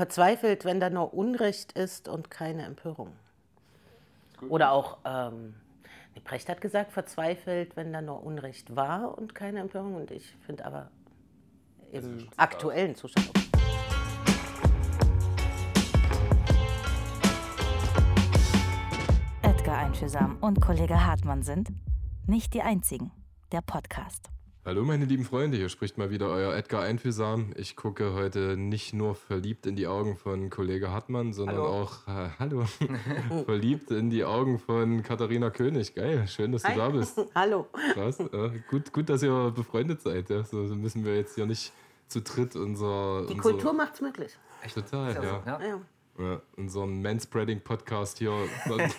[0.00, 3.12] verzweifelt, wenn da nur Unrecht ist und keine Empörung.
[4.48, 5.56] Oder auch, ähm,
[6.24, 9.96] Brecht hat gesagt, verzweifelt, wenn da nur Unrecht war und keine Empörung.
[9.96, 10.90] Und ich finde aber
[11.92, 13.28] im aktuellen Zustand.
[13.28, 13.48] Okay.
[19.42, 21.68] Edgar Einfühlsam und Kollege Hartmann sind
[22.26, 23.12] nicht die einzigen.
[23.52, 24.30] Der Podcast.
[24.62, 27.54] Hallo meine lieben Freunde, hier spricht mal wieder euer Edgar Einfühlsam.
[27.56, 31.66] Ich gucke heute nicht nur verliebt in die Augen von Kollege Hartmann, sondern Hallo.
[31.66, 32.66] auch, äh, hallo,
[33.46, 35.94] verliebt in die Augen von Katharina König.
[35.94, 36.76] Geil, schön, dass du Hi.
[36.76, 37.18] da bist.
[37.34, 37.68] Hallo.
[37.94, 40.28] Krass, äh, gut, gut, dass ihr befreundet seid.
[40.28, 40.44] Ja.
[40.44, 41.72] So müssen wir jetzt hier nicht
[42.08, 43.24] zu dritt unser...
[43.28, 44.36] Die unser, Kultur macht's möglich.
[44.74, 45.42] Total, ja.
[45.46, 45.60] Ja.
[45.68, 45.80] Ja.
[46.20, 46.40] Ja.
[46.56, 48.32] Unseren Manspreading-Podcast hier.
[48.64, 48.90] ein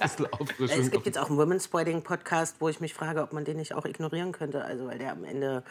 [0.00, 0.80] bisschen Auffrischung.
[0.80, 3.56] Es gibt jetzt auch einen Women's Spreading Podcast, wo ich mich frage, ob man den
[3.56, 4.64] nicht auch ignorieren könnte.
[4.64, 5.62] Also, weil der am Ende.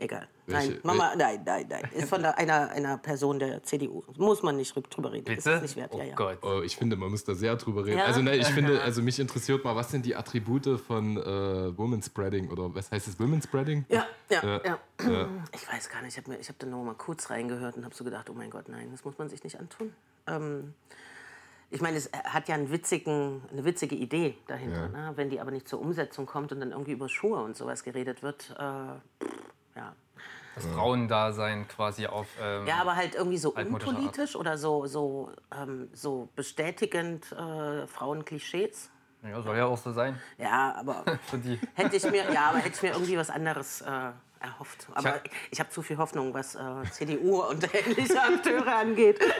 [0.00, 0.26] Egal.
[0.46, 1.84] Nein, Welche- Mama, nein, nein, nein.
[1.92, 4.02] Ist von der, einer, einer Person der CDU.
[4.16, 5.30] Muss man nicht drüber reden.
[5.30, 5.56] Ist Bitte?
[5.56, 5.90] es nicht wert.
[5.94, 6.14] Oh Ja, ja.
[6.14, 6.38] Gott.
[6.42, 7.98] Oh, ich finde, man muss da sehr drüber reden.
[7.98, 8.06] Ja?
[8.06, 12.02] Also, ne, ich finde, also mich interessiert mal, was sind die Attribute von äh, Woman
[12.02, 13.84] Spreading oder was heißt es, Women Spreading?
[13.90, 15.28] Ja, ja, Ja, ja.
[15.54, 18.02] Ich weiß gar nicht, ich habe hab da nur mal kurz reingehört und habe so
[18.02, 19.92] gedacht, oh mein Gott, nein, das muss man sich nicht antun.
[20.26, 20.72] Ähm,
[21.72, 24.88] ich meine, es hat ja einen witzigen, eine witzige Idee dahinter.
[24.88, 25.12] Ne?
[25.14, 28.24] Wenn die aber nicht zur Umsetzung kommt und dann irgendwie über Schuhe und sowas geredet
[28.24, 29.34] wird, äh, pff,
[29.76, 29.94] ja.
[30.54, 32.26] Das Frauendasein quasi auf.
[32.40, 38.90] Ähm, Ja, aber halt irgendwie so unpolitisch oder so, so, ähm, so bestätigend äh, Frauenklischees.
[39.22, 40.20] ja, soll ja auch so sein.
[40.38, 41.58] Ja, aber Für die.
[41.74, 44.10] hätte ich mir, ja, aber hätte ich mir irgendwie was anderes äh,
[44.40, 44.88] erhofft.
[44.94, 46.60] Aber hab- ich habe zu viel Hoffnung, was äh,
[46.90, 49.18] CDU und ähnliche Akteure angeht.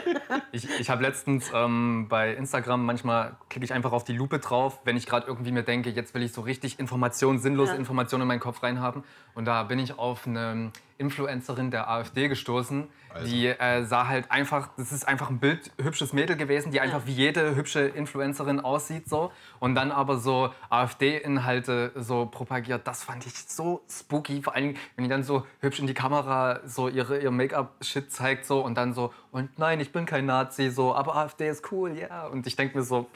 [0.53, 4.79] Ich, ich habe letztens ähm, bei Instagram manchmal klicke ich einfach auf die Lupe drauf,
[4.83, 7.77] wenn ich gerade irgendwie mir denke, jetzt will ich so richtig Informationen, sinnlose Ja.
[7.77, 9.03] Informationen in meinen Kopf reinhaben.
[9.33, 10.71] Und da bin ich auf eine
[11.01, 12.87] Influencerin der AfD gestoßen,
[13.25, 17.07] die äh, sah halt einfach, das ist einfach ein Bild, hübsches Mädel gewesen, die einfach
[17.07, 19.31] wie jede hübsche Influencerin aussieht so.
[19.59, 22.87] Und dann aber so AfD-Inhalte so propagiert.
[22.87, 26.61] Das fand ich so spooky, vor allem wenn die dann so hübsch in die Kamera
[26.65, 30.69] so ihre, ihr Make-up-Shit zeigt so und dann so, und nein, ich bin kein Nazi,
[30.69, 32.27] so, aber AfD ist cool, ja.
[32.27, 33.07] Und ich denke mir so,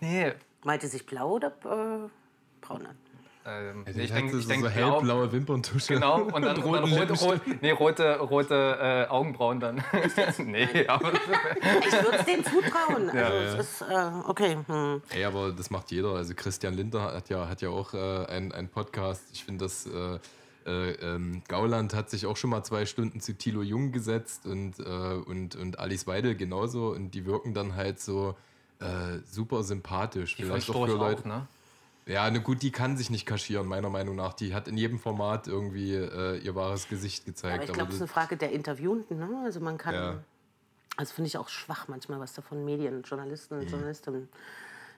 [0.00, 0.32] nee.
[0.64, 2.08] Meinte sich blau oder äh,
[2.60, 3.09] braun an?
[3.50, 4.92] Ähm, Ja, nee, ich denke, so, denk so blau.
[4.92, 5.94] hellblaue Wimperntusche.
[5.94, 9.82] Genau, und dann, und dann rote, rote, nee, rote, rote äh, Augenbrauen dann.
[10.38, 13.10] nee, aber Ich würde es denen zutrauen.
[13.10, 13.32] Also, ja.
[13.32, 14.58] es ist, äh, okay.
[14.66, 15.02] Hm.
[15.10, 16.10] Ey, aber das macht jeder.
[16.10, 19.24] Also Christian Linder hat ja, hat ja auch äh, einen, Podcast.
[19.32, 20.18] Ich finde, das äh,
[20.66, 24.78] äh, ähm, Gauland hat sich auch schon mal zwei Stunden zu Thilo Jung gesetzt und,
[24.78, 26.90] äh, und, und Alice Weidel genauso.
[26.90, 28.36] Und die wirken dann halt so
[28.80, 30.36] äh, super sympathisch.
[30.36, 31.22] die Vielleicht auch für Leute.
[31.22, 31.46] auch, ne?
[32.10, 34.32] Ja, ne, gut, die kann sich nicht kaschieren, meiner Meinung nach.
[34.34, 37.54] Die hat in jedem Format irgendwie äh, ihr wahres Gesicht gezeigt.
[37.54, 39.18] Aber ich glaube, es ist eine Frage der Interviewten.
[39.18, 39.28] Ne?
[39.44, 39.94] Also man kann.
[39.94, 40.18] Ja.
[40.96, 43.62] Also finde ich auch schwach manchmal, was da von Medien, Journalisten Mhm.
[43.62, 44.28] und Journalistinnen.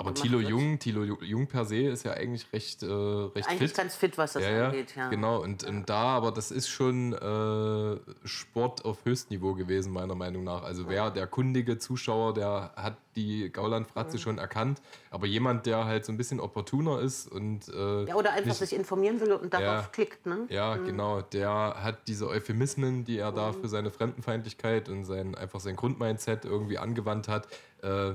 [0.03, 0.39] Aber Thilo.
[0.41, 3.77] Jung, Thilo Ju- Jung per se ist ja eigentlich recht, äh, recht Eigentlich fit.
[3.77, 4.95] ganz fit, was das ja, angeht.
[4.97, 5.09] Ja.
[5.09, 5.41] genau.
[5.43, 7.97] Und, und da, aber das ist schon äh,
[8.27, 10.63] Sport auf Höchstniveau gewesen, meiner Meinung nach.
[10.63, 14.81] Also wer, der kundige Zuschauer, der hat die Gauland-Fratze schon erkannt.
[15.11, 18.57] Aber jemand, der halt so ein bisschen opportuner ist und äh, Ja, oder einfach nicht-
[18.57, 19.89] sich informieren will und darauf Ja.
[19.93, 20.27] klickt.
[20.27, 20.47] Ne?
[20.49, 21.21] ja, genau.
[21.21, 21.51] Der
[21.83, 26.79] hat diese Euphemismen, die er da für seine Fremdenfeindlichkeit und sein, einfach sein Grundmindset irgendwie
[26.79, 27.47] angewandt hat.
[27.83, 28.15] Äh,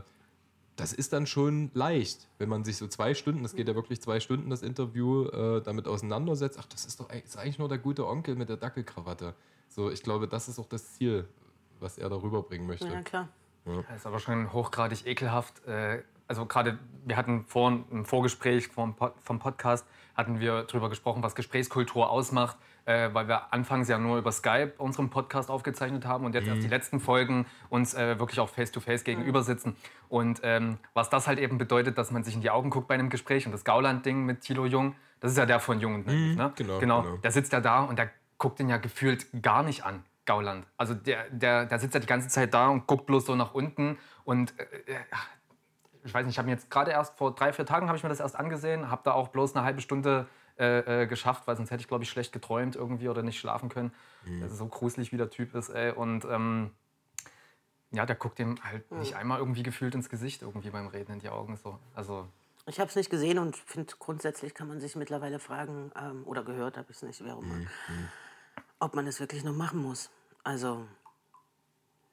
[0.77, 4.01] das ist dann schon leicht, wenn man sich so zwei Stunden, das geht ja wirklich
[4.01, 6.57] zwei Stunden, das Interview, äh, damit auseinandersetzt.
[6.61, 9.33] Ach, das ist doch ist eigentlich nur der gute Onkel mit der Dackelkrawatte.
[9.67, 11.27] So, ich glaube, das ist auch das Ziel,
[11.79, 12.87] was er da rüberbringen möchte.
[12.87, 13.27] Ja, klar.
[13.65, 15.65] Das ist aber schon hochgradig ekelhaft.
[15.67, 19.85] Äh, Also gerade, wir hatten vor im Vorgespräch vom, Pod, vom Podcast,
[20.15, 24.73] hatten wir darüber gesprochen, was Gesprächskultur ausmacht, äh, weil wir anfangs ja nur über Skype
[24.77, 29.03] unseren Podcast aufgezeichnet haben und jetzt erst die letzten Folgen uns äh, wirklich auch face-to-face
[29.03, 29.75] gegenüber sitzen.
[30.07, 32.93] Und ähm, was das halt eben bedeutet, dass man sich in die Augen guckt bei
[32.93, 36.07] einem Gespräch und das Gauland-Ding mit Thilo Jung, das ist ja der von Jung und
[36.07, 36.53] Naiv, ne?
[36.55, 37.01] genau, genau.
[37.01, 37.17] genau.
[37.17, 40.03] Der sitzt ja da und der guckt den ja gefühlt gar nicht an.
[40.25, 40.65] Gauland.
[40.75, 43.53] Also der, der, der sitzt ja die ganze Zeit da und guckt bloß so nach
[43.53, 44.99] unten und äh, äh,
[46.03, 48.03] ich weiß nicht, ich habe mir jetzt gerade erst vor drei, vier Tagen habe ich
[48.03, 50.27] mir das erst angesehen, habe da auch bloß eine halbe Stunde
[50.59, 53.69] äh, äh, geschafft, weil sonst hätte ich, glaube ich, schlecht geträumt irgendwie oder nicht schlafen
[53.69, 53.91] können.
[54.41, 55.91] Das ist so gruselig, wie der Typ ist, ey.
[55.91, 56.71] Und ähm,
[57.91, 61.19] ja, der guckt dem halt nicht einmal irgendwie gefühlt ins Gesicht irgendwie beim Reden in
[61.19, 61.55] die Augen.
[61.57, 61.79] So.
[61.93, 62.27] Also
[62.65, 66.43] Ich habe es nicht gesehen und finde, grundsätzlich kann man sich mittlerweile fragen, ähm, oder
[66.43, 67.67] gehört habe ich es nicht, auch immer,
[68.79, 70.09] ob man es wirklich noch machen muss.
[70.43, 70.85] Also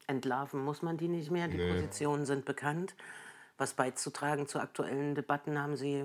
[0.07, 1.73] entlarven muss man die nicht mehr, die Nee.
[1.73, 2.95] Positionen sind bekannt.
[3.57, 6.05] Was beizutragen zu aktuellen Debatten haben sie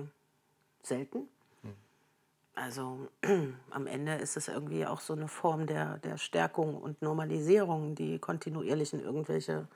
[0.82, 1.28] selten.
[2.60, 3.08] Also
[3.70, 8.18] am Ende ist es irgendwie auch so eine Form der, der Stärkung und Normalisierung, die
[8.18, 9.66] kontinuierlich in irgendwelche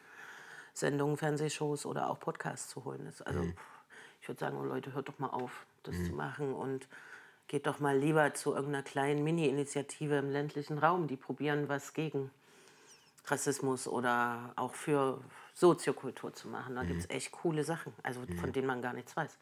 [0.75, 3.27] Sendungen, Fernsehshows oder auch Podcasts zu holen ist.
[3.27, 3.43] Also
[4.21, 6.89] ich würde sagen, oh Leute, hört doch mal auf, das zu machen und
[7.49, 12.31] geht doch mal lieber zu irgendeiner kleinen Mini-Initiative im ländlichen Raum, die probieren was gegen
[13.27, 15.21] Rassismus oder auch für
[15.55, 16.75] Soziokultur zu machen.
[16.75, 19.39] Da gibt es echt coole Sachen, also von denen man gar nichts weiß.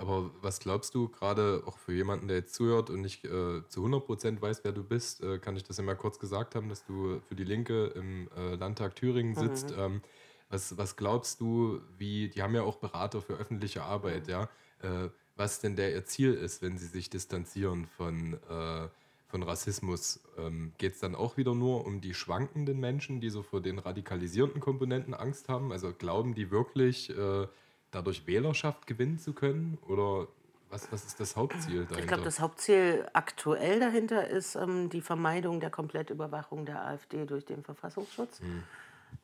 [0.00, 3.84] Aber was glaubst du, gerade auch für jemanden, der jetzt zuhört und nicht äh, zu
[3.84, 6.86] 100% weiß, wer du bist, äh, kann ich das ja mal kurz gesagt haben, dass
[6.86, 9.74] du für die Linke im äh, Landtag Thüringen sitzt.
[9.76, 10.00] Ähm,
[10.48, 14.44] was, was glaubst du, wie, die haben ja auch Berater für öffentliche Arbeit, ja,
[14.80, 18.88] äh, was denn der ihr Ziel ist, wenn sie sich distanzieren von, äh,
[19.28, 20.20] von Rassismus?
[20.38, 23.78] Ähm, Geht es dann auch wieder nur um die schwankenden Menschen, die so vor den
[23.78, 25.72] radikalisierenden Komponenten Angst haben?
[25.72, 27.46] Also glauben die wirklich, äh,
[27.90, 29.78] dadurch Wählerschaft gewinnen zu können?
[29.88, 30.28] Oder
[30.70, 31.98] was, was ist das Hauptziel dahinter?
[31.98, 37.44] Ich glaube, das Hauptziel aktuell dahinter ist ähm, die Vermeidung der Komplettüberwachung der AfD durch
[37.44, 38.40] den Verfassungsschutz.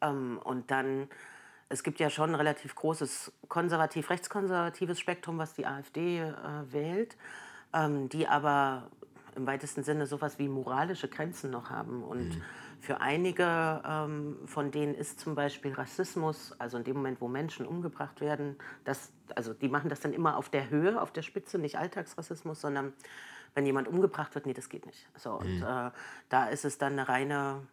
[0.01, 1.09] Ähm, und dann,
[1.69, 6.33] es gibt ja schon ein relativ großes konservativ-rechtskonservatives Spektrum, was die AfD äh,
[6.71, 7.17] wählt,
[7.73, 8.91] ähm, die aber
[9.37, 12.03] im weitesten Sinne sowas wie moralische Grenzen noch haben.
[12.03, 12.43] Und
[12.81, 17.67] für einige ähm, von denen ist zum Beispiel Rassismus, also in dem Moment, wo Menschen
[17.67, 21.59] umgebracht werden, das, also die machen das dann immer auf der Höhe, auf der Spitze,
[21.59, 22.93] nicht Alltagsrassismus, sondern
[23.55, 25.09] wenn jemand umgebracht wird, nee, das geht nicht.
[25.17, 25.91] So, und äh,
[26.29, 27.67] da ist es dann eine reine,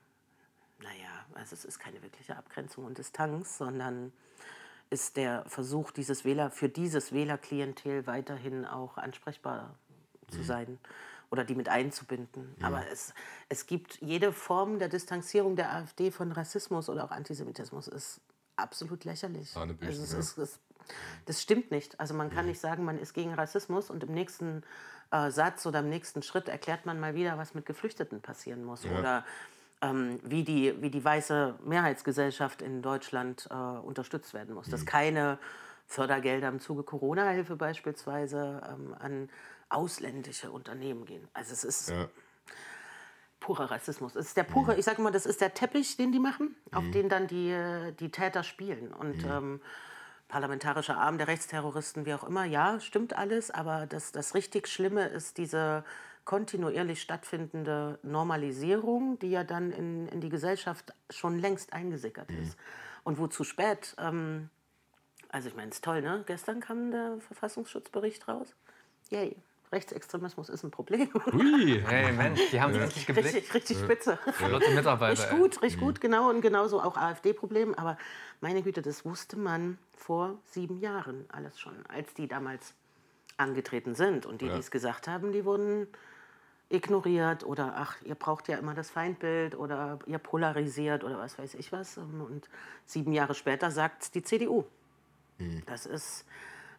[0.81, 4.13] naja, also es ist keine wirkliche Abgrenzung und Distanz, sondern
[4.89, 9.75] ist der Versuch, dieses Wähler, für dieses Wählerklientel weiterhin auch ansprechbar
[10.29, 10.79] zu sein
[11.33, 12.55] oder die mit einzubinden.
[12.61, 13.11] Aber es,
[13.49, 18.21] es gibt jede Form der Distanzierung der AfD von Rassismus oder auch Antisemitismus ist
[18.55, 19.55] absolut lächerlich.
[19.55, 20.19] Hanebüchen, Also es ja.
[20.19, 20.59] ist, es,
[21.25, 21.99] das stimmt nicht.
[21.99, 24.61] Also man kann nicht sagen, man ist gegen Rassismus und im nächsten
[25.09, 28.85] äh, Satz oder im nächsten Schritt erklärt man mal wieder, was mit Geflüchteten passieren muss.
[28.85, 29.25] Oder
[29.81, 34.67] ähm, wie, die, wie die weiße Mehrheitsgesellschaft in Deutschland äh, unterstützt werden muss.
[34.69, 35.39] Dass keine
[35.87, 39.29] Fördergelder im Zuge Corona-Hilfe beispielsweise ähm, an
[39.73, 41.27] ausländische Unternehmen gehen.
[41.33, 42.07] Also es ist Ja.
[43.39, 44.15] purer Rassismus.
[44.15, 46.89] Es ist der pure, ich sage immer, das ist der Teppich, den die machen, auf
[46.91, 47.53] den dann die,
[47.99, 48.93] die Täter spielen.
[48.93, 49.61] Und ähm,
[50.29, 55.07] parlamentarischer Arm der Rechtsterroristen, wie auch immer, ja, stimmt alles, aber das, das richtig Schlimme
[55.07, 55.83] ist diese
[56.25, 62.57] kontinuierlich stattfindende Normalisierung, die ja dann in, in die Gesellschaft schon längst eingesickert ist.
[63.03, 64.49] Und wo zu spät, ähm,
[65.29, 66.23] also ich meine, es ist toll, ne?
[66.25, 68.55] Gestern kam der Verfassungsschutzbericht raus.
[69.09, 69.35] Yay.
[69.73, 71.09] Rechtsextremismus ist ein Problem.
[71.33, 73.35] Ui, Hey Mensch, die haben es richtig geblickt.
[73.35, 74.17] Richtig, richtig spitze.
[74.31, 75.21] Flotte Mitarbeiter.
[75.21, 76.29] Richtig gut, richtig gut, genau.
[76.29, 77.75] Und genauso auch AfD-Problem.
[77.75, 77.97] Aber
[78.39, 82.73] meine Güte, das wusste man vor sieben Jahren alles schon, als die damals
[83.37, 84.25] angetreten sind.
[84.25, 85.87] Und die, die es gesagt haben, die wurden
[86.69, 91.55] ignoriert oder ach, ihr braucht ja immer das Feindbild oder ihr polarisiert oder was weiß
[91.55, 91.97] ich was.
[91.97, 92.49] Und
[92.85, 94.63] sieben Jahre später sagt es die CDU.
[95.65, 96.25] Das ist,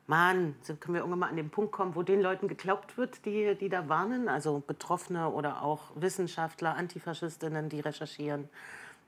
[0.07, 3.25] Mann, sind- können wir irgendwann mal an den Punkt kommen, wo den Leuten geglaubt wird,
[3.25, 8.49] die, die da warnen, also Betroffene oder auch Wissenschaftler, Antifaschistinnen, die recherchieren.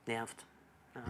[0.07, 0.45] Nervt.
[0.95, 1.01] Ja,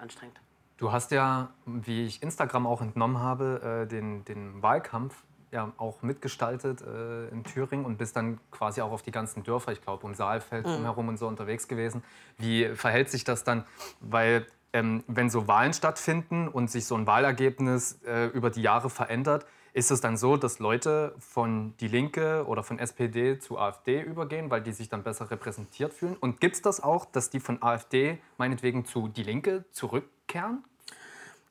[0.00, 0.40] Anstrengend.
[0.78, 6.02] Du hast ja, wie ich Instagram auch entnommen habe, äh, den, den Wahlkampf ja auch
[6.02, 10.06] mitgestaltet äh, in Thüringen und bist dann quasi auch auf die ganzen Dörfer, ich glaube
[10.06, 12.04] um Saalfeld drumherum und so unterwegs gewesen.
[12.36, 13.64] Wie verhält sich das dann?
[14.00, 18.90] Weil ähm, wenn so Wahlen stattfinden und sich so ein Wahlergebnis äh, über die Jahre
[18.90, 24.00] verändert, ist es dann so, dass Leute von Die Linke oder von SPD zu AfD
[24.02, 26.16] übergehen, weil die sich dann besser repräsentiert fühlen?
[26.18, 30.64] Und gibt es das auch, dass die von AfD meinetwegen zu Die Linke zurückkehren?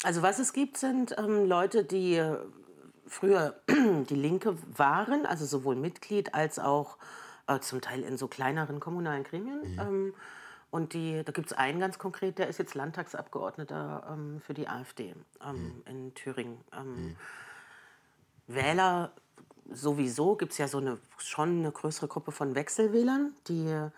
[0.03, 2.37] Also was es gibt, sind ähm, Leute, die äh,
[3.07, 6.97] früher die Linke waren, also sowohl Mitglied als auch
[7.47, 9.61] äh, zum Teil in so kleineren kommunalen Gremien.
[9.79, 10.13] Ähm,
[10.69, 14.67] und die, da gibt es einen ganz konkret, der ist jetzt Landtagsabgeordneter ähm, für die
[14.67, 16.57] AfD ähm, in Thüringen.
[16.73, 17.15] Ähm,
[18.47, 19.11] Wähler
[19.71, 23.89] sowieso gibt es ja so eine schon eine größere Gruppe von Wechselwählern, die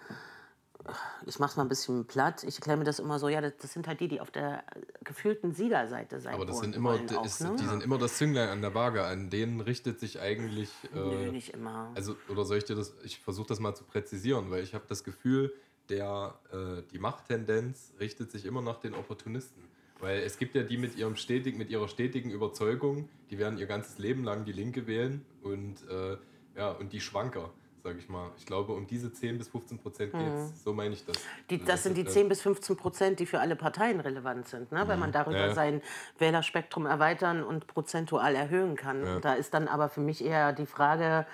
[1.25, 2.43] ich mache es mal ein bisschen platt.
[2.43, 4.63] Ich erkläre mir das immer so, ja, das, das sind halt die, die auf der
[5.03, 7.55] gefühlten Siegerseite sein aber das sind immer, auch, ist, ne?
[7.59, 9.03] die sind immer das Zünglein an der Waage.
[9.03, 10.71] An denen richtet sich eigentlich.
[10.93, 11.91] Nö, Äh, nicht immer.
[11.95, 12.93] also, oder soll ich dir das?
[13.03, 15.53] Ich versuche das mal zu präzisieren, weil ich habe das Gefühl,
[15.89, 19.63] der, äh, die Machttendenz richtet sich immer nach den Opportunisten.
[19.99, 23.65] Weil es gibt ja die mit ihrem stetig, mit ihrer stetigen Überzeugung, die werden ihr
[23.65, 26.17] ganzes Leben lang die Linke wählen und äh,
[26.55, 27.49] ja, und die Schwanker,
[27.83, 28.31] sage ich mal.
[28.37, 30.63] Ich glaube, um diese 10 bis 15 Prozent geht es.
[30.63, 31.17] So meine ich das.
[31.17, 31.21] Mhm.
[31.49, 34.47] Die, Also das sind die äh, 10 bis 15 Prozent, die für alle Parteien relevant
[34.47, 34.87] sind, ne?
[34.87, 35.53] weil man darüber ja.
[35.53, 35.81] sein
[36.17, 39.03] Wählerspektrum erweitern und prozentual erhöhen kann.
[39.03, 39.19] Ja.
[39.19, 41.25] Da ist dann aber für mich eher die Frage,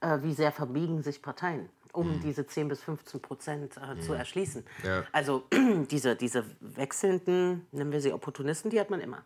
[0.00, 4.64] äh, wie sehr verbiegen sich Parteien, um diese 10 bis 15 Prozent äh, zu erschließen.
[4.82, 5.04] Ja.
[5.12, 5.44] Also
[5.90, 9.22] diese, diese wechselnden, nennen wir sie Opportunisten, die hat man immer.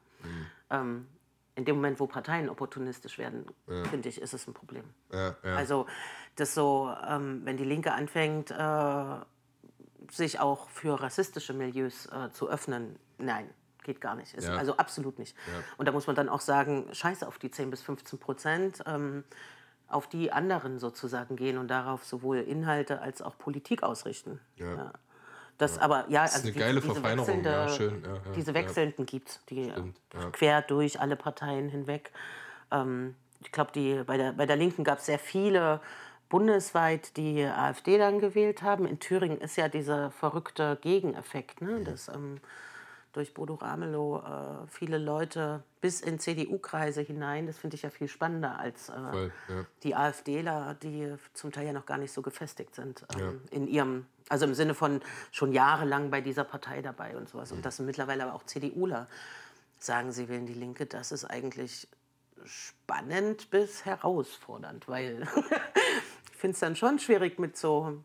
[0.71, 1.07] Ähm,
[1.55, 3.45] in dem Moment, wo Parteien opportunistisch werden,
[3.91, 4.85] finde ich, ist es ein Problem.
[5.13, 5.57] Ja, ja.
[5.57, 5.87] Also
[6.37, 9.17] das so, ähm, wenn die Linke anfängt, äh,
[10.13, 13.51] sich auch für rassistische Milieus äh, zu öffnen, nein,
[13.83, 14.41] geht gar nicht.
[14.41, 14.55] Ja.
[14.55, 15.37] Also absolut nicht.
[15.79, 19.25] Und da muss man dann auch sagen, scheiße auf die 10 bis 15 Prozent, ähm,
[19.89, 24.41] auf die anderen sozusagen gehen und darauf sowohl Inhalte als auch Politik ausrichten.
[24.57, 24.93] Ja.
[25.57, 28.55] Das aber, ja, ist also eine geile Verfeinerung, wechselnde- ja, schön, ja, ja, diese ja.
[28.55, 30.31] wechselnden gibt es, die Stimmt, ja.
[30.31, 32.13] quer durch alle Parteien hinweg.
[32.71, 35.81] Ähm, ich glaube, die, bei, der, bei der Linken gab es sehr viele
[36.29, 38.87] bundesweit, die AfD dann gewählt haben.
[38.87, 41.83] In Thüringen ist ja dieser verrückte Gegeneffekt, ne?
[41.83, 42.41] dass ähm,
[43.13, 48.09] durch Bodo Ramelow äh, viele Leute bis in CDU-Kreise hinein, das finde ich ja viel
[48.09, 49.65] spannender als äh, Voll, ja.
[49.83, 53.57] die AfDler, die zum Teil ja noch gar nicht so gefestigt sind ähm, Ja.
[53.57, 55.01] in ihrem, also im Sinne von
[55.33, 57.51] schon jahrelang bei dieser Partei dabei und sowas.
[57.53, 59.09] Und das sind mittlerweile aber auch CDUler
[59.79, 60.87] sagen, sie wählen die Linke.
[60.87, 61.89] Das ist eigentlich
[62.45, 65.23] spannend bis herausfordernd, weil
[66.33, 68.03] ich finde es dann schon schwierig mit so,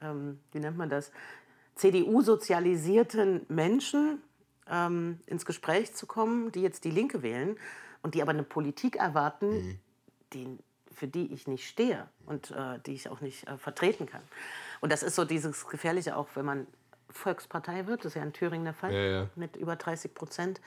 [0.00, 1.10] ähm, wie nennt man das,
[1.74, 4.22] CDU-sozialisierten Menschen
[4.70, 7.56] ähm, ins Gespräch zu kommen, die jetzt die Linke wählen
[8.02, 9.80] und die aber eine Politik erwarten,
[10.32, 10.58] die,
[10.92, 14.22] für die ich nicht stehe und äh, die ich auch nicht äh, vertreten kann.
[14.80, 16.66] Und das ist so dieses Gefährliche auch, wenn man
[17.10, 19.28] Volkspartei wird, das ist ja in Thüringen der Fall, Ja, ja.
[19.36, 20.60] mit über 30 Prozent.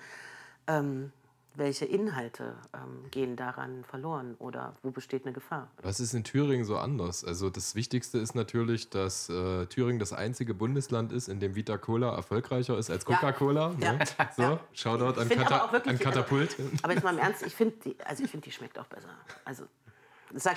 [0.68, 1.12] Ähm,
[1.58, 5.70] welche Inhalte ähm, gehen daran verloren oder wo besteht eine Gefahr?
[5.82, 7.24] Was ist in Thüringen so anders?
[7.24, 11.78] Also das Wichtigste ist natürlich, dass äh, Thüringen das einzige Bundesland ist, in dem Vita
[11.78, 13.16] Cola erfolgreicher ist als Ja.
[13.16, 13.74] Coca-Cola.
[13.80, 13.94] Ja.
[13.94, 14.00] Ne?
[14.36, 14.60] So, Ja.
[14.74, 16.56] Shoutout an, Kata wirklich, an Katapult.
[16.60, 18.86] Also, aber jetzt mal im Ernst, ich finde die, also ich finde die schmeckt auch
[18.88, 19.10] besser.
[19.44, 19.64] Also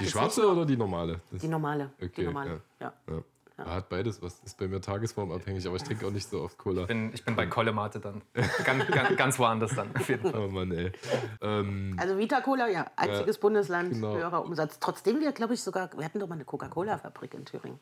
[0.01, 1.21] die schwarze oder die normale?
[1.31, 1.91] Das, Die normale.
[1.97, 2.61] Okay, die normale.
[2.81, 2.93] Ja.
[3.59, 3.67] Ja.
[3.67, 6.87] Hat beides, was ist bei mir tagesformabhängig, aber ich trinke auch nicht so oft Cola.
[6.87, 8.23] bin, ich bin bei Kollemate dann.
[8.65, 9.95] Ganz, ganz, ganz woanders dann.
[9.97, 10.41] Auf jeden Fall.
[10.41, 10.93] Oh Mann, ey.
[11.43, 14.15] Ähm, Also Vita Cola, ja, einziges Bundesland, genau.
[14.15, 14.79] höherer Umsatz.
[14.79, 17.81] Trotzdem wir, glaube ich, sogar, wir hatten doch mal eine Coca-Cola-Fabrik in Thüringen.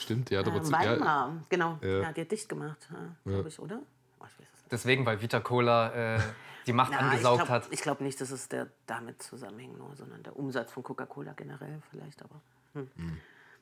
[0.00, 1.78] stimmt, ja, aber Äh, zu, ja, Weimar, genau.
[1.80, 1.88] Ja.
[2.02, 2.12] Ja.
[2.12, 3.80] die hat dicht gemacht, ja, glaube ich, oder?
[4.20, 4.72] Oh, ich weiß es nicht.
[4.72, 6.20] Deswegen, weil Vita Cola äh,
[6.66, 7.70] die Macht Na, ich angesaugt glaube hat.
[7.70, 12.22] glaub nicht, dass es der damit zusammenhängt, nur, sondern der Umsatz von Coca-Cola generell vielleicht.
[12.22, 12.40] Aber
[12.72, 12.88] hm.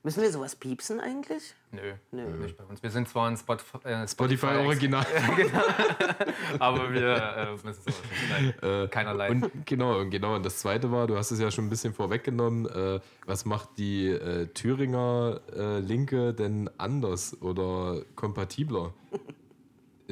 [0.04, 1.54] Müssen wir sowas piepsen eigentlich?
[1.70, 2.24] Nö, Nö.
[2.38, 2.82] nicht bei uns.
[2.82, 5.06] Wir sind zwar ein Spot, äh, Spotify Original.
[6.58, 8.02] aber wir äh, müssen sowas
[8.40, 8.62] nicht.
[8.62, 9.30] Nein, keinerlei.
[9.30, 10.34] Und genau, und genau.
[10.34, 13.78] Und das zweite war, du hast es ja schon ein bisschen vorweggenommen, äh, was macht
[13.78, 18.92] die äh, Thüringer äh, Linke denn anders oder kompatibler?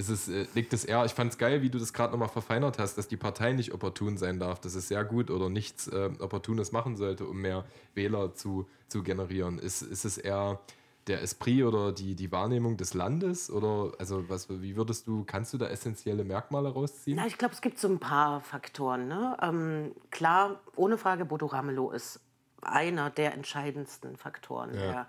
[0.01, 2.31] Ist es, äh, liegt es eher, ich fand es geil, wie du das gerade nochmal
[2.31, 5.89] verfeinert hast, dass die Partei nicht opportun sein darf, dass es sehr gut oder nichts
[5.89, 9.59] äh, Opportunes machen sollte, um mehr Wähler zu, zu generieren.
[9.59, 10.59] Ist, ist es eher
[11.07, 13.51] der Esprit oder die, die Wahrnehmung des Landes?
[13.51, 17.19] Oder also was, wie würdest du, kannst du da essentielle Merkmale rausziehen?
[17.19, 19.07] Na, ich glaube, es gibt so ein paar Faktoren.
[19.07, 19.37] Ne?
[19.43, 22.21] Ähm, klar, ohne Frage, Bodo Ramelow ist
[22.63, 24.73] einer der entscheidendsten Faktoren.
[24.73, 25.07] Der,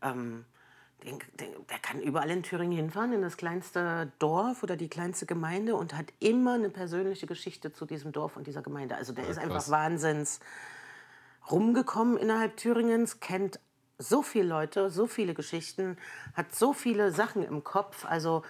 [0.00, 0.46] ähm,
[1.06, 5.24] den, den, der kann überall in Thüringen hinfahren, in das kleinste Dorf oder die kleinste
[5.24, 8.96] Gemeinde und hat immer eine persönliche Geschichte zu diesem Dorf und dieser Gemeinde.
[8.96, 10.40] Also der ist einfach wahnsinns
[11.50, 13.60] rumgekommen innerhalb Thüringens, kennt
[13.98, 15.96] so viele Leute, so viele Geschichten,
[16.34, 18.04] hat so viele Sachen im Kopf.
[18.04, 18.42] Also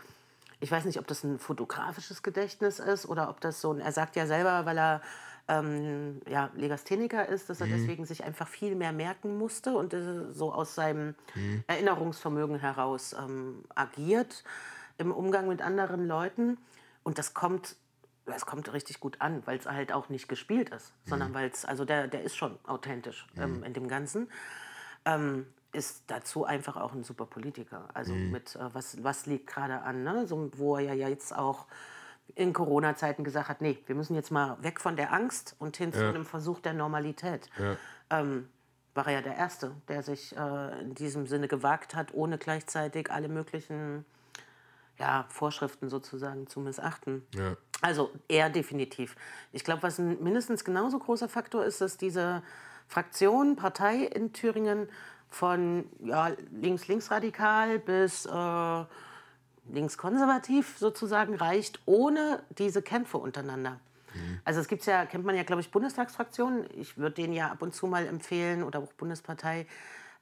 [0.58, 3.92] ich weiß nicht, ob das ein fotografisches Gedächtnis ist oder ob das so ein, er
[3.92, 5.02] sagt ja selber, weil er
[5.48, 10.32] ähm, ja, Legastheniker ist, dass er deswegen sich einfach viel mehr merken musste und äh,
[10.32, 11.14] so aus seinem
[11.66, 14.42] Erinnerungsvermögen heraus ähm, agiert
[14.98, 16.58] im Umgang mit anderen Leuten.
[17.04, 17.76] Und das kommt,
[18.24, 21.64] das kommt richtig gut an, weil es halt auch nicht gespielt ist, sondern weil es,
[21.64, 24.28] also der, der ist schon authentisch ähm, in dem Ganzen.
[25.04, 27.88] Ähm, ist dazu einfach auch ein super Politiker.
[27.94, 30.26] Also mit, äh, was, was liegt gerade an, ne?
[30.26, 31.66] so, wo er ja jetzt auch
[32.36, 35.92] in Corona-Zeiten gesagt hat, nee, wir müssen jetzt mal weg von der Angst und hin
[35.92, 36.10] zu Ja.
[36.10, 37.48] einem Versuch der Normalität.
[37.58, 37.76] Ja.
[38.10, 38.48] Ähm,
[38.94, 43.10] war er ja der Erste, der sich äh, in diesem Sinne gewagt hat, ohne gleichzeitig
[43.10, 44.04] alle möglichen
[44.98, 47.26] ja, Vorschriften sozusagen zu missachten.
[47.34, 47.56] Ja.
[47.82, 49.16] Also er definitiv.
[49.52, 52.42] Ich glaube, was ein mindestens genauso großer Faktor ist, dass diese
[52.86, 54.88] Fraktion, Partei in Thüringen
[55.28, 58.84] von ja, links-linksradikal bis äh,
[59.72, 63.80] linkskonservativ sozusagen reicht, ohne diese Kämpfe untereinander.
[64.46, 66.64] Also es gibt ja, kennt man ja, glaube ich, Bundestagsfraktionen.
[66.80, 69.66] Ich würde denen ja ab und zu mal empfehlen oder auch Bundespartei,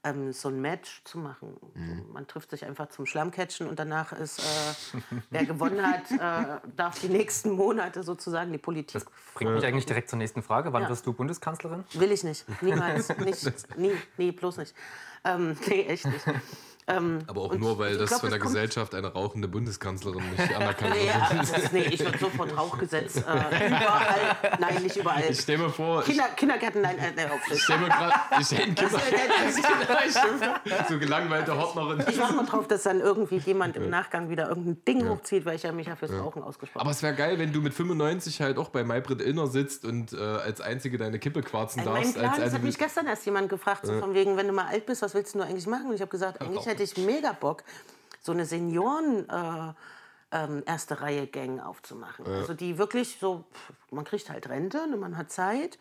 [0.02, 1.56] ähm, so ein Match zu machen.
[1.74, 2.04] Mhm.
[2.12, 6.98] Man trifft sich einfach zum Schlammcatchen und danach ist, äh, wer gewonnen hat, äh, darf
[7.00, 8.94] die nächsten Monate sozusagen die Politik.
[8.94, 10.72] Das bringt mich eigentlich direkt zur nächsten Frage.
[10.72, 10.88] Wann Ja.
[10.88, 11.84] wirst du Bundeskanzlerin?
[11.92, 12.44] Will ich nicht.
[12.62, 13.16] Niemals.
[13.18, 13.78] nicht.
[13.78, 13.92] Nie.
[14.16, 14.74] Nee, bloß nicht.
[15.24, 16.24] Ähm, nee, echt nicht.
[16.86, 20.54] Ähm, Aber auch nur, weil ich das glaub, von der Gesellschaft eine rauchende Bundeskanzlerin nicht
[20.56, 21.06] anerkannt wird.
[21.06, 23.16] ja, das nee, ich würde sofort Rauchgesetz.
[23.16, 23.20] Äh,
[23.68, 24.36] überall.
[24.58, 25.22] Nein, nicht überall.
[25.30, 28.46] Ich stell mir vor, ich Kinder, Kindergärten, nein, äh, nee, auf stell mir gerade, ich
[28.46, 28.98] stell einen Kinder,
[30.88, 32.04] so gelangweilte Hoppnerin.
[32.06, 35.56] Ich warte mal drauf, dass dann irgendwie jemand im Nachgang wieder irgendein Ding hochzieht, weil
[35.56, 38.42] ich ja mich ja fürs Rauchen ausgesprochen Aber es wäre geil, wenn du mit 95
[38.42, 41.92] halt auch bei Maybrit Illner sitzt und äh, als Einzige deine Kippe quarzen habe.
[41.92, 42.14] Mein darfst.
[42.14, 44.52] Plan, als das eine hat mich gestern erst jemand gefragt, so von wegen, wenn du
[44.52, 45.88] mal alt bist, was willst du nur eigentlich machen?
[45.88, 47.64] Und ich habe gesagt, eigentlich hätte ich mega Bock,
[48.20, 49.28] so eine Senioren...
[49.28, 49.74] Äh,
[50.34, 52.26] ähm, erste Reihe Gang aufzumachen.
[52.26, 53.44] Also die wirklich so,
[53.90, 55.78] man kriegt halt Rente, ne, man hat Zeit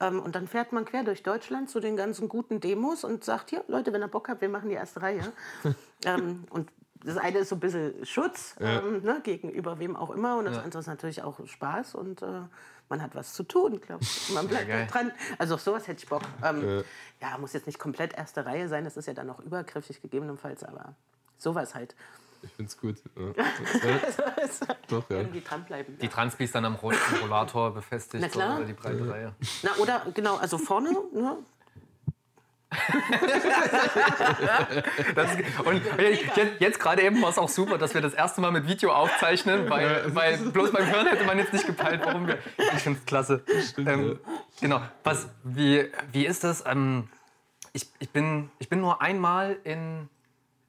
[0.00, 3.50] ähm, und dann fährt man quer durch Deutschland zu den ganzen guten Demos und sagt,
[3.50, 5.32] hier Leute, wenn ihr Bock habt, wir machen die erste Reihe.
[6.04, 6.70] ähm, und
[7.04, 10.58] das eine ist so ein bisschen Schutz ähm, ne, gegenüber wem auch immer und das
[10.58, 12.42] andere ist natürlich auch Spaß und äh,
[12.88, 14.30] man hat was zu tun, glaube ich.
[14.34, 15.12] Man bleibt halt dran.
[15.38, 16.22] Also auf sowas hätte ich Bock.
[16.42, 16.84] Ähm,
[17.20, 20.62] ja, muss jetzt nicht komplett erste Reihe sein, das ist ja dann noch übergriffig gegebenenfalls,
[20.64, 20.94] aber
[21.38, 21.94] sowas halt.
[22.42, 22.96] Ich find's gut.
[23.16, 23.44] Ja.
[23.86, 25.16] Ja, doch, ja.
[25.16, 25.98] Irgendwie dranbleiben.
[25.98, 28.56] Die Transbis dann am Rollator befestigt Na klar.
[28.58, 29.34] oder die breite Reihe.
[29.62, 31.38] Na, oder genau, also vorne, ne?
[35.14, 35.30] Das
[35.64, 38.66] und jetzt, jetzt gerade eben war es auch super, dass wir das erste Mal mit
[38.66, 42.38] Video aufzeichnen, weil, weil bloß beim Hören hätte man jetzt nicht gepeilt, warum wir.
[42.74, 43.44] Ich finde es klasse.
[43.78, 44.18] Ähm,
[44.60, 44.80] genau.
[45.04, 46.64] Was, wie, wie ist das?
[46.66, 47.08] Ähm,
[47.72, 50.08] ich, ich, bin, ich bin nur einmal in,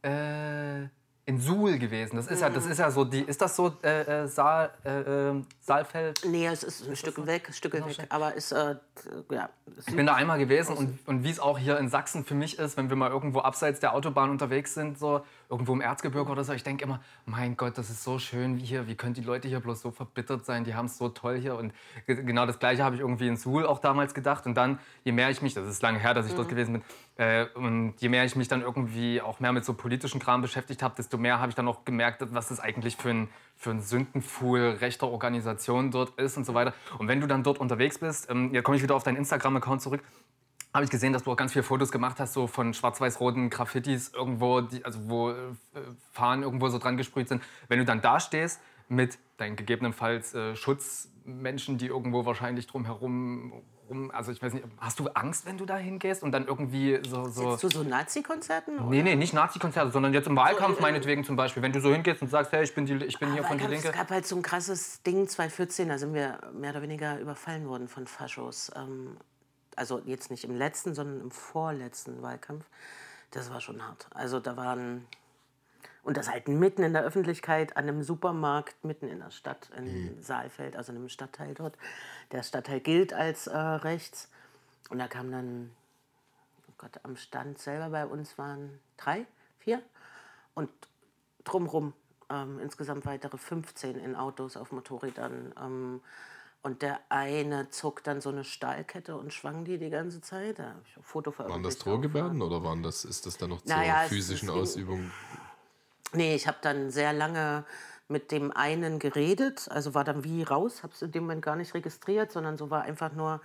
[0.04, 0.88] äh,
[1.28, 2.16] in Suhl gewesen.
[2.16, 3.22] Das ist ja, das ist ja so die.
[3.22, 6.22] Ist das so äh, äh, Saal, äh, äh, Saalfeld?
[6.26, 8.76] Nee, es ist ein Stück weg, ein Stück weg, aber ist, äh,
[9.30, 12.24] ja, es Ich bin da einmal gewesen und, und wie es auch hier in Sachsen
[12.24, 15.82] für mich ist, wenn wir mal irgendwo abseits der Autobahn unterwegs sind, so irgendwo im
[15.82, 18.96] Erzgebirge oder so, ich denke immer, mein Gott, das ist so schön wie hier, wie
[18.96, 21.56] können die Leute hier bloß so verbittert sein, die haben es so toll hier.
[21.56, 21.74] Und
[22.06, 24.46] ge- genau das gleiche habe ich irgendwie in Suhl auch damals gedacht.
[24.46, 26.84] Und dann, je mehr ich mich, das ist lange her, dass ich dort gewesen bin,
[27.18, 30.84] äh, und je mehr ich mich dann irgendwie auch mehr mit so politischen Kram beschäftigt
[30.84, 33.82] habe, desto mehr habe ich dann auch gemerkt, was das eigentlich für ein, für ein
[33.82, 36.74] Sündenfuhl rechter Organisation dort ist und so weiter.
[37.00, 39.82] Und wenn du dann dort unterwegs bist, ähm, jetzt komme ich wieder auf deinen Instagram-Account
[39.82, 40.04] zurück,
[40.78, 44.12] habe ich gesehen, dass du auch ganz viele Fotos gemacht hast, so von schwarz-weiß-roten Graffitis
[44.13, 45.36] irgendwo, die, also wo äh,
[46.12, 47.42] Fahnen irgendwo so dran gesprüht sind.
[47.68, 53.54] Wenn du dann da stehst mit deinen gegebenenfalls äh, Schutzmenschen, die irgendwo wahrscheinlich drumherum,
[53.90, 57.00] rum, also ich weiß nicht, hast du Angst, wenn du da hingehst und dann irgendwie
[57.10, 57.28] so...
[57.28, 58.88] so zu so Nazi-Konzerten?
[58.88, 61.63] Nee, nee, nicht Nazi-Konzerte, sondern jetzt im Wahlkampf äh, meinetwegen zum Beispiel.
[61.63, 63.66] Wenn du so hingehst und sagst, hey, ich bin, die, ich bin hier von die
[63.66, 63.88] Linke.
[63.88, 67.68] Es gab halt so ein krasses Ding 2014, da sind wir mehr oder weniger überfallen
[67.68, 68.72] worden von Faschos.
[68.76, 69.18] Ähm,
[69.78, 72.66] also jetzt nicht im letzten, sondern im vorletzten Wahlkampf.
[73.32, 74.08] Das war schon hart.
[74.13, 75.06] Also da waren
[76.04, 80.22] und das halt mitten in der Öffentlichkeit an einem Supermarkt mitten in der Stadt in
[80.24, 81.78] Saalfeld, also in einem Stadtteil dort.
[82.32, 84.30] Der Stadtteil gilt als äh, rechts
[84.90, 85.72] und da kam dann
[86.70, 89.26] oh Gott, am Stand selber bei uns waren drei,
[89.60, 89.82] vier
[90.54, 90.70] und
[91.44, 91.94] drumrum
[92.30, 95.54] ähm, insgesamt weitere 15 in Autos auf Motorrädern.
[95.62, 96.02] Ähm,
[96.67, 100.60] und der eine zog dann so eine Stahlkette und schwang die die ganze Zeit.
[100.60, 101.77] Da habe ich ein Foto Waren das.
[101.77, 105.10] Drohgebärden oder waren das, ist das dann noch zur Naja, physischen es Ausübung?
[106.12, 107.63] Nee, ich habe dann sehr lange
[108.10, 111.56] mit dem einen geredet, also war dann wie raus, habe es in dem Moment gar
[111.56, 113.36] nicht registriert, sondern so war einfach nur,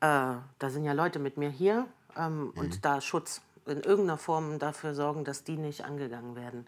[0.00, 4.60] äh, da sind ja Leute mit mir hier ähm, und da Schutz in irgendeiner Form
[4.60, 6.66] dafür sorgen, dass die nicht angegangen werden.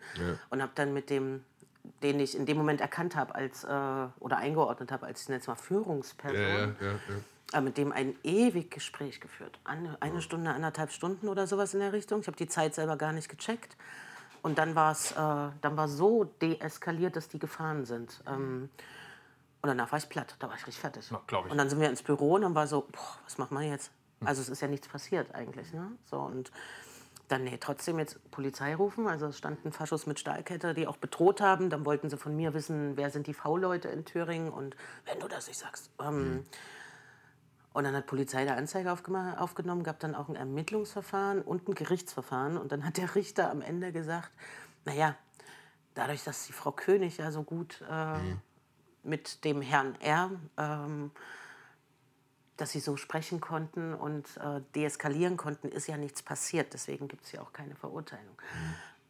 [0.50, 1.44] Und habe dann mit dem,
[2.02, 5.40] den ich in dem Moment erkannt habe als äh, oder eingeordnet habe als ich nenne
[5.40, 6.66] es mal Führungsperson, Ja, ja,
[7.52, 9.58] ja, äh, mit dem ein ewig Gespräch geführt.
[9.64, 12.20] Eine, eine Stunde, anderthalb Stunden oder sowas in der Richtung.
[12.20, 13.76] Ich habe die Zeit selber gar nicht gecheckt.
[14.42, 18.22] Und dann war es äh, dann war so deeskaliert, dass die gefahren sind.
[18.28, 18.68] Ähm,
[19.62, 21.10] und danach war ich platt, da war ich richtig fertig.
[21.26, 21.50] Glaub ich.
[21.50, 23.90] Und dann sind wir ins Büro und dann war so, boah, was machen wir jetzt?
[24.24, 25.72] Also es ist ja nichts passiert eigentlich.
[25.72, 25.90] Ne?
[26.04, 26.50] So, und
[27.28, 29.08] dann nee, trotzdem jetzt Polizei rufen.
[29.08, 31.70] Also es standen Faschos mit Stahlkette, die auch bedroht haben.
[31.70, 35.28] Dann wollten sie von mir wissen, wer sind die V-Leute in Thüringen und wenn du
[35.28, 35.90] das nicht sagst.
[36.00, 36.44] Ähm,
[37.72, 42.56] und dann hat Polizei da Anzeige aufgenommen, gab dann auch ein Ermittlungsverfahren und ein Gerichtsverfahren.
[42.56, 44.30] Und dann hat der Richter am Ende gesagt,
[44.84, 45.14] naja,
[45.94, 48.18] dadurch, dass die Frau König ja so gut äh,
[49.02, 51.10] mit dem Herrn R., ähm,
[52.56, 56.72] dass sie so sprechen konnten und äh, deeskalieren konnten, ist ja nichts passiert.
[56.72, 58.34] Deswegen gibt es ja auch keine Verurteilung.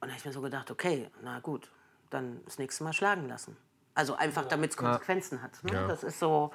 [0.01, 1.71] Und da habe ich mir so gedacht, okay, na gut,
[2.11, 3.57] dann das nächste Mal schlagen lassen.
[3.95, 5.63] Also einfach, damit es Konsequenzen hat.
[5.65, 5.73] Ne?
[5.73, 5.87] Ja.
[5.87, 6.53] Das ist so.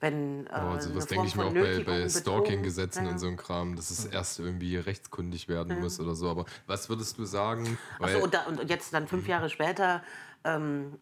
[0.00, 3.12] wenn äh, sowas eine denke ich mir auch bei, Nötigung, bei Stalking-Gesetzen Ja.
[3.12, 6.28] und so ein Kram, dass es erst irgendwie rechtskundig werden muss oder so.
[6.28, 7.78] Aber was würdest du sagen?
[8.00, 10.02] Achso, und, und jetzt dann fünf Jahre später
[10.44, 10.98] ähm,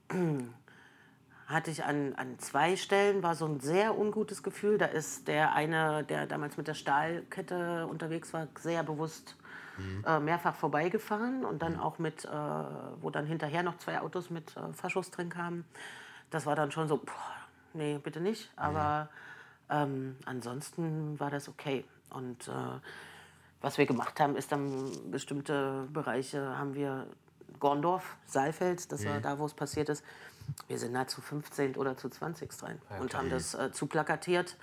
[1.46, 4.78] hatte ich an, an zwei Stellen, war so ein sehr ungutes Gefühl.
[4.78, 9.36] Da ist der eine, der damals mit der Stahlkette unterwegs war, sehr bewusst
[10.06, 14.56] äh, mehrfach vorbeigefahren und dann auch mit, äh, wo dann hinterher noch zwei Autos mit
[14.56, 15.64] äh, Faschos drin kamen.
[16.30, 17.34] Das war dann schon so, boah,
[17.74, 18.50] nee, bitte nicht.
[18.56, 19.08] Aber
[19.70, 21.84] ähm, ansonsten war das okay.
[22.10, 22.52] Und äh,
[23.60, 27.06] was wir gemacht haben, ist dann bestimmte Bereiche haben wir
[27.60, 30.04] Gorndorf, Saalfeld, das war da, wo es passiert ist.
[30.68, 34.56] Wir sind da zu 15 oder zu 20 rein und haben das äh, zu plakatiert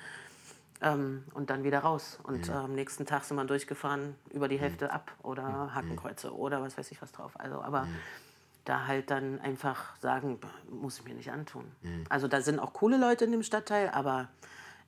[0.81, 2.19] ähm, und dann wieder raus.
[2.23, 6.61] Und äh, am nächsten Tag sind wir durchgefahren, über die Hälfte ab oder Hakenkreuze oder
[6.61, 7.39] was weiß ich was drauf.
[7.39, 7.87] Also, aber
[8.65, 11.65] da halt dann einfach sagen, muss ich mir nicht antun.
[12.09, 14.29] Also da sind auch coole Leute in dem Stadtteil, aber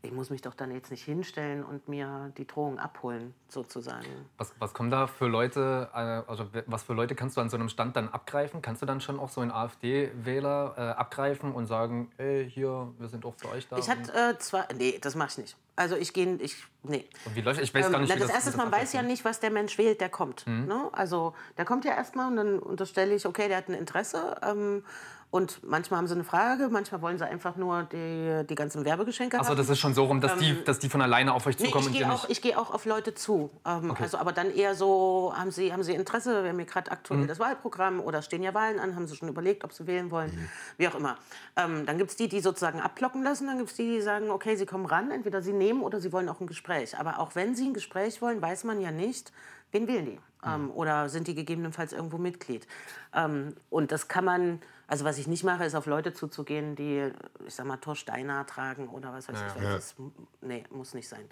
[0.06, 4.06] ich muss mich doch dann jetzt nicht hinstellen und mir die Drohung abholen, sozusagen.
[4.38, 7.58] Was, was kommen da für Leute, äh, also was für Leute kannst du an so
[7.58, 8.62] einem Stand dann abgreifen?
[8.62, 13.08] Kannst du dann schon auch so einen AfD-Wähler äh, abgreifen und sagen, ey, hier, wir
[13.08, 13.78] sind auch für euch da?
[13.78, 15.58] Ich hatte äh, zwar, nee, das mache ich nicht.
[15.78, 17.06] Also ich gehe, ich, nee.
[17.26, 18.94] und wie läuft Ich weiß Ähm, gar nicht, na, wie das das erste man weiß
[18.94, 20.48] ja nicht, was der Mensch wählt, der kommt.
[20.48, 20.89] Ne?
[20.94, 24.38] Also der kommt ja erstmal und dann unterstelle ich, okay, der hat ein Interesse.
[24.41, 24.84] Ähm,
[25.32, 29.38] und manchmal haben sie eine Frage, manchmal wollen sie einfach nur die, die ganzen Werbegeschenke
[29.40, 31.66] Achso, das ist schon so rum, dass, die, dass die von alleine auf euch Nee,
[31.66, 33.50] zukommen ich und gehe auch, ich gehe auch auf Leute zu.
[33.66, 36.92] Ähm, also, aber dann eher so, haben Sie, haben Sie Interesse, wir haben hier gerade
[36.92, 37.28] aktuell Mhm.
[37.28, 40.50] das Wahlprogramm oder stehen ja Wahlen an, haben Sie schon überlegt, ob Sie wählen wollen,
[40.78, 41.18] wie auch immer.
[41.58, 44.30] Ähm, dann gibt es die, die sozusagen ablocken lassen, dann gibt es die, die sagen,
[44.30, 46.98] okay, Sie kommen ran, entweder Sie nehmen oder Sie wollen auch ein Gespräch.
[46.98, 49.34] Aber auch wenn Sie ein Gespräch wollen, weiß man ja nicht,
[49.72, 50.20] wen wählen die.
[50.46, 52.68] Ähm, oder sind die gegebenenfalls irgendwo Mitglied.
[53.16, 57.12] Ähm, und das kann man, also was ich nicht mache, ist auf Leute zuzugehen, die,
[57.45, 59.63] ich sag mal, Thor Steiner tragen oder was weiß ich.
[59.63, 59.74] was.
[59.74, 59.95] Das,
[60.41, 61.28] nee, muss nicht sein.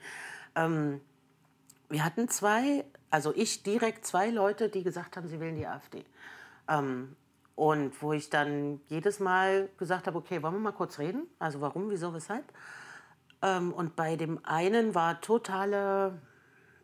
[0.56, 1.02] Ähm,
[1.90, 6.04] wir hatten zwei, also ich direkt zwei Leute, die gesagt haben, sie wählen die AfD.
[6.68, 7.16] Ähm,
[7.56, 11.28] und wo ich dann jedes Mal gesagt habe, okay, wollen wir mal kurz reden?
[11.38, 12.46] Also warum, wieso, weshalb?
[13.44, 16.20] Ähm, und bei dem einen war totale,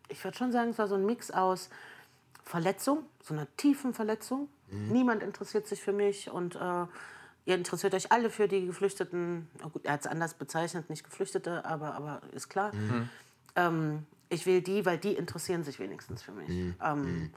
[0.10, 1.70] ich würde schon sagen, es war so ein Mix aus
[2.50, 4.50] Verletzung, so einer tiefen Verletzung.
[4.72, 6.86] Niemand interessiert sich für mich und äh,
[7.46, 9.48] ihr interessiert euch alle für die Geflüchteten.
[9.62, 12.72] Na gut, er hat es anders bezeichnet, nicht Geflüchtete, aber, aber ist klar.
[13.56, 16.50] Ähm, ich will die, weil die interessieren sich wenigstens für mich.
[16.84, 17.32] Ähm,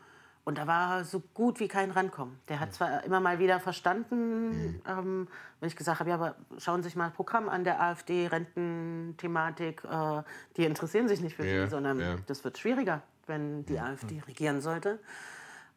[0.44, 2.38] und da war so gut wie kein Rankommen.
[2.48, 5.28] Der hat zwar immer mal wieder verstanden, ähm,
[5.60, 8.28] wenn ich gesagt habe, ja, aber schauen Sie sich mal das Programm an der AfD,
[8.28, 10.22] Rententhematik, äh,
[10.56, 12.16] die interessieren sich nicht für Ja, Sie, sondern ja.
[12.26, 14.98] das wird schwieriger, wenn die AfD regieren sollte.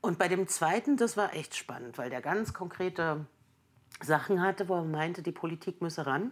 [0.01, 3.25] Und bei dem zweiten, das war echt spannend, weil der ganz konkrete
[4.01, 6.31] Sachen hatte, wo er meinte, die Politik müsse ran.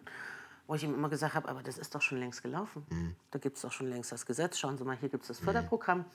[0.65, 2.85] Wo ich ihm immer gesagt habe, aber das ist doch schon längst gelaufen.
[3.31, 4.57] Da gibt es doch schon längst das Gesetz.
[4.57, 6.05] Schauen Sie mal, hier gibt es das Förderprogramm.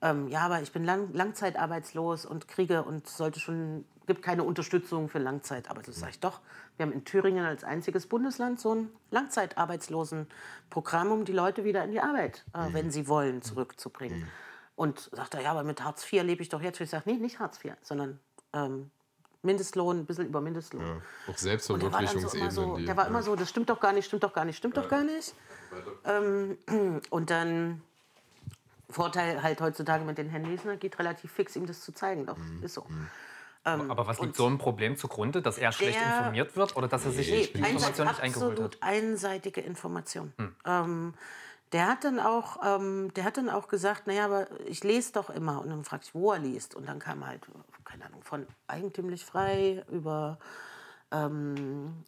[0.00, 5.08] Ähm, ja, aber ich bin lang, langzeitarbeitslos und kriege und sollte schon, gibt keine Unterstützung
[5.08, 6.00] für Langzeitarbeitslose.
[6.00, 6.40] Sage ich doch.
[6.76, 11.90] Wir haben in Thüringen als einziges Bundesland so ein Langzeitarbeitslosenprogramm, um die Leute wieder in
[11.92, 14.26] die Arbeit, äh, wenn sie wollen, zurückzubringen.
[14.76, 16.80] Und sagt er, ja, aber mit Hartz IV lebe ich doch jetzt.
[16.80, 18.18] Ich sage, nee, nicht Hartz IV, sondern
[18.52, 18.90] ähm,
[19.42, 20.82] Mindestlohn, ein bisschen über Mindestlohn.
[20.84, 20.96] Ja,
[21.28, 23.78] auch Und der war, dann so so, die- der war immer so, das stimmt doch
[23.80, 25.32] gar nicht, stimmt doch gar nicht, stimmt doch gar nicht.
[26.04, 26.58] Ähm,
[27.10, 27.82] und dann,
[28.90, 32.24] Vorteil halt heutzutage mit den Handys, ne, geht relativ fix, ihm das zu zeigen.
[32.24, 32.62] Doch, Mhm.
[32.62, 32.86] ist so.
[33.90, 37.10] Aber was liegt so ein Problem zugrunde, dass er schlecht informiert wird oder dass er
[37.12, 38.88] sich Nee, die Information nicht eingeholt absolut hat?
[38.90, 38.98] Hm.
[39.10, 40.32] einseitige Information.
[40.66, 41.14] Ähm,
[41.72, 45.28] der hat dann auch, ähm, der hat dann auch gesagt, naja, aber ich lese doch
[45.30, 45.60] immer.
[45.60, 46.74] Und dann fragte ich, wo er liest.
[46.74, 47.42] Und dann kam halt,
[47.84, 50.38] keine Ahnung, von eigentümlich frei über
[51.10, 52.04] ähm,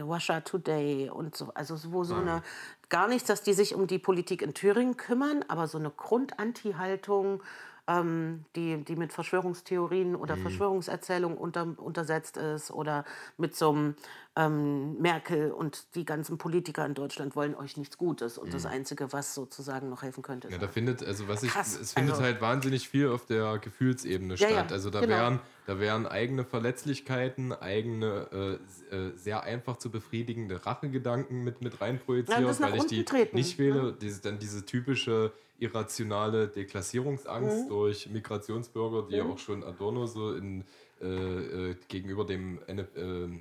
[0.00, 1.52] Russia Today und so.
[1.54, 2.42] Also so- wo so eine,
[2.88, 7.42] gar nichts, dass die sich um die Politik in Thüringen kümmern, aber so eine Grund-Anti-Haltung,
[7.88, 13.04] ähm, die, die mit Verschwörungstheorien oder Verschwörungserzählungen unter, untersetzt ist oder
[13.38, 13.94] mit so einem
[14.36, 19.12] ähm, Merkel und die ganzen Politiker in Deutschland wollen euch nichts Gutes und das Einzige,
[19.12, 22.12] was sozusagen noch helfen könnte, ist Ja, da findet, also was ich, Krass, es findet
[22.12, 24.70] also- halt wahnsinnig viel auf der Gefühlsebene Ja, statt.
[24.70, 25.14] ja, also da genau.
[25.16, 28.58] wären, da wären eigene Verletzlichkeiten, eigene
[28.92, 33.34] äh, äh, sehr einfach zu befriedigende Rachegedanken mit, mit reinprojiziert, Ja, weil ich die treten,
[33.34, 33.94] nicht wähle.
[33.94, 37.68] Diese, dann diese typische irrationale Deklassierungsangst Mhm.
[37.68, 40.64] durch Migrationsbürger, die ja auch schon Adorno so in
[41.00, 42.84] äh, äh, gegenüber dem äh,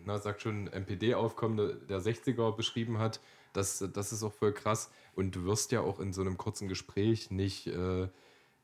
[0.05, 3.19] na, sagt schon MPD-Aufkommen der- der 60er beschrieben hat.
[3.53, 4.91] Das, das ist auch voll krass.
[5.15, 8.07] Und du wirst ja auch in so einem kurzen Gespräch nicht, äh,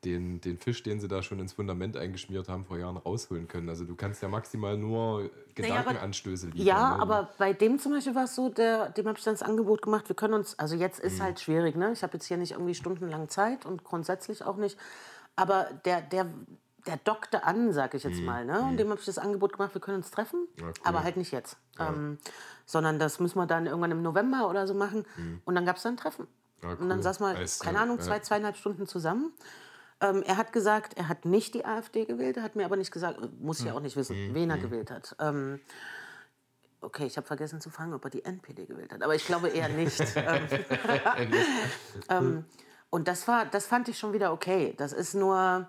[0.05, 3.69] den, den Fisch, den sie da schon ins Fundament eingeschmiert haben, vor Jahren rausholen können.
[3.69, 6.65] Also du kannst ja maximal nur Gedankenanstöße liefern.
[6.65, 7.01] Ja, ne?
[7.01, 9.81] aber bei dem zum Beispiel war es so, der, dem habe ich dann das Angebot
[9.81, 11.91] gemacht, wir können uns, also jetzt ist halt schwierig, ne?
[11.93, 14.77] ich habe jetzt hier nicht irgendwie stundenlang Zeit und grundsätzlich auch nicht,
[15.35, 16.27] aber der, der,
[16.85, 18.61] der dockte an, sag ich jetzt mal, ne?
[18.61, 20.73] und dem habe ich das Angebot gemacht, wir können uns treffen, Ja, cool.
[20.83, 22.17] aber halt nicht jetzt, ähm,
[22.65, 25.05] sondern das müssen wir dann irgendwann im November oder so machen
[25.45, 26.27] und dann gab es dann ein Treffen.
[26.63, 27.03] Ja, Und dann cool.
[27.03, 28.03] saß Heißt, keine ja, Ahnung, ja.
[28.03, 29.33] zwei, zweieinhalb Stunden zusammen.
[30.03, 32.91] Ähm, er hat gesagt, er hat nicht die AfD gewählt, er hat mir aber nicht
[32.91, 34.35] gesagt, muss ich ja auch nicht wissen, Mhm.
[34.35, 35.15] wen er gewählt hat.
[35.19, 35.59] Ähm,
[36.81, 39.47] okay, ich habe vergessen zu fragen, ob er die NPD gewählt hat, aber ich glaube
[39.49, 39.99] eher nicht.
[40.15, 40.47] ähm,
[42.09, 42.45] ähm,
[42.89, 44.73] und das, war, das fand ich schon wieder okay.
[44.77, 45.67] Das ist nur,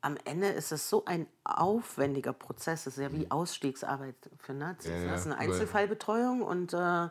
[0.00, 2.84] am Ende ist es so ein aufwendiger Prozess.
[2.84, 4.90] Das ist ja wie Ausstiegsarbeit für Nazis.
[4.90, 5.04] Ja, ne?
[5.06, 7.08] ja, Das ist eine Einzelfallbetreuung und, äh,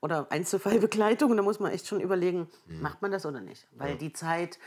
[0.00, 1.30] oder Einzelfallbegleitung.
[1.30, 2.82] Und da muss man echt schon überlegen, Mhm.
[2.82, 3.66] macht man das oder nicht?
[3.72, 4.58] Weil die Zeit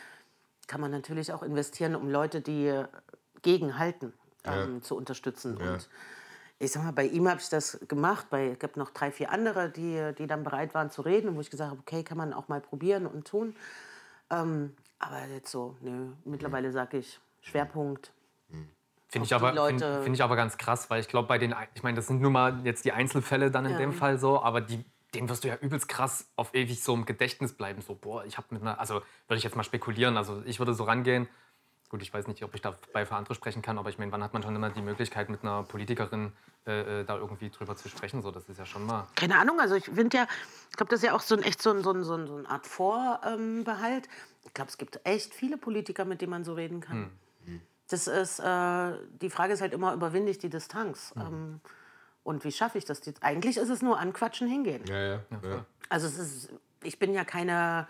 [0.71, 2.81] kann man natürlich auch investieren, um Leute, die
[3.41, 4.13] gegenhalten,
[4.45, 5.57] ähm, zu unterstützen.
[5.57, 5.89] Und
[6.59, 8.27] ich sag mal, bei ihm habe ich das gemacht.
[8.29, 11.35] Bei, es gab noch drei, vier andere, die, die dann bereit waren zu reden und
[11.35, 13.53] wo ich gesagt habe, okay, kann man auch mal probieren und tun.
[14.29, 18.13] Ähm, aber jetzt so, nö, mittlerweile sage ich Schwerpunkt.
[19.09, 21.83] Finde ich, aber, find, find ich aber ganz krass, weil ich glaube, bei den, ich
[21.83, 23.77] meine, das sind nur mal jetzt die Einzelfälle dann in Ja.
[23.77, 27.05] dem Fall so, aber die, denen wirst du ja übelst krass auf ewig so im
[27.05, 27.81] Gedächtnis bleiben.
[27.81, 28.95] So, boah, ich habe mit einer, also
[29.27, 31.27] würde ich jetzt mal spekulieren, also ich würde so rangehen.
[31.89, 34.23] Gut, ich weiß nicht, ob ich dabei für andere sprechen kann, aber ich meine, wann
[34.23, 36.31] hat man schon immer die Möglichkeit, mit einer Politikerin
[36.65, 38.21] äh, äh, da irgendwie drüber zu sprechen?
[38.21, 39.07] So, das ist ja schon mal.
[39.15, 40.27] Keine Ahnung, also ich finde ja,
[40.69, 42.27] ich glaube, das ist ja auch so ein echt so ein, so ein, so ein,
[42.27, 44.07] so eine Art Vorbehalt.
[44.45, 47.11] Ich glaube, es gibt echt viele Politiker, mit denen man so reden kann.
[47.89, 51.13] Das ist, äh, die Frage ist halt immer, überwinde ich die Distanz?
[51.17, 51.59] Ähm,
[52.23, 53.01] und wie schaffe ich das?
[53.01, 54.83] Die- Eigentlich ist es nur anquatschen, hingehen.
[54.87, 55.65] Ja, ja, ja.
[55.89, 56.49] Also es ist,
[56.83, 57.87] ich bin ja keine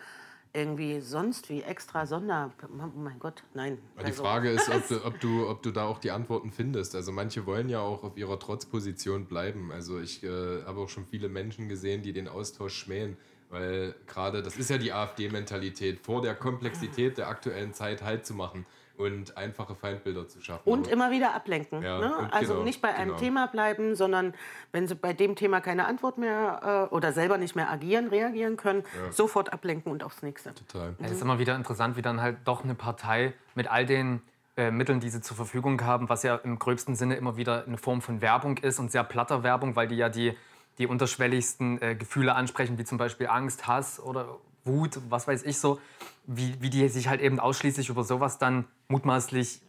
[0.53, 2.51] irgendwie sonst wie extra Sonder.
[2.63, 3.77] Oh mein Gott, nein.
[3.99, 6.93] Die Also, Frage ist, ob du, ob, du, ob du da auch die Antworten findest.
[6.93, 9.71] Also manche wollen ja auch auf ihrer Trotzposition bleiben.
[9.71, 13.15] Also ich äh, habe auch schon viele Menschen gesehen, die den Austausch schmähen.
[13.49, 18.33] Weil gerade, das ist ja die AfD-Mentalität, vor der Komplexität der aktuellen Zeit Halt zu
[18.33, 18.65] machen
[19.01, 20.69] und einfache Feindbilder zu schaffen.
[20.69, 21.81] Und Aber- immer wieder ablenken.
[21.81, 22.29] Ja, ne?
[22.31, 23.19] Also genau, nicht bei einem genau.
[23.19, 24.33] Thema bleiben, sondern
[24.71, 28.57] wenn sie bei dem Thema keine Antwort mehr äh, oder selber nicht mehr agieren, reagieren
[28.57, 30.53] können, sofort ablenken und aufs nächste.
[30.53, 30.95] Total.
[31.01, 34.21] Es ist immer wieder interessant, wie dann halt doch eine Partei mit all den
[34.57, 37.77] äh, Mitteln, die sie zur Verfügung haben, was ja im gröbsten Sinne immer wieder eine
[37.77, 40.37] Form von Werbung ist und sehr platter Werbung, weil die ja die,
[40.77, 45.57] die unterschwelligsten äh, Gefühle ansprechen, wie zum Beispiel Angst, Hass oder Wut, was weiß ich
[45.57, 45.79] so,
[46.25, 49.61] wie, wie die sich halt eben ausschließlich über sowas dann mutmaßlich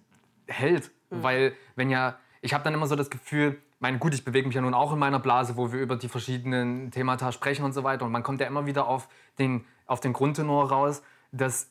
[0.47, 0.91] hält.
[1.11, 4.55] Weil, wenn ja, ich habe dann immer so das Gefühl, mein gut, ich bewege mich
[4.55, 7.85] ja nun auch in meiner Blase, wo wir über die verschiedenen Themata sprechen und so
[7.85, 8.05] weiter.
[8.05, 11.03] Und man kommt ja immer wieder auf den, auf den Grundtenor raus,
[11.33, 11.69] dass,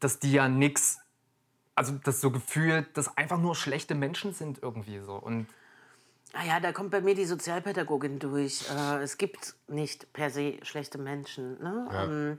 [0.00, 0.98] dass die ja nix,
[1.74, 5.14] also das so gefühlt, dass einfach nur schlechte Menschen sind irgendwie so.
[5.14, 5.46] Und
[6.34, 8.64] Naja, da kommt bei mir die Sozialpädagogin durch.
[8.70, 11.62] Äh, es gibt nicht per se schlechte Menschen.
[11.62, 11.88] Ne?
[11.92, 12.38] Ähm,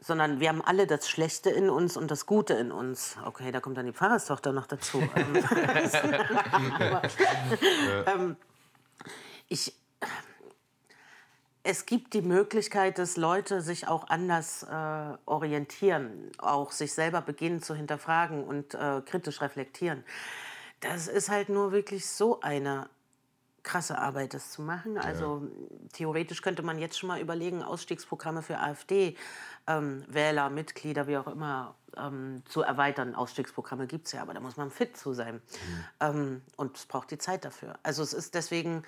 [0.00, 3.16] sondern wir haben alle das Schlechte in uns und das Gute in uns.
[3.24, 5.02] Okay, da kommt dann die Pfarrerstochter noch dazu.
[5.16, 7.02] Ähm, Aber,
[8.06, 8.36] ähm,
[9.48, 9.74] ich,
[11.62, 17.60] es gibt die Möglichkeit, dass Leute sich auch anders äh, orientieren, auch sich selber beginnen
[17.62, 20.04] zu hinterfragen und äh, kritisch reflektieren.
[20.80, 22.88] Das ist halt nur wirklich so eine
[23.68, 24.96] krasse Arbeit, das zu machen.
[24.96, 25.42] Also
[25.92, 29.16] theoretisch könnte man jetzt schon mal überlegen, Ausstiegsprogramme für AfD,
[29.66, 33.14] ähm, Wähler, Mitglieder, wie auch immer, ähm, zu erweitern.
[33.14, 35.42] Ausstiegsprogramme gibt es ja, aber da muss man fit zu sein.
[36.00, 37.78] Ähm, und es braucht die Zeit dafür.
[37.82, 38.84] Also es ist deswegen,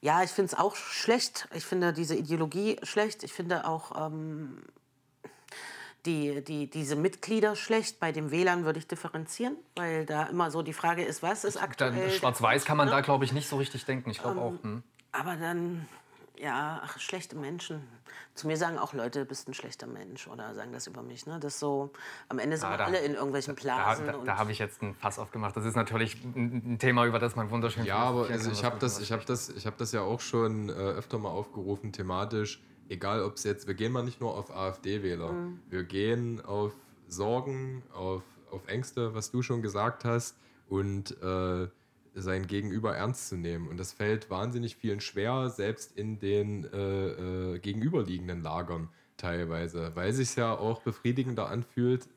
[0.00, 1.48] ja, ich finde es auch schlecht.
[1.54, 3.24] Ich finde diese Ideologie schlecht.
[3.24, 4.62] Ich finde auch ähm,
[6.06, 8.00] die, die, diese Mitglieder schlecht.
[8.00, 11.56] Bei den Wählern würde ich differenzieren, weil da immer so die Frage ist, was ist
[11.62, 12.10] aktuell.
[12.10, 13.04] schwarz-weiß kann man Kurs, da, ne?
[13.04, 14.10] glaube ich, nicht so richtig denken.
[14.10, 14.54] Ich glaube auch.
[14.62, 14.82] Hm.
[15.12, 15.86] Aber dann,
[16.38, 17.82] ja, ach, schlechte Menschen.
[18.34, 21.26] Zu mir sagen auch Leute, du bist ein schlechter Mensch oder sagen das über mich.
[21.26, 21.38] Ne?
[21.40, 21.90] Das so,
[22.28, 24.06] am Ende sind Ah, wir da- alle in irgendwelchen Da, Blasen.
[24.06, 25.56] da, und da habe ich jetzt ein Fass aufgemacht.
[25.56, 29.00] Das ist natürlich ein Thema, über das man wunderschön Ja, aber also ich habe das,
[29.00, 32.62] ich habe das, ich habe das ja auch schon äh, öfter mal aufgerufen, thematisch.
[32.90, 35.32] Egal, ob es jetzt, wir gehen mal nicht nur auf AfD-Wähler,
[35.68, 36.72] wir gehen auf
[37.06, 40.36] Sorgen, auf, auf Ängste, was du schon gesagt hast,
[40.68, 41.68] und äh,
[42.16, 43.68] sein Gegenüber ernst zu nehmen.
[43.68, 50.12] Und das fällt wahnsinnig vielen schwer, selbst in den äh, äh, gegenüberliegenden Lagern teilweise, weil
[50.12, 52.08] sich ja auch befriedigender anfühlt.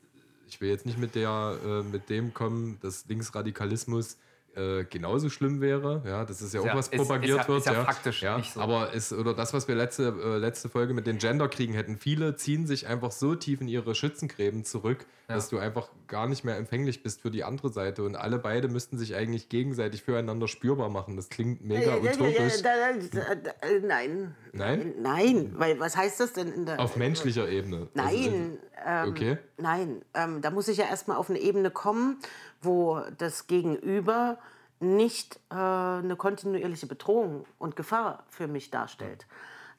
[0.47, 4.17] Ich will jetzt nicht mit der, äh, mit dem kommen, dass Linksradikalismus
[4.55, 6.01] äh, genauso schlimm wäre.
[6.05, 7.59] Ja, das ist ja auch Ja, was ist- propagiert ist ja- wird.
[7.59, 8.59] ist ja faktisch nicht so.
[8.61, 12.35] Aber ist, oder das, was wir letzte, äh, letzte Folge mit den Genderkriegen hätten, viele
[12.35, 16.57] ziehen sich einfach so tief in ihre Schützengräben zurück, dass du einfach gar nicht mehr
[16.57, 18.03] empfänglich bist für die andere Seite.
[18.03, 21.15] Und alle beide müssten sich eigentlich gegenseitig füreinander spürbar machen.
[21.15, 22.61] Das klingt mega utopisch.
[22.61, 22.69] Da-
[23.11, 24.35] da- da- äh, Nein.
[24.51, 24.93] Nein?
[25.01, 26.79] Nein, weil was heißt das denn in der.
[26.79, 27.87] Auf menschlicher Ebene.
[27.95, 29.37] Nein, Also, ähm, okay.
[29.57, 30.01] nein.
[30.13, 32.19] Ähm, da muss ich ja erstmal auf eine Ebene kommen,
[32.61, 34.37] wo das Gegenüber
[34.83, 39.25] nicht äh, eine kontinuierliche Bedrohung und Gefahr für mich darstellt.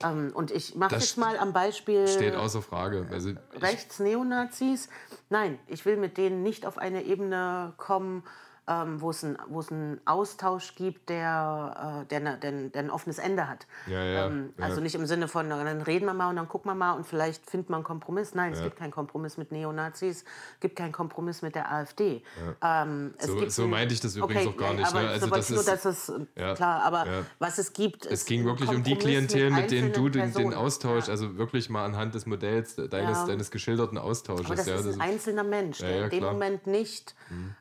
[0.02, 3.06] Ähm, und ich mache jetzt mal am Beispiel Steht außer Frage.
[3.10, 4.88] Also ich, Rechts-Neonazis.
[5.30, 8.24] Nein, ich will mit denen nicht auf eine Ebene kommen,
[8.66, 12.82] ähm, wo, es ein, wo es einen Austausch gibt, der, äh, der, ne- der, der
[12.82, 13.66] ein offenes Ende hat.
[13.86, 14.64] Ja, ja, ähm, ja.
[14.64, 17.06] Also nicht im Sinne von, dann reden wir mal und dann gucken wir mal und
[17.06, 18.34] vielleicht findet man einen Kompromiss.
[18.34, 20.24] Nein, es gibt keinen Kompromiss mit Neonazis,
[20.54, 22.22] es gibt keinen Kompromiss mit der AfD.
[22.62, 25.08] Ähm, So- so ein- meinte ich das übrigens auch gar nicht, Aber ne?
[25.10, 27.06] Also das nur, ist- es, Ja, klar, aber
[27.38, 30.32] was es gibt, es ging wirklich um die Kompromiss mit Klientel, mit denen du den,
[30.32, 30.54] den.
[30.54, 34.46] Austausch, also wirklich mal anhand des Modells deines, deines geschilderten Austausches.
[34.46, 36.20] Aber das ist das ein einzelner Mensch, der in dem.
[36.24, 36.30] Mhm.
[36.30, 37.14] Moment nicht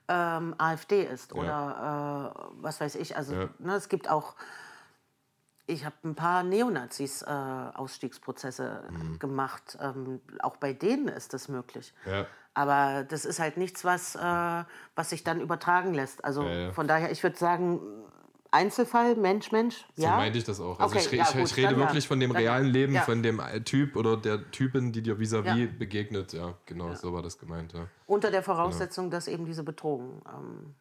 [0.08, 3.18] ähm, AfD ist oder äh, was weiß ich.
[3.18, 4.36] Also ne, es gibt auch,
[5.66, 9.20] ich habe ein paar Neonazis äh, Ausstiegsprozesse Mhm.
[9.20, 9.78] gemacht.
[9.82, 11.94] Ähm, auch bei denen ist das möglich.
[12.54, 14.64] Aber das ist halt nichts, was, äh,
[14.96, 16.24] was sich dann übertragen lässt.
[16.24, 17.80] Also von daher, ich würde sagen,
[18.54, 20.16] Einzelfall, Mensch, Mensch, So ja.
[20.16, 20.80] meinte ich das auch.
[20.80, 21.78] Also Okay, ich, ja, ich, gut, ich rede ja.
[21.78, 23.02] wirklich von dem realen Leben, Ja.
[23.02, 25.68] von dem Typ oder der Typin, die dir vis-à-vis Ja.
[25.78, 26.34] begegnet.
[26.34, 27.74] Ja, genau, so war das gemeint.
[27.74, 27.88] Ja.
[28.06, 30.22] Unter der Voraussetzung, dass eben diese Bedrohung.
[30.28, 30.76] Ähm,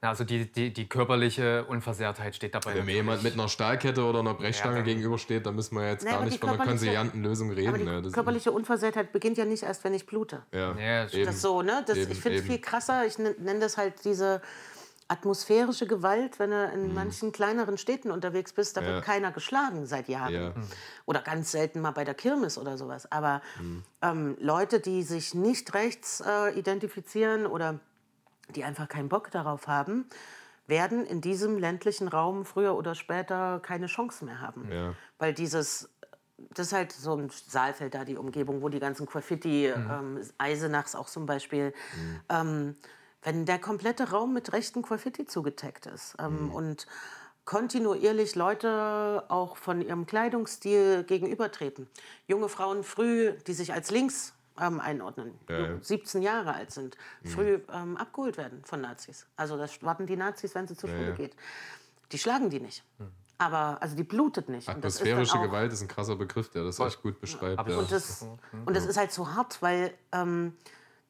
[0.00, 2.74] Also die, die, die körperliche Unversehrtheit steht dabei.
[2.74, 6.04] Wenn mir jemand mit einer Stahlkette oder einer Brechstange Ja, gegenübersteht, dann müssen wir jetzt
[6.04, 7.74] Nee, gar nicht von einer konsilianten Lösung aber reden.
[7.80, 8.00] die ne?
[8.00, 10.42] Das- körperliche Unversehrtheit beginnt ja nicht erst, wenn ich blute.
[10.52, 11.20] ja, Ja, stimmt.
[11.20, 11.26] eben.
[11.26, 11.84] Das so, ne?
[11.86, 13.04] Das, Eben, ich finde es viel krasser.
[13.04, 14.40] Ich nenne das halt diese
[15.08, 18.86] atmosphärische Gewalt, wenn du in manchen kleineren Städten unterwegs bist, da Mhm.
[18.86, 18.94] Ja.
[18.94, 20.32] wird keiner geschlagen seit Jahren.
[20.34, 20.50] Ja.
[20.50, 20.66] Mhm.
[21.06, 23.10] Oder ganz selten mal bei der Kirmes oder sowas.
[23.12, 23.42] Aber
[24.02, 27.80] ähm, Leute, die sich nicht rechts äh, identifizieren oder
[28.54, 30.06] die einfach keinen Bock darauf haben,
[30.66, 34.70] werden in diesem ländlichen Raum früher oder später keine Chance mehr haben.
[34.72, 34.94] Ja.
[35.18, 35.90] Weil dieses,
[36.54, 40.94] das ist halt so ein Saalfeld da, die Umgebung, wo die ganzen Graffiti, ähm, Eisenachs
[40.94, 41.74] auch zum Beispiel,
[42.30, 42.76] ähm,
[43.24, 46.86] wenn der komplette Raum mit rechten Graffiti zugetaggt ist ähm, und
[47.44, 51.88] kontinuierlich Leute auch von ihrem Kleidungsstil gegenübertreten.
[52.26, 55.78] Junge Frauen früh, die sich als links ähm, einordnen, Ja, ja.
[55.80, 59.26] 17 Jahre alt sind, früh ähm, abgeholt werden von Nazis.
[59.36, 61.14] Also das warten die Nazis, wenn sie zur Schule ja.
[61.14, 61.34] geht.
[62.12, 62.84] Die schlagen die nicht.
[63.36, 64.68] Aber, also die blutet nicht.
[64.68, 67.20] Und das ist dann Atmosphärische auch- Gewalt ist ein krasser Begriff, der das echt gut
[67.20, 67.58] beschreibt.
[67.68, 68.26] Und das,
[68.64, 70.56] und das ist halt so hart, weil ähm,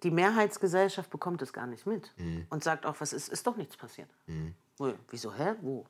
[0.04, 2.12] die Mehrheitsgesellschaft bekommt es gar nicht mit.
[2.18, 2.46] Mhm.
[2.50, 4.08] Und sagt auch, was ist, ist doch nichts passiert.
[4.78, 5.54] Wo, wieso, hä?
[5.62, 5.84] Wo?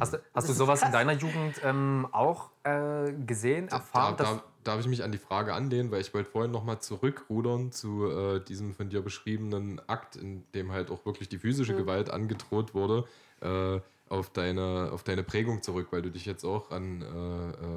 [0.00, 4.16] Hast, du- hast du sowas in deiner Jugend ähm, auch äh, gesehen, Da, erfahren?
[4.16, 6.80] dass- da, darf ich mich an die Frage anlehnen, weil ich wollte vorhin noch mal
[6.80, 11.72] zurückrudern zu äh, diesem von dir beschriebenen Akt, in dem halt auch wirklich die physische
[11.72, 11.78] Mhm.
[11.78, 13.06] Gewalt angedroht wurde,
[13.40, 17.06] äh, auf, deine, auf deine Prägung zurück, weil du dich jetzt auch an äh,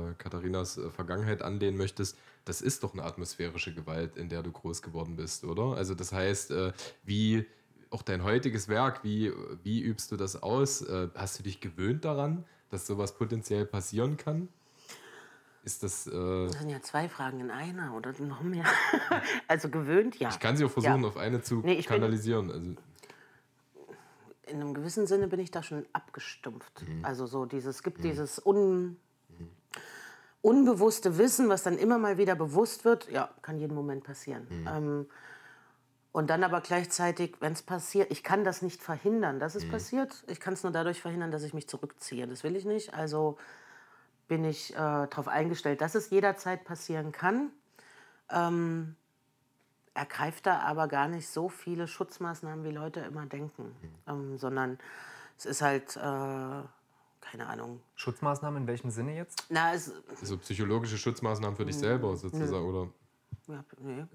[0.09, 2.17] äh, Katharinas äh, Vergangenheit anlehnen möchtest.
[2.45, 5.75] Das ist doch eine atmosphärische Gewalt, in der du groß geworden bist, oder?
[5.77, 6.71] Also das heißt, äh,
[7.03, 7.45] wie
[7.89, 9.31] auch dein heutiges Werk, wie,
[9.63, 10.81] wie übst du das aus?
[10.83, 14.47] Äh, hast du dich gewöhnt daran, dass sowas potenziell passieren kann?
[15.63, 16.07] Ist das.
[16.07, 18.63] Äh, Das sind ja zwei Fragen in einer oder noch mehr.
[19.47, 20.29] also gewöhnt, ja.
[20.29, 21.07] ich kann sie auch versuchen, Ja.
[21.07, 22.49] auf eine zu Nee, ich bin- kanalisieren.
[22.51, 22.75] Also,
[24.49, 26.87] in einem gewissen Sinne bin ich da schon abgestumpft.
[26.87, 27.05] Mhm.
[27.05, 28.97] Also so dieses, es gibt dieses un,
[30.41, 34.47] unbewusste Wissen, was dann immer mal wieder bewusst wird, ja, kann jeden Moment passieren.
[34.49, 34.67] Mhm.
[34.67, 35.09] Ähm,
[36.11, 39.71] und dann aber gleichzeitig, wenn es passiert, ich kann das nicht verhindern, dass es Mhm.
[39.71, 40.23] passiert.
[40.27, 42.25] Ich kann es nur dadurch verhindern, dass ich mich zurückziehe.
[42.27, 42.93] Das will ich nicht.
[42.93, 43.37] Also
[44.27, 47.51] bin ich äh, darauf eingestellt, dass es jederzeit passieren kann.
[48.31, 48.95] Ähm,
[49.99, 53.75] ergreift da aber gar nicht so viele Schutzmaßnahmen, wie Leute immer denken,
[54.07, 54.79] ähm, sondern
[55.37, 59.45] es ist halt, äh, keine Ahnung, Schutzmaßnahmen in welchem Sinne jetzt?
[59.49, 61.79] na, es, so psychologische Schutzmaßnahmen für dich Mhm.
[61.79, 62.87] selber sozusagen, oder?
[63.47, 64.05] ja, nee,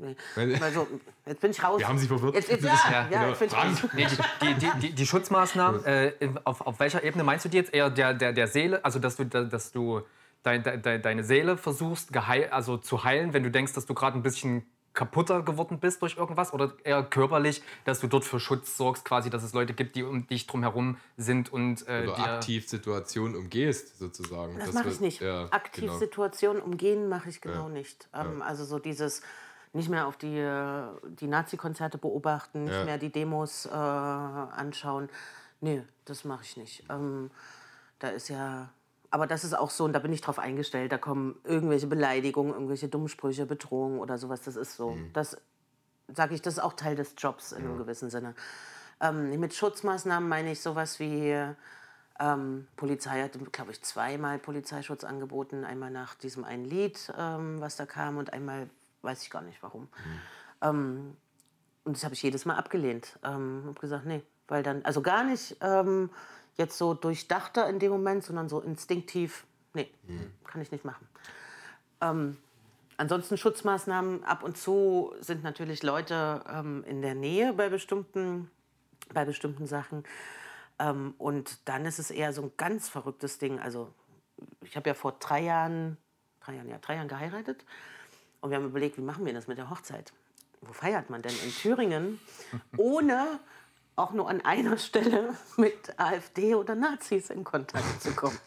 [0.00, 0.16] nee.
[0.36, 0.86] Weil- Also,
[1.26, 1.78] jetzt bin ich raus.
[1.80, 2.34] Wir haben sie verwirrt.
[2.34, 3.62] Jetzt, jetzt, ja, Ja, ja, genau.
[3.94, 4.06] Nee,
[4.40, 6.12] die, die, die, die Schutzmaßnahmen, äh,
[6.44, 7.74] auf, auf welcher Ebene meinst du die jetzt?
[7.74, 10.00] Eher der, der, der Seele, also dass du, dass du
[10.42, 14.16] dein, de, deine Seele versuchst geheil, also zu heilen, wenn du denkst, dass du gerade
[14.16, 14.64] ein bisschen
[14.96, 16.52] kaputter geworden bist durch irgendwas?
[16.52, 20.02] Oder eher körperlich, dass du dort für Schutz sorgst, quasi, dass es Leute gibt, die
[20.02, 24.56] um dich drumherum sind und äh, Oder dir- aktiv Situationen umgehst, sozusagen.
[24.58, 25.20] Das Das mache ich nicht.
[25.20, 25.98] Ja, Aktiv genau.
[25.98, 28.08] Situationen umgehen mache ich genau nicht.
[28.12, 29.22] Ähm, Also so dieses
[29.72, 30.82] nicht mehr auf die, äh,
[31.20, 32.84] die Nazi-Konzerte beobachten, nicht Ja.
[32.84, 35.08] mehr die Demos äh, anschauen.
[35.60, 36.84] Nee, das mache ich nicht.
[36.90, 37.30] Ähm,
[37.98, 38.70] da ist ja.
[39.10, 40.92] Aber das ist auch so, und da bin ich drauf eingestellt.
[40.92, 44.42] Da kommen irgendwelche Beleidigungen, irgendwelche Dummsprüche, Bedrohungen oder sowas.
[44.42, 44.96] Das ist so.
[45.12, 45.36] Das
[46.08, 48.34] sage ich, das ist auch Teil des Jobs in einem gewissen Sinne.
[49.00, 51.36] Ähm, mit Schutzmaßnahmen meine ich sowas wie.
[52.18, 55.64] Ähm, Polizei hat, glaube ich, zweimal Polizeischutz angeboten.
[55.64, 58.70] Einmal nach diesem einen Lied, ähm, was da kam, und einmal
[59.02, 59.88] weiß ich gar nicht warum.
[60.62, 61.16] Ähm,
[61.84, 63.18] und das habe ich jedes Mal abgelehnt.
[63.22, 66.10] Ähm, habe gesagt, nee, weil dann, also gar nicht ähm,
[66.58, 69.44] jetzt so durchdachter in dem Moment, sondern so instinktiv,
[69.74, 69.90] nee,
[70.44, 71.06] kann ich nicht machen.
[72.00, 72.36] Ähm,
[72.96, 78.50] ansonsten Schutzmaßnahmen ab und zu sind natürlich Leute ähm, in der Nähe bei bestimmten,
[79.12, 80.04] bei bestimmten Sachen.
[80.78, 83.58] Ähm, und dann ist es eher so ein ganz verrücktes Ding.
[83.60, 83.92] Also
[84.62, 85.96] ich habe ja vor drei Jahren,
[86.40, 87.64] drei Jahren, ja, drei Jahren geheiratet.
[88.40, 90.12] Und wir haben überlegt, wie machen wir das mit der Hochzeit?
[90.60, 92.20] Wo feiert man denn in Thüringen,
[92.76, 93.40] ohne
[93.96, 98.38] auch nur an einer Stelle mit AfD oder Nazis in Kontakt zu kommen?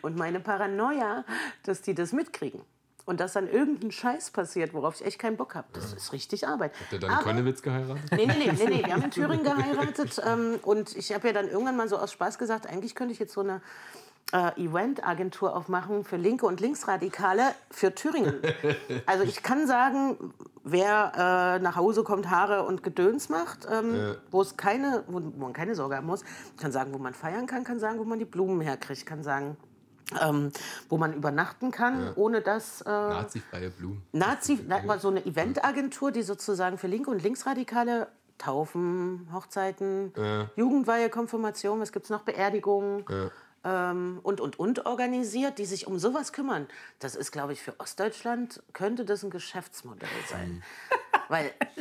[0.00, 1.24] Und meine Paranoia,
[1.64, 2.62] dass die das mitkriegen.
[3.04, 5.66] Und dass dann irgendein Scheiß passiert, worauf ich echt keinen Bock habe.
[5.72, 6.72] Das ist richtig Arbeit.
[6.78, 8.04] Habt ihr dann Aber- Konnewitz geheiratet?
[8.12, 8.86] Nee, nee, nee, nee, nee.
[8.86, 10.22] Wir haben in Thüringen geheiratet.
[10.24, 13.18] Ähm, und ich habe ja dann irgendwann mal so aus Spaß gesagt, eigentlich könnte ich
[13.18, 13.60] jetzt so eine
[14.32, 18.34] äh, Event-Agentur aufmachen für Linke und Linksradikale für Thüringen.
[19.06, 20.32] Also ich kann sagen,
[20.64, 25.52] wer äh, nach Hause kommt, Haare und Gedöns macht, ähm, wo es keine, wo, man
[25.52, 26.24] keine Sorge haben muss,
[26.56, 29.56] kann sagen, wo man feiern kann, kann sagen, wo man die Blumen herkriegt, kann sagen,
[30.20, 30.52] ähm,
[30.88, 34.02] wo man übernachten kann, ohne dass äh, Nazifreie Blumen.
[34.12, 38.08] Nazi, na, so eine Eventagentur, die sozusagen für Linke und Linksradikale
[38.38, 40.12] Taufen, Hochzeiten,
[40.56, 43.04] Jugendweihe, Konfirmation, was gibt es noch, Beerdigungen
[43.64, 46.66] ähm, und, und, und organisiert, die sich um sowas kümmern.
[46.98, 50.62] Das ist, glaube ich, für Ostdeutschland könnte das ein Geschäftsmodell sein.
[51.28, 51.50] Weil,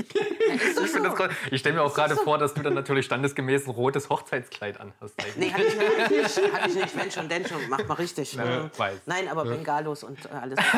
[0.76, 1.26] doch Ich, so.
[1.52, 5.14] ich stelle mir auch gerade vor, dass du dann natürlich standesgemäß ein rotes Hochzeitskleid anhast.
[5.20, 5.36] eigentlich.
[5.38, 6.54] Nee, hatte ich, nicht.
[6.54, 6.98] Hatte ich nicht.
[6.98, 7.60] Wenn schon, denn schon.
[7.70, 8.34] Mach mal richtig.
[8.34, 9.00] Ja, weiß.
[9.06, 10.58] Nein, aber Bengalos und äh, alles.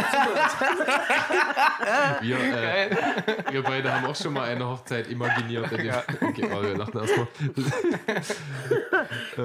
[2.22, 2.90] Wir, äh,
[3.52, 5.72] wir beide haben auch schon mal eine Hochzeit imaginiert.
[5.72, 7.28] in dem- Okay, aber wir lachen erstmal.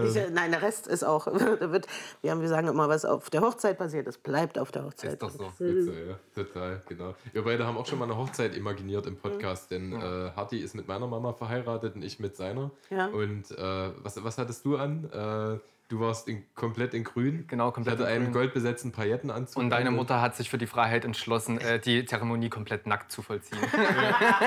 [0.07, 1.27] Ich, äh, nein, der Rest ist auch.
[1.27, 1.87] da wird,
[2.23, 5.15] wir, haben, wir sagen immer, was auf der Hochzeit passiert, das bleibt auf der Hochzeit.
[5.15, 5.51] Ist doch so.
[5.59, 7.15] Witze, ja, total, genau.
[7.33, 10.75] Wir beide haben auch schon mal eine Hochzeit imaginiert im Podcast, denn äh, Hatti ist
[10.75, 12.71] mit meiner Mama verheiratet und ich mit seiner.
[12.91, 13.07] Ja.
[13.07, 15.11] Und äh, was, was hattest du an?
[15.11, 15.59] Äh,
[15.89, 17.45] du warst in, komplett in grün.
[17.49, 18.43] Genau, komplett Ich hatte in einen grün.
[18.43, 19.57] goldbesetzten Paillettenanzug.
[19.63, 19.91] Und deine.
[19.91, 23.59] Mutter hat sich für die Freiheit entschlossen, äh, die Zeremonie komplett nackt zu vollziehen.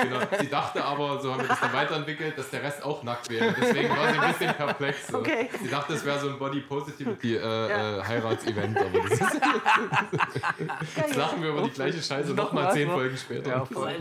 [0.02, 0.20] Genau.
[0.40, 3.54] Sie dachte aber, so haben wir das dann weiterentwickelt, dass der Rest auch nackt wäre.
[3.60, 5.06] Deswegen war sie ein bisschen perplex.
[5.08, 5.18] So.
[5.18, 5.48] Okay.
[5.62, 9.40] Sie dachte, es wäre so ein Body Positivity äh, äh, Heiratsevent, aber das ist,
[10.96, 12.94] jetzt lachen wir über die gleiche Scheiße nochmal zehn ne?
[12.94, 13.50] Folgen später.
[13.50, 13.64] Ja, Ja.
[13.64, 13.94] voll.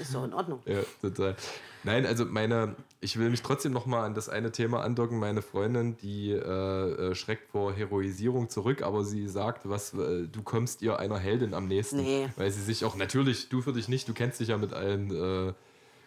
[0.00, 0.60] Ist doch in Ordnung.
[1.00, 1.36] total.
[1.84, 5.18] Nein, also meine, ich will mich trotzdem nochmal an das eine Thema andocken.
[5.18, 10.42] Meine Freundin, die äh, äh, schreckt vor Heroisierung zurück, aber sie sagt, was, äh, du
[10.42, 12.02] kommst ihr einer Heldin am nächsten.
[12.02, 12.28] Nee.
[12.36, 15.10] Weil sie sich auch, natürlich, du für dich nicht, du kennst dich ja mit allen
[15.10, 15.52] äh,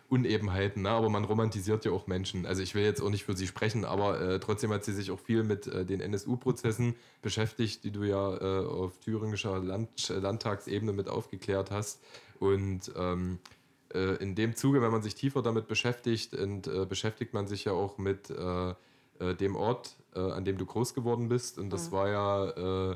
[0.10, 0.90] Unebenheiten, ne?
[0.90, 2.46] aber man romantisiert ja auch Menschen.
[2.46, 5.12] Also ich will jetzt auch nicht für sie sprechen, aber äh, trotzdem hat sie sich
[5.12, 11.10] auch viel mit äh, den NSU-Prozessen beschäftigt, die du ja auf thüringischer Land Landtagsebene mit
[11.10, 12.02] aufgeklärt hast.
[12.40, 13.59] Und ähm, äh,
[13.94, 17.72] in dem Zuge, wenn man sich tiefer damit beschäftigt, und, äh, beschäftigt man sich ja
[17.72, 18.70] auch mit äh,
[19.20, 21.58] äh, dem Ort, äh, an dem du groß geworden bist.
[21.58, 22.96] Und das war ja äh,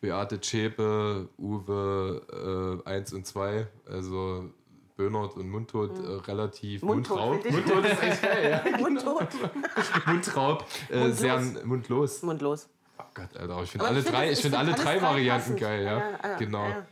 [0.00, 4.50] Beate Zschäpe, Uwe 1 und 2, also
[4.96, 7.50] Böhnert und Mundtot äh, relativ Mundtot.
[7.50, 8.78] Mundtot ist echt geil, ja.
[8.78, 9.28] Mundtot.
[10.06, 11.18] Mundraub, äh, Mundlos.
[11.18, 12.22] sehr mundlos.
[12.22, 12.68] Mundlos.
[12.98, 15.98] Oh Gott, Alter, ich finde alle find drei, ich find alle drei Varianten geil, ja.
[15.98, 16.68] Ja, ja, genau.
[16.68, 16.86] ja.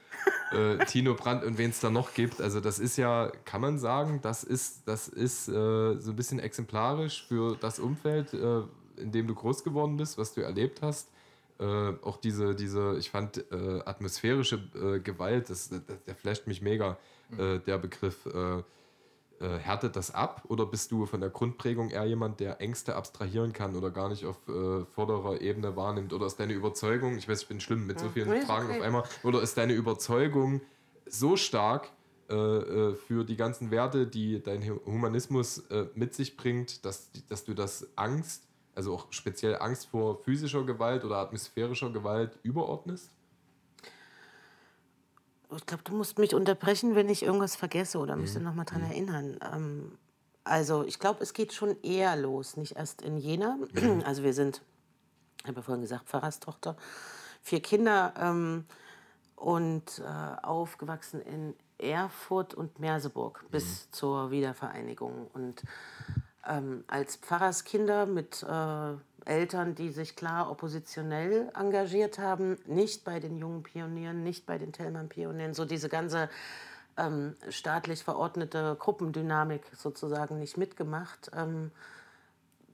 [0.53, 3.78] Äh, Tino Brandt und wen es da noch gibt, also das ist ja, kann man
[3.78, 8.62] sagen, das ist, das ist äh, so ein bisschen exemplarisch für das Umfeld, äh,
[8.96, 11.09] in dem du groß geworden bist, was du erlebt hast.
[11.61, 16.62] Äh, auch diese, diese, ich fand äh, atmosphärische äh, Gewalt, das, das, der flasht mich
[16.62, 16.96] mega,
[17.38, 18.26] äh, der Begriff.
[19.41, 23.55] Äh, härtet das ab oder bist du von der Grundprägung eher jemand, der Ängste abstrahieren
[23.55, 26.12] kann oder gar nicht auf äh, vorderer Ebene wahrnimmt?
[26.12, 28.78] Oder ist deine Überzeugung, ich weiß, ich bin schlimm mit so vielen ist Fragen okay.
[28.78, 30.61] auf einmal, oder ist deine Überzeugung
[31.07, 31.91] so stark
[32.28, 37.11] äh, äh, für die ganzen Werte, die dein Hu- Humanismus äh, mit sich bringt, dass,
[37.28, 43.11] dass du das Angst, also auch speziell Angst vor physischer Gewalt oder atmosphärischer Gewalt überordnest?
[45.57, 48.82] Ich glaube, du musst mich unterbrechen, wenn ich irgendwas vergesse oder mich dann nochmal dran
[48.82, 49.38] erinnern.
[49.53, 49.98] Ähm,
[50.44, 53.59] also ich glaube, es geht schon eher los, nicht erst in Jena.
[54.05, 54.62] Also wir sind,
[55.42, 56.76] ich habe ja vorhin gesagt, Pfarrerstochter,
[57.42, 58.64] vier Kinder ähm,
[59.36, 65.28] und äh, aufgewachsen in Erfurt und Merseburg bis zur Wiedervereinigung.
[65.32, 65.62] Und
[66.49, 73.36] ähm, als Pfarrerskinder mit äh, Eltern, die sich klar oppositionell engagiert haben, nicht bei den
[73.36, 76.28] jungen Pionieren, nicht bei den Tellmann-Pionieren, so diese ganze
[76.97, 81.30] ähm, staatlich verordnete Gruppendynamik sozusagen nicht mitgemacht.
[81.34, 81.70] Ähm,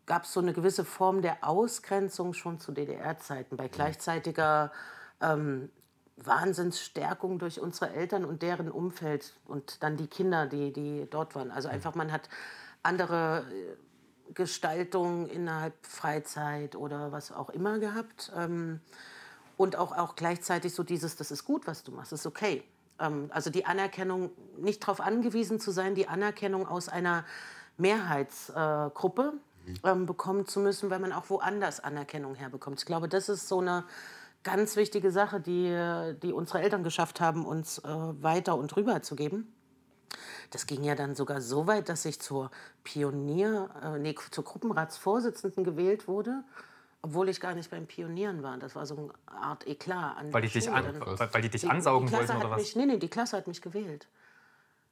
[0.07, 4.73] gab es so eine gewisse Form der Ausgrenzung schon zu DDR-Zeiten, bei gleichzeitiger
[5.21, 5.69] ähm,
[6.17, 11.51] Wahnsinnsstärkung durch unsere Eltern und deren Umfeld und dann die Kinder, die, die dort waren.
[11.51, 12.29] Also einfach, man hat
[12.87, 18.32] andere äh, Gestaltung innerhalb Freizeit oder was auch immer gehabt.
[18.37, 18.80] Ähm,
[19.57, 22.62] und auch, auch gleichzeitig so dieses, das ist gut, was du machst, ist okay.
[22.99, 27.24] Ähm, also die Anerkennung, nicht darauf angewiesen zu sein, die Anerkennung aus einer
[27.78, 29.32] Mehrheitsgruppe
[29.82, 32.78] äh, ähm, bekommen zu müssen, weil man auch woanders Anerkennung herbekommt.
[32.78, 33.84] Ich glaube, das ist so eine
[34.45, 39.16] ganz wichtige Sache, die, die unsere Eltern geschafft haben, uns äh, weiter und rüber zu
[39.16, 39.53] geben.
[40.51, 42.51] Das ging ja dann sogar so weit, dass ich zur
[42.85, 46.45] Pionier, äh, nee, zur Gruppenratsvorsitzenden gewählt wurde,
[47.03, 48.57] obwohl ich gar nicht beim Pionieren war.
[48.59, 50.17] Das war so eine Art Eklat.
[50.17, 52.59] An weil, die dich, an, weil, die dich ansaugen die wollten oder was?
[52.59, 54.07] Mich, nee, nee, die Klasse hat mich gewählt.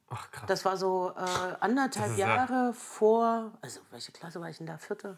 [0.09, 0.45] Ach, krass.
[0.47, 4.77] Das war so äh, anderthalb Jahre vor, also welche Klasse war ich denn da?
[4.77, 5.17] Vierte,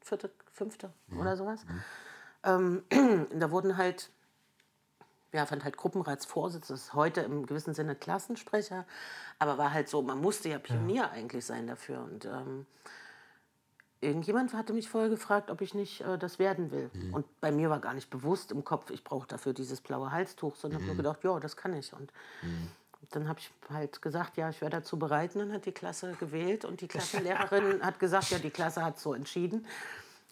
[0.00, 1.20] vierte, fünfte mhm.
[1.20, 1.64] oder sowas.
[1.64, 2.82] Mhm.
[2.92, 4.10] Ähm, da wurden halt,
[5.32, 8.84] ja, fand halt Gruppenratsvorsitzender, das ist heute im gewissen Sinne Klassensprecher,
[9.38, 11.10] aber war halt so, man musste ja Pionier ja.
[11.10, 12.02] eigentlich sein dafür.
[12.02, 12.66] Und ähm,
[14.00, 16.90] irgendjemand hatte mich vorher gefragt, ob ich nicht äh, das werden will.
[16.92, 17.14] Mhm.
[17.14, 20.56] Und bei mir war gar nicht bewusst im Kopf, ich brauche dafür dieses blaue Halstuch,
[20.56, 20.86] sondern mhm.
[20.86, 21.92] habe nur gedacht, ja, das kann ich.
[21.92, 22.12] Und
[22.42, 22.68] mhm.
[23.10, 25.34] dann habe ich halt gesagt, ja, ich wäre dazu bereit.
[25.34, 28.98] Und dann hat die Klasse gewählt und die Klassenlehrerin hat gesagt, ja, die Klasse hat
[28.98, 29.66] so entschieden.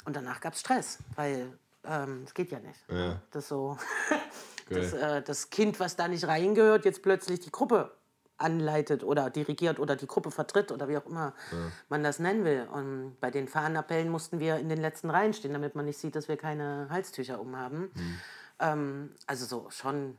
[0.04, 1.52] Und danach gab es Stress, weil
[1.84, 2.80] ähm, das geht ja nicht.
[2.88, 3.20] Ja.
[3.30, 3.76] Das so,
[4.70, 7.92] das, äh, das Kind, was da nicht reingehört, jetzt plötzlich die Gruppe
[8.38, 11.58] anleitet oder dirigiert oder die Gruppe vertritt oder wie auch immer ja.
[11.88, 12.68] man das nennen will.
[12.72, 16.14] Und bei den Fahnenappellen mussten wir in den letzten Reihen stehen, damit man nicht sieht,
[16.14, 17.90] dass wir keine Halstücher umhaben.
[17.94, 18.20] Mhm.
[18.60, 20.16] Ähm, also so schon,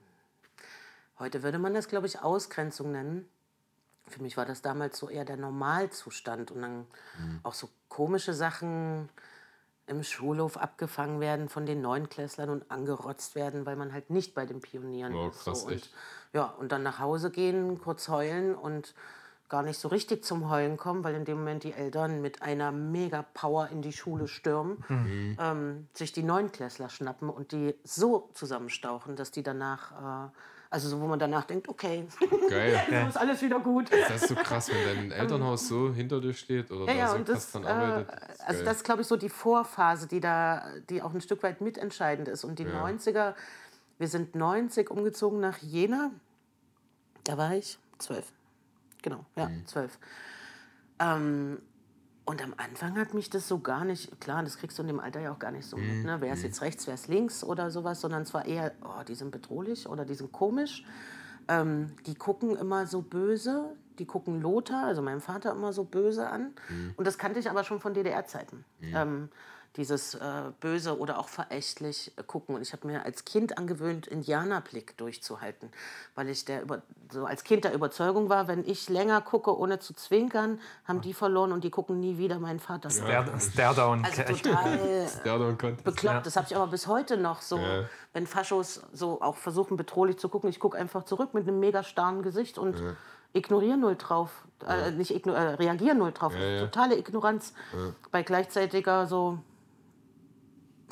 [1.17, 3.27] heute würde man das, glaube ich, Ausgrenzung nennen.
[4.07, 6.79] Für mich war das damals so eher der Normalzustand und dann
[7.17, 7.39] mhm.
[7.43, 9.09] auch so komische Sachen
[9.89, 14.45] im Schulhof abgefangen werden von den Neunklässlern und angerotzt werden, weil man halt nicht bei
[14.45, 15.43] den Pionieren oh, ist.
[15.43, 15.67] Krass, so.
[15.67, 15.89] und.
[16.31, 18.93] Ja, und dann nach Hause gehen, kurz heulen und
[19.49, 22.71] gar nicht so richtig zum Heulen kommen, weil in dem Moment die Eltern mit einer
[22.71, 25.37] mega Power in die Schule stürmen, mhm.
[25.39, 30.29] ähm, sich die Neunklässler schnappen und die so zusammenstauchen, dass die danach äh,
[30.71, 32.05] also so, wo man danach denkt, okay,
[32.47, 32.79] Geil.
[32.89, 33.91] so ist alles wieder gut.
[33.91, 37.15] Das ist so krass, wenn dein Elternhaus so hinter dir steht oder ja, da so
[37.15, 38.07] und das, dann arbeitet.
[38.09, 41.41] Das also das ist, glaube ich, so die Vorphase, die da, die auch ein Stück
[41.41, 42.43] weit mitentscheidend ist.
[42.43, 42.85] Und die ja.
[42.85, 43.33] 90er,
[43.97, 46.11] wir sind 90 umgezogen nach Jena.
[47.23, 48.31] Da war ich zwölf.
[49.01, 49.65] Genau, ja, mhm.
[49.65, 49.97] zwölf.
[50.99, 51.61] Ähm,
[52.29, 54.99] und am Anfang hat mich das so gar nicht, klar, das kriegst du in dem
[54.99, 56.17] Alter ja auch gar nicht so mit, ne?
[56.19, 56.45] wer ist mhm.
[56.45, 59.89] jetzt rechts, wer ist links oder sowas, sondern es war eher, oh, die sind bedrohlich
[59.89, 60.85] oder die sind komisch.
[61.47, 66.29] Ähm, die gucken immer so böse, die gucken Lothar, also meinen Vater immer so böse
[66.29, 66.53] an.
[66.69, 66.93] Mhm.
[66.97, 68.63] Und das kannte ich aber schon von DDR-Zeiten.
[68.79, 68.95] Mhm.
[68.95, 69.29] Ähm,
[69.75, 70.19] dieses äh,
[70.59, 72.55] böse oder auch verächtlich gucken.
[72.55, 75.69] Und ich habe mir als Kind angewöhnt, Indianerblick durchzuhalten,
[76.15, 79.79] weil ich der über, so als Kind der Überzeugung war, wenn ich länger gucke, ohne
[79.79, 82.89] zu zwinkern, haben die verloren und die gucken nie wieder meinen Vater.
[83.07, 83.39] Ja.
[83.39, 84.05] Stare-down.
[84.05, 84.77] Also total
[85.83, 86.03] bekloppt.
[86.03, 86.21] Ja.
[86.21, 87.85] Das habe ich aber bis heute noch so, ja.
[88.13, 90.49] wenn Faschos so auch versuchen bedrohlich zu gucken.
[90.49, 92.95] Ich gucke einfach zurück mit einem mega starren Gesicht und ja.
[93.33, 94.45] ignoriere null drauf.
[94.67, 96.33] Äh, nicht äh, reagiere null drauf.
[96.59, 97.53] Totale Ignoranz
[98.11, 99.39] bei gleichzeitiger so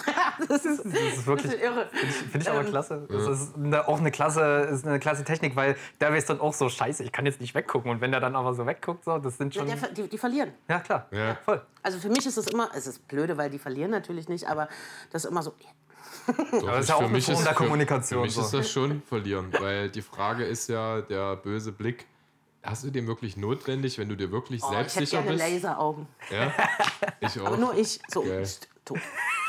[0.48, 1.88] das, ist, das ist wirklich das irre.
[1.90, 3.08] Finde ich, find ich aber ähm, klasse.
[3.10, 6.40] Das ist eine, auch eine klasse, ist eine klasse Technik, weil da wäre es dann
[6.40, 7.92] auch so scheiße, ich kann jetzt nicht weggucken.
[7.92, 9.68] Und wenn der dann aber so wegguckt, so, das sind schon.
[9.68, 10.54] Ja, der, die, die, verlieren.
[10.68, 11.08] Ja, klar.
[11.12, 11.36] Ja.
[11.46, 11.62] Voll.
[11.84, 14.68] Also für mich ist es immer, es ist blöde, weil die verlieren natürlich nicht, aber
[15.12, 15.54] das ist immer so.
[16.28, 18.20] Doch, aber das ist ja auch eine Form der Kommunikation.
[18.20, 18.42] Für mich so.
[18.42, 22.06] ist das schon verlieren, weil die Frage ist ja, der böse Blick,
[22.68, 25.48] Hast du den wirklich notwendig, wenn du dir wirklich oh, selbstsicher ich bist?
[25.48, 26.06] Ich Laseraugen.
[26.30, 26.52] Ja,
[27.22, 27.46] ich auch.
[27.46, 28.02] Aber nur ich.
[28.10, 28.26] So,
[28.88, 29.00] tot.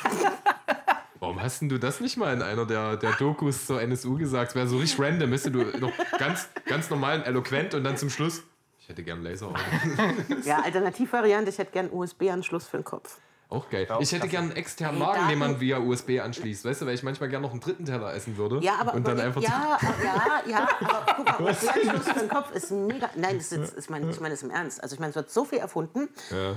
[1.20, 4.50] Warum hast du das nicht mal in einer der, der Dokus zur NSU gesagt?
[4.50, 7.96] Es wäre so richtig random, müsste du noch ganz, ganz normal und eloquent und dann
[7.96, 8.42] zum Schluss.
[8.78, 9.60] Ich hätte gern Laseraugen.
[10.44, 13.18] ja, Alternativvariante, ich hätte gern USB-Anschluss für den Kopf.
[13.50, 13.88] Auch geil.
[14.00, 16.66] Ich hätte gern einen externen Magen, den man via USB anschließt.
[16.66, 18.60] Weißt du, weil ich manchmal gern noch einen dritten Teller essen würde.
[18.62, 22.50] Ja, aber, und dann einfach ja, ja, ja, aber guck mal, USB-Anschluss für den Kopf
[22.52, 23.08] ist mega.
[23.16, 24.82] Nein, das ist, ist mein, ich meine das im Ernst.
[24.82, 26.10] Also ich meine, es wird so viel erfunden.
[26.30, 26.56] Ja.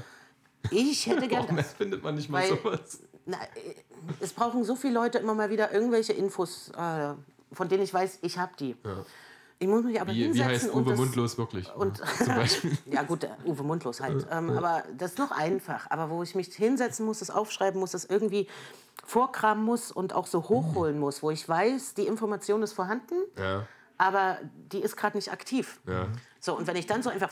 [0.69, 1.73] Ich hätte gern Warum das.
[1.73, 2.99] findet man nicht mal weil, sowas?
[3.25, 3.37] Na,
[4.19, 7.13] es brauchen so viele Leute immer mal wieder irgendwelche Infos, äh,
[7.51, 8.75] von denen ich weiß, ich habe die.
[8.85, 9.05] Ja.
[9.59, 11.75] Ich muss mich aber Wie, hinsetzen wie heißt und Uwe das, Mundlos wirklich?
[11.75, 12.75] und zum Beispiel.
[12.87, 14.25] ja gut, der Uwe Mundlos halt.
[14.31, 15.85] Ähm, aber das ist noch einfach.
[15.91, 18.47] Aber wo ich mich hinsetzen muss, das aufschreiben muss, das irgendwie
[19.05, 23.67] vorkramen muss und auch so hochholen muss, wo ich weiß, die Information ist vorhanden, Ja,
[23.99, 24.39] aber
[24.71, 25.79] die ist gerade nicht aktiv.
[25.87, 26.07] ja.
[26.39, 27.31] So, und wenn ich dann so einfach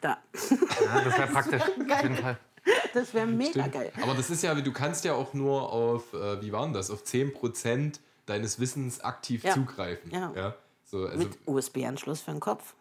[0.00, 1.62] da, Ja, das wäre praktisch.
[1.62, 2.36] Auf jeden Fall.
[2.94, 3.72] das wäre mega Stimmt.
[3.72, 3.92] geil.
[4.02, 6.90] Aber das ist ja, du kannst ja auch nur auf, äh, wie war denn das,
[6.90, 9.54] auf 10% deines Wissens aktiv Ja.
[9.54, 10.10] zugreifen.
[10.10, 10.54] Ja.
[10.84, 12.74] So, also Mit USB-Anschluss für den Kopf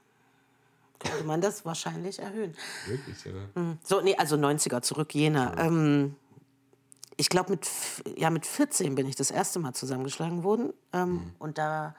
[0.99, 2.55] könnte man das wahrscheinlich erhöhen.
[2.87, 3.31] wirklich, ja.
[3.83, 5.57] So, nee, also 90er zurück, Jena.
[5.57, 6.15] Ähm,
[7.15, 7.67] ich glaube, mit,
[8.17, 10.73] ja, mit 14 bin ich das erste Mal zusammengeschlagen worden.
[10.93, 11.95] Ähm, Und da,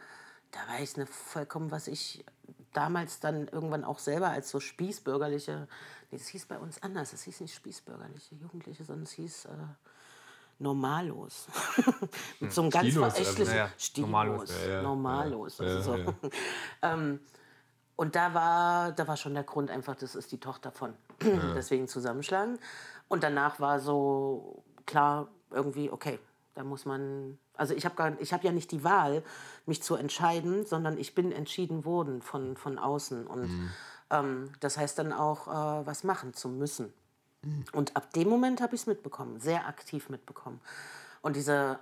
[0.50, 2.24] da war ich eine vollkommen, was ich
[2.72, 5.66] damals dann irgendwann auch selber als so spießbürgerliche,
[6.10, 9.50] das hieß bei uns anders, es hieß nicht spießbürgerliche Jugendliche, sondern es hieß äh,
[10.58, 11.46] normallos.
[12.40, 14.54] mit so einem ganz Stilos, also, verächtlichen ja, Stilos, normallos.
[14.62, 15.60] Ja, ja, normalos.
[15.60, 16.14] also so.
[16.82, 17.20] ähm,
[17.96, 20.94] und da war, da war schon der Grund einfach, das ist die Tochter von.
[21.22, 22.58] Deswegen zusammenschlagen.
[23.08, 26.18] Und danach war so klar, irgendwie, okay,
[26.54, 27.38] da muss man.
[27.54, 29.22] Also ich habe hab ja nicht die Wahl,
[29.66, 33.26] mich zu entscheiden, sondern ich bin entschieden worden von, von außen.
[33.26, 33.70] Und
[34.10, 36.92] ähm, das heißt dann auch, äh, was machen zu müssen.
[37.72, 40.60] Und ab dem Moment habe ich es mitbekommen, sehr aktiv mitbekommen.
[41.22, 41.78] Und diese,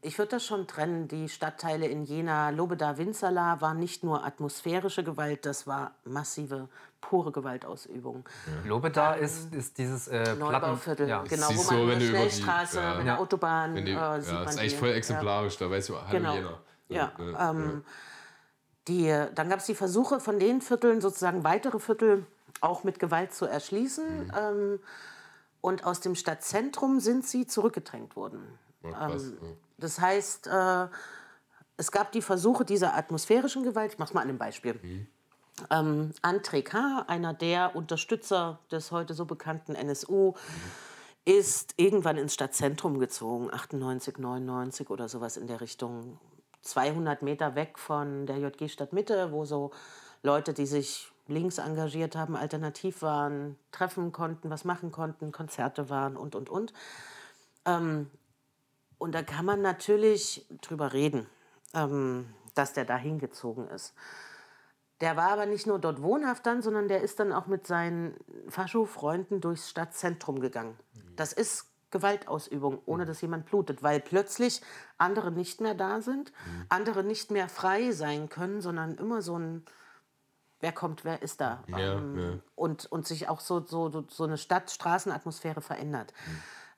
[0.00, 5.02] ich würde das schon trennen, die Stadtteile in Jena, Lobeda, Winzerla war nicht nur atmosphärische
[5.02, 6.68] Gewalt, das war massive,
[7.00, 8.24] pure Gewaltausübung.
[8.64, 10.36] Lobeda ist, ist dieses äh.
[10.36, 11.22] Neubauviertel, Ja.
[11.24, 12.94] genau, Siehst wo man über die- Schnellstraße, ja.
[12.94, 13.18] mit der Ja.
[13.18, 14.94] Autobahn Wenn die, äh, ja, sieht man das ist eigentlich voll Ja.
[14.94, 16.34] exemplarisch, da weißt du, hallo Genau.
[16.34, 16.50] Jena.
[16.88, 17.84] Ja, Ja, ähm,
[18.88, 22.26] die, dann gab es die Versuche von den Vierteln, sozusagen weitere Viertel
[22.60, 24.32] auch mit Gewalt zu erschließen.
[24.36, 24.80] Ähm,
[25.60, 28.58] und aus dem Stadtzentrum sind sie zurückgedrängt worden.
[28.82, 29.48] Ja, krass, Ähm, ja.
[29.78, 30.86] Das heißt, äh,
[31.76, 33.92] es gab die Versuche dieser atmosphärischen Gewalt.
[33.92, 34.80] Ich mache es mal an einem Beispiel.
[35.70, 40.34] Ähm, André K., einer der Unterstützer des heute so bekannten NSU,
[41.24, 46.18] ist irgendwann ins Stadtzentrum gezogen, 98, 99 oder sowas in der Richtung.
[46.66, 49.70] 200 Meter weg von der JG Stadtmitte, wo so
[50.22, 56.16] Leute, die sich links engagiert haben, alternativ waren, treffen konnten, was machen konnten, Konzerte waren
[56.16, 56.72] und, und, und.
[57.64, 58.10] Ähm,
[58.98, 61.26] und da kann man natürlich drüber reden,
[61.74, 63.94] ähm, dass der da hingezogen ist.
[65.00, 68.16] Der war aber nicht nur dort wohnhaft dann, sondern der ist dann auch mit seinen
[68.48, 70.78] Fascho-Freunden durchs Stadtzentrum gegangen.
[71.16, 74.60] Das ist Gewaltausübung, ohne dass jemand blutet, weil plötzlich
[74.98, 76.32] andere nicht mehr da sind,
[76.68, 79.64] andere nicht mehr frei sein können, sondern immer so ein,
[80.60, 81.64] wer kommt, wer ist da.
[81.68, 82.38] Ja, ähm, ja.
[82.54, 86.12] Und, und sich auch so, so, so eine Stadt-Straßenatmosphäre verändert.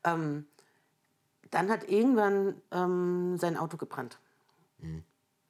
[0.04, 0.46] Ähm,
[1.50, 4.18] dann hat irgendwann ähm, sein Auto gebrannt.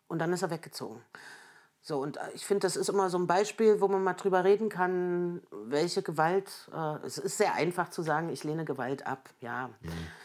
[0.08, 1.02] Und dann ist er weggezogen.
[1.88, 4.44] So, und äh, ich finde, das ist immer so ein Beispiel, wo man mal drüber
[4.44, 6.50] reden kann, welche Gewalt.
[6.70, 9.30] Äh, es ist sehr einfach zu sagen, ich lehne Gewalt ab.
[9.40, 9.70] Ja,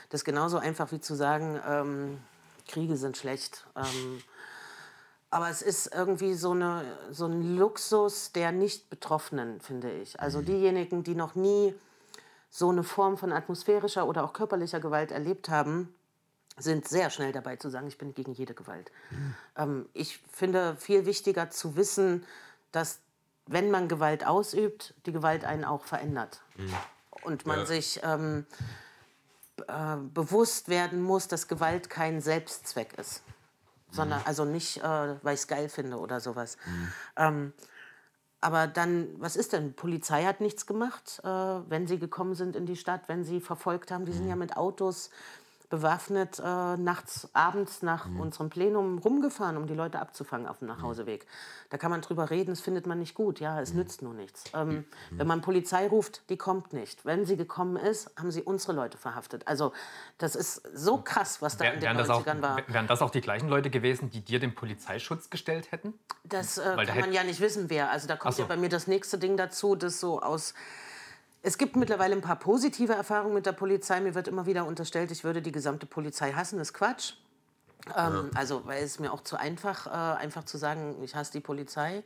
[0.10, 2.20] das ist genauso einfach wie zu sagen, ähm,
[2.68, 3.66] Kriege sind schlecht.
[3.78, 4.22] Ähm,
[5.30, 10.20] aber es ist irgendwie so, eine, so ein Luxus der Nicht-Betroffenen, finde ich.
[10.20, 11.74] Also diejenigen, die noch nie
[12.50, 15.96] so eine Form von atmosphärischer oder auch körperlicher Gewalt erlebt haben,
[16.58, 18.92] sind sehr schnell dabei zu sagen, ich bin gegen jede Gewalt.
[19.56, 22.26] Ähm, ich finde viel wichtiger zu wissen,
[22.72, 23.00] dass
[23.46, 26.42] wenn man Gewalt ausübt, die Gewalt einen auch verändert.
[27.24, 27.66] Und man Ja.
[27.66, 28.46] sich ähm,
[29.68, 33.22] äh, bewusst werden muss, dass Gewalt kein Selbstzweck ist.
[33.92, 34.84] Sondern also nicht, äh,
[35.24, 36.58] weil ich es geil finde oder sowas.
[37.16, 37.54] Ähm,
[38.42, 39.74] aber dann, was ist denn?
[39.74, 43.92] Polizei hat nichts gemacht, äh, wenn sie gekommen sind in die Stadt, wenn sie verfolgt
[43.92, 44.06] haben.
[44.06, 45.12] Die sind ja mit Autos
[45.74, 51.26] bewaffnet äh, nachts, abends nach unserem Plenum rumgefahren, um die Leute abzufangen auf dem Nachhauseweg.
[51.72, 53.40] Da kann man drüber reden, das findet man nicht gut.
[53.40, 54.44] Ja, es nützt nur nichts.
[54.54, 57.06] Ähm, Wenn man Polizei ruft, die kommt nicht.
[57.06, 59.48] Wenn sie gekommen ist, haben sie unsere Leute verhaftet.
[59.48, 59.74] Also
[60.20, 62.58] das ist so krass, was da in Wär- den Wären das, auch, 90ern war.
[62.68, 65.96] wären das auch die gleichen Leute gewesen, die dir den Polizeischutz gestellt hätten?
[66.24, 67.90] Das äh, Weil da kann man ja nicht wissen, wer.
[67.90, 68.44] Also da kommt so.
[68.44, 70.54] ja bei mir das nächste Ding dazu, das so aus.
[71.46, 74.00] Es gibt mittlerweile ein paar positive Erfahrungen mit der Polizei.
[74.00, 76.58] Mir wird immer wieder unterstellt, ich würde die gesamte Polizei hassen.
[76.58, 77.16] Das ist Quatsch.
[77.98, 81.42] Ähm, Also, weil es mir auch zu einfach, äh, einfach zu sagen, ich hasse die
[81.42, 82.04] Polizei.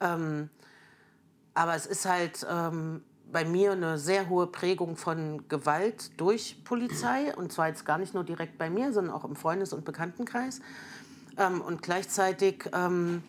[0.00, 0.50] Ähm,
[1.54, 3.02] aber es ist halt ähm,
[3.32, 7.34] bei mir eine sehr hohe Prägung von Gewalt durch Polizei.
[7.34, 10.60] Und zwar jetzt gar nicht nur direkt bei mir, sondern auch im Freundes- und Bekanntenkreis.
[11.38, 13.22] Ähm, und gleichzeitig, ähm,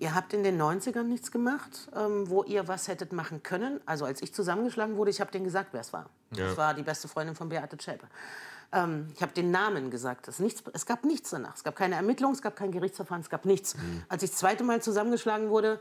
[0.00, 3.80] ihr habt in den 90ern nichts gemacht, ähm, wo ihr was hättet machen können.
[3.86, 6.06] Also als ich zusammengeschlagen wurde, ich habe denen gesagt, wer es war.
[6.30, 8.06] Das war die beste Freundin von Beate Zschäpe.
[8.72, 10.26] Ähm, ich habe den Namen gesagt.
[10.28, 11.54] Es, nichts, es gab nichts danach.
[11.54, 13.76] Es gab keine Ermittlung, es gab kein Gerichtsverfahren, es gab nichts.
[13.76, 14.02] Mhm.
[14.08, 15.80] Als ich das zweite Mal zusammengeschlagen wurde,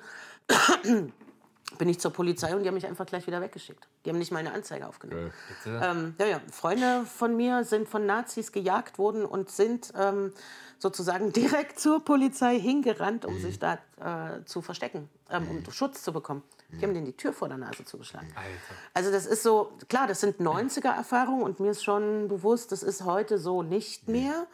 [1.78, 3.88] bin ich zur Polizei und die haben mich einfach gleich wieder weggeschickt.
[4.04, 5.32] Die haben nicht mal eine Anzeige aufgenommen.
[5.66, 6.42] Ähm, ja, ja.
[6.52, 10.34] Freunde von mir sind von Nazis gejagt worden und sind ähm,
[10.80, 13.42] sozusagen direkt zur Polizei hingerannt, um mhm.
[13.42, 15.72] sich da äh, zu verstecken, ähm, um mhm.
[15.72, 16.44] Schutz zu bekommen.
[16.72, 18.28] Die haben denen die Tür vor der Nase zugeschlagen.
[18.36, 18.50] Alter.
[18.94, 23.06] Also das ist so, klar, das sind 90er-Erfahrungen und mir ist schon bewusst, das ist
[23.06, 24.14] heute so nicht mhm.
[24.14, 24.48] mehr.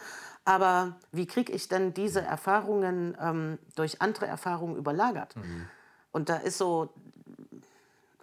[0.45, 5.35] Aber wie kriege ich denn diese Erfahrungen ähm, durch andere Erfahrungen überlagert?
[5.35, 5.67] Mhm.
[6.11, 6.93] Und da ist so,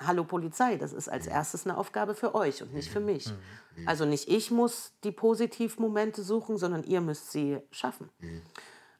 [0.07, 3.33] hallo Polizei, das ist als erstes eine Aufgabe für euch und nicht für mich.
[3.87, 8.11] Also nicht ich muss die Positivmomente suchen, sondern ihr müsst sie schaffen.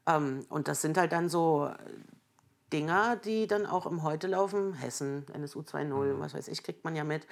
[0.05, 1.69] Ähm, und das sind halt dann so
[2.71, 4.73] Dinger, die dann auch im Heute laufen.
[4.73, 7.27] Hessen, NSU 2.0, was weiß ich, kriegt man ja mit.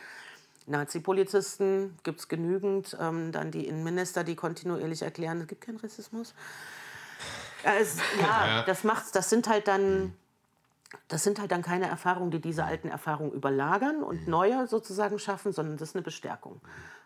[0.67, 2.95] Nazi-Polizisten gibt es genügend.
[2.99, 6.35] Ähm, dann die Innenminister, die kontinuierlich erklären, es gibt keinen Rassismus.
[7.63, 9.11] Ja, es, ja, das macht's.
[9.11, 10.13] Das sind halt dann
[11.07, 14.31] das sind halt dann keine Erfahrungen, die diese alten Erfahrungen überlagern und mhm.
[14.31, 16.61] neue sozusagen schaffen, sondern das ist eine Bestärkung.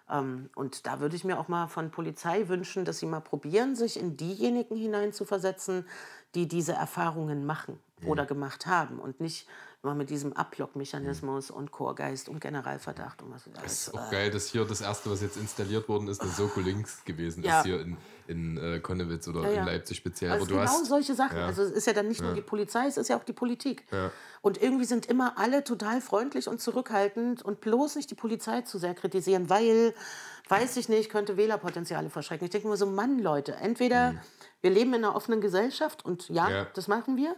[0.09, 3.75] Ähm, und da würde ich mir auch mal von Polizei wünschen, dass sie mal probieren,
[3.75, 5.87] sich in diejenigen hineinzuversetzen,
[6.33, 8.27] die diese Erfahrungen machen oder mhm.
[8.27, 9.47] gemacht haben und nicht
[9.85, 13.71] Immer mit diesem Ablockmechanismus und Chorgeist und Generalverdacht und was alles.
[13.71, 16.31] Es ist auch äh, geil, dass hier das erste, was jetzt installiert worden ist, eine
[16.35, 17.59] Soko Links gewesen ja.
[17.59, 19.59] ist hier in, in äh, Konnewitz oder ja, ja.
[19.59, 20.31] in Leipzig speziell.
[20.31, 21.37] Also genau hast, solche Sachen.
[21.37, 23.85] Also es ist ja dann nicht nur die Polizei, es ist ja auch die Politik.
[24.41, 28.79] Und irgendwie sind immer alle total freundlich und zurückhaltend und bloß nicht die Polizei zu
[28.79, 29.93] sehr kritisieren, weil,
[30.49, 32.45] weiß ich nicht, könnte Wählerpotenziale verschrecken.
[32.45, 34.19] Ich denke mir so, Mann, Leute, entweder mhm.
[34.61, 36.65] wir leben in einer offenen Gesellschaft und ja.
[36.73, 37.35] das machen wir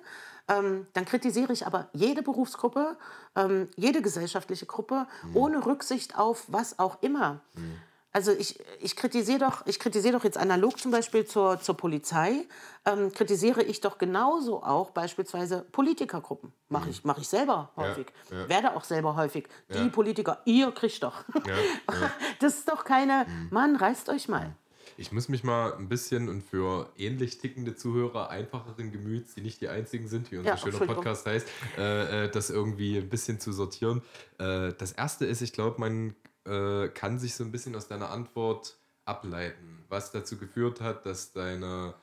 [0.47, 2.97] ähm, dann kritisiere ich aber jede Berufsgruppe,
[3.35, 5.37] ähm, jede gesellschaftliche Gruppe, mhm.
[5.37, 7.41] ohne Rücksicht auf was auch immer.
[7.55, 7.81] Mhm.
[8.13, 12.47] Also ich, ich kritisiere doch, ich kritisiere doch jetzt analog zum Beispiel zur, zur Polizei,
[12.85, 16.51] ähm, kritisiere ich doch genauso auch beispielsweise Politikergruppen.
[16.69, 16.91] Mache mhm.
[16.91, 18.07] ich, mach ich selber häufig.
[18.31, 18.49] Ja, ja.
[18.49, 19.47] Werde auch selber häufig.
[19.71, 19.89] Die ja.
[19.89, 21.25] Politiker, ihr kriegt doch.
[22.39, 23.47] Das ist doch keine, mhm.
[23.51, 24.55] Mann, reißt euch mal.
[24.99, 29.61] Ich muss mich mal ein bisschen und für ähnlich tickende Zuhörer einfacheren Gemüts, die nicht
[29.61, 33.39] die einzigen sind, wie unser ja, schöner Podcast heißt, äh, äh, das irgendwie ein bisschen
[33.39, 34.01] zu sortieren.
[34.39, 38.09] Äh, das erste ist, ich glaube, man äh, kann sich so ein bisschen aus deiner
[38.09, 38.75] Antwort
[39.05, 41.93] ableiten, was dazu geführt hat, dass deine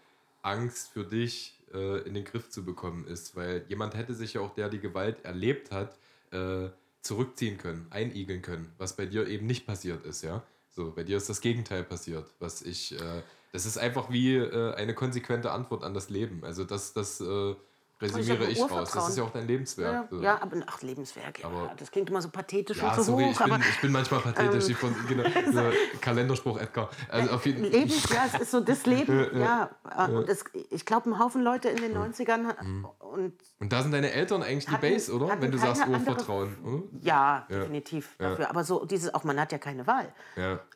[0.43, 3.35] Angst für dich äh, in den Griff zu bekommen ist.
[3.35, 5.99] Weil jemand hätte sich ja auch, der die Gewalt erlebt hat,
[6.31, 6.69] äh,
[7.01, 10.45] zurückziehen können, einigeln können, was bei dir eben nicht passiert ist, ja.
[10.77, 13.23] So, bei dir ist das Gegenteil passiert, was ich, äh,
[13.53, 16.45] das ist einfach wie äh, eine konsequente Antwort an das Leben.
[16.45, 17.55] Also das, das äh,
[18.01, 18.91] resümiere ich raus.
[18.93, 19.93] Das ist ja auch dein Lebenswerk.
[19.93, 20.23] Ja, so.
[20.23, 21.47] ja aber ach, Lebenswerk, ja.
[21.47, 23.31] Aber, das klingt immer so pathetisch ja, und so sorry, hoch.
[23.31, 24.69] Ich bin, ich bin manchmal pathetisch.
[24.69, 25.63] Ähm, von, genau, so
[26.01, 26.91] Kalenderspruch Edgar.
[27.09, 29.71] Also auf jeden Lebenswerk es ist so das Leben, ja.
[29.85, 30.23] ja.
[30.23, 32.89] Das, ich glaube, ein Haufen Leute in den 90ern mhm.
[32.99, 33.35] und...
[33.61, 35.41] Und da sind deine Eltern eigentlich die Base, oder?
[35.41, 36.57] Wenn du sagst Urvertrauen.
[36.65, 36.83] Oder?
[37.01, 38.17] Ja, definitiv.
[38.19, 38.51] Dafür.
[38.51, 40.13] Aber so dieses, auch man hat ja keine Wahl.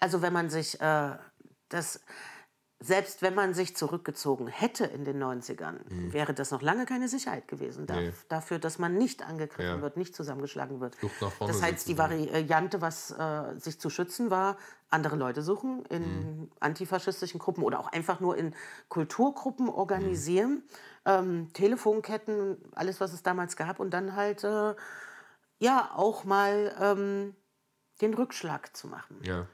[0.01, 1.11] Also wenn man sich äh,
[1.69, 2.01] das
[2.81, 6.13] selbst wenn man sich zurückgezogen hätte in den 90ern, mhm.
[6.13, 7.87] wäre das noch lange keine Sicherheit gewesen.
[7.91, 8.13] Nee.
[8.29, 9.83] Dafür, dass man nicht angegriffen ja.
[9.83, 10.97] wird, nicht zusammengeschlagen wird.
[11.41, 14.57] Das heißt, die Variante, was äh, sich zu schützen war,
[14.91, 16.51] andere Leute suchen in mhm.
[16.61, 18.55] antifaschistischen Gruppen oder auch einfach nur in
[18.89, 20.63] Kulturgruppen organisieren, mhm.
[21.05, 24.75] ähm, Telefonketten, alles, was es damals gab und dann halt äh,
[25.59, 27.35] ja auch mal ähm,
[28.01, 29.21] den Rückschlag zu machen.
[29.25, 29.49] Ja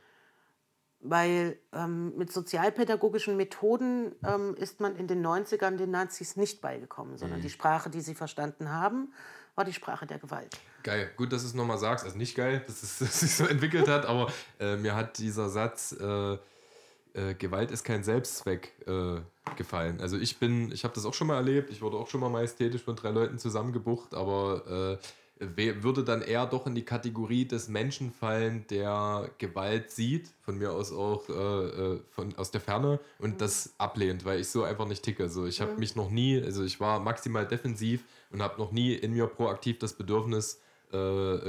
[1.05, 7.19] weil ähm, mit sozialpädagogischen Methoden ähm, ist man in den 90ern den Nazis nicht beigekommen,
[7.19, 7.43] sondern mhm.
[7.43, 9.13] die Sprache, die sie verstanden haben,
[9.55, 10.59] war die Sprache der Gewalt.
[10.83, 12.05] Geil, gut, dass du es nochmal sagst.
[12.05, 15.19] Also nicht geil, dass es, dass es sich so entwickelt hat, aber äh, mir hat
[15.19, 16.39] dieser Satz, äh,
[17.15, 19.21] äh, Gewalt ist kein Selbstzweck, äh,
[19.57, 20.01] gefallen.
[20.01, 22.31] Also ich bin, ich habe das auch schon mal erlebt, ich wurde auch schon mal
[22.31, 25.07] majestätisch von drei Leuten zusammengebucht, aber äh,
[25.39, 30.73] würde dann eher doch in die Kategorie des Menschen fallen, der Gewalt sieht, von mir
[30.73, 34.87] aus auch äh, äh von, aus der Ferne und das ablehnt, weil ich so einfach
[34.87, 35.25] nicht ticke.
[35.25, 35.79] Also ich habe mhm.
[35.81, 39.79] mich noch nie, also ich war maximal defensiv und habe noch nie in mir proaktiv
[39.81, 40.61] das Bedürfnis
[40.93, 40.97] äh,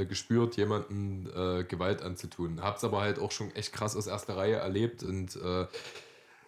[0.02, 2.62] äh gespürt, jemanden äh, Gewalt anzutun.
[2.62, 5.68] Habe es aber halt auch schon echt krass aus erster Reihe erlebt und äh,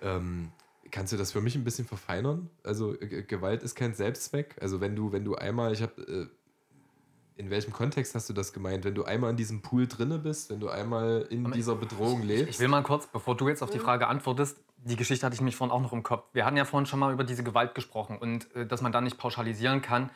[0.01, 0.51] ähm,
[0.89, 2.49] Kannst du das für mich ein bisschen verfeinern?
[2.63, 4.55] Also Gewalt ist kein Selbstzweck.
[4.61, 6.29] Also wenn du, wenn du einmal, ich habe
[7.37, 8.83] in welchem Kontext hast du das gemeint?
[8.83, 12.49] Wenn du einmal in diesem Pool drinne bist, wenn du einmal in dieser Bedrohung lebst?
[12.49, 15.41] Ich will mal kurz, bevor du jetzt auf die Frage antwortest, die Geschichte hatte ich
[15.41, 16.25] mich vorhin auch noch im Kopf.
[16.33, 19.01] Wir hatten ja vorhin schon mal über diese Gewalt gesprochen und äh, dass man da
[19.01, 20.09] nicht pauschalisieren kann.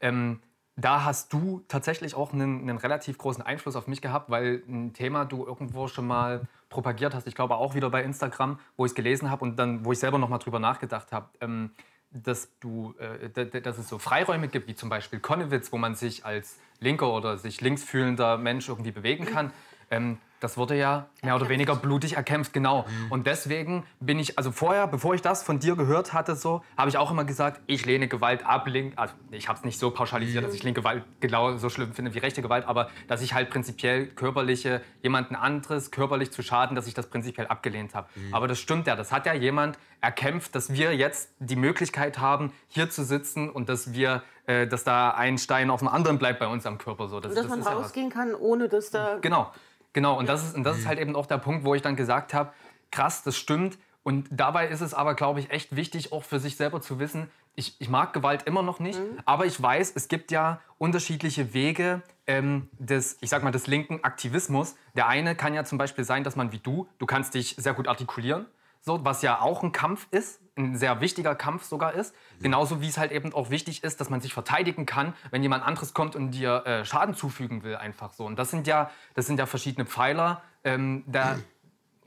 [0.00, 0.40] Ähm,
[0.76, 4.92] da hast du tatsächlich auch einen, einen, relativ großen Einfluss auf mich gehabt, weil ein
[4.92, 7.26] Thema du irgendwo schon mal propagiert hast.
[7.26, 9.98] Ich glaube auch wieder bei Instagram, wo ich es gelesen habe und dann, wo ich
[9.98, 11.28] selber noch mal drüber nachgedacht habe.
[11.40, 11.70] Ähm,
[12.10, 16.24] dass, du, äh, dass es so Freiräume gibt, wie zum Beispiel Konnewitz, wo man sich
[16.24, 19.52] als linker oder sich linksfühlender Mensch irgendwie bewegen kann.
[19.90, 22.82] Ähm, das wurde ja mehr oder weniger blutig erkämpft, genau.
[22.82, 23.10] Mhm.
[23.10, 26.88] Und deswegen bin ich, also vorher, bevor ich das von dir gehört hatte, so, habe
[26.88, 28.68] ich auch immer gesagt, ich lehne Gewalt ab.
[28.68, 30.46] Link, also ich habe es nicht so pauschalisiert, mhm.
[30.46, 33.50] dass ich linke Gewalt genau so schlimm finde wie rechte Gewalt, aber dass ich halt
[33.50, 38.06] prinzipiell körperliche, jemanden anderes körperlich zu schaden, dass ich das prinzipiell abgelehnt habe.
[38.14, 38.32] Mhm.
[38.32, 42.52] Aber das stimmt ja, das hat ja jemand erkämpft, dass wir jetzt die Möglichkeit haben,
[42.68, 46.38] hier zu sitzen und dass wir äh, dass da ein Stein auf dem anderen bleibt
[46.38, 47.08] bei uns am Körper.
[47.08, 47.18] So.
[47.18, 49.18] Das, und dass das man rausgehen ja kann, ohne dass da...
[49.20, 49.50] Genau.
[49.96, 50.88] Genau, und das ist, und das ist mhm.
[50.88, 52.52] halt eben auch der Punkt, wo ich dann gesagt habe,
[52.90, 53.78] krass, das stimmt.
[54.02, 57.30] Und dabei ist es aber, glaube ich, echt wichtig, auch für sich selber zu wissen,
[57.54, 59.18] ich, ich mag Gewalt immer noch nicht, mhm.
[59.24, 64.04] aber ich weiß, es gibt ja unterschiedliche Wege ähm, des, ich sag mal, des linken
[64.04, 64.76] Aktivismus.
[64.94, 67.72] Der eine kann ja zum Beispiel sein, dass man wie du, du kannst dich sehr
[67.72, 68.44] gut artikulieren,
[68.82, 72.14] so, was ja auch ein Kampf ist, ein sehr wichtiger Kampf sogar ist.
[72.40, 75.64] Genauso wie es halt eben auch wichtig ist, dass man sich verteidigen kann, wenn jemand
[75.64, 78.24] anderes kommt und dir äh, Schaden zufügen will, einfach so.
[78.24, 81.38] Und das sind ja, das sind ja verschiedene Pfeiler ähm, der,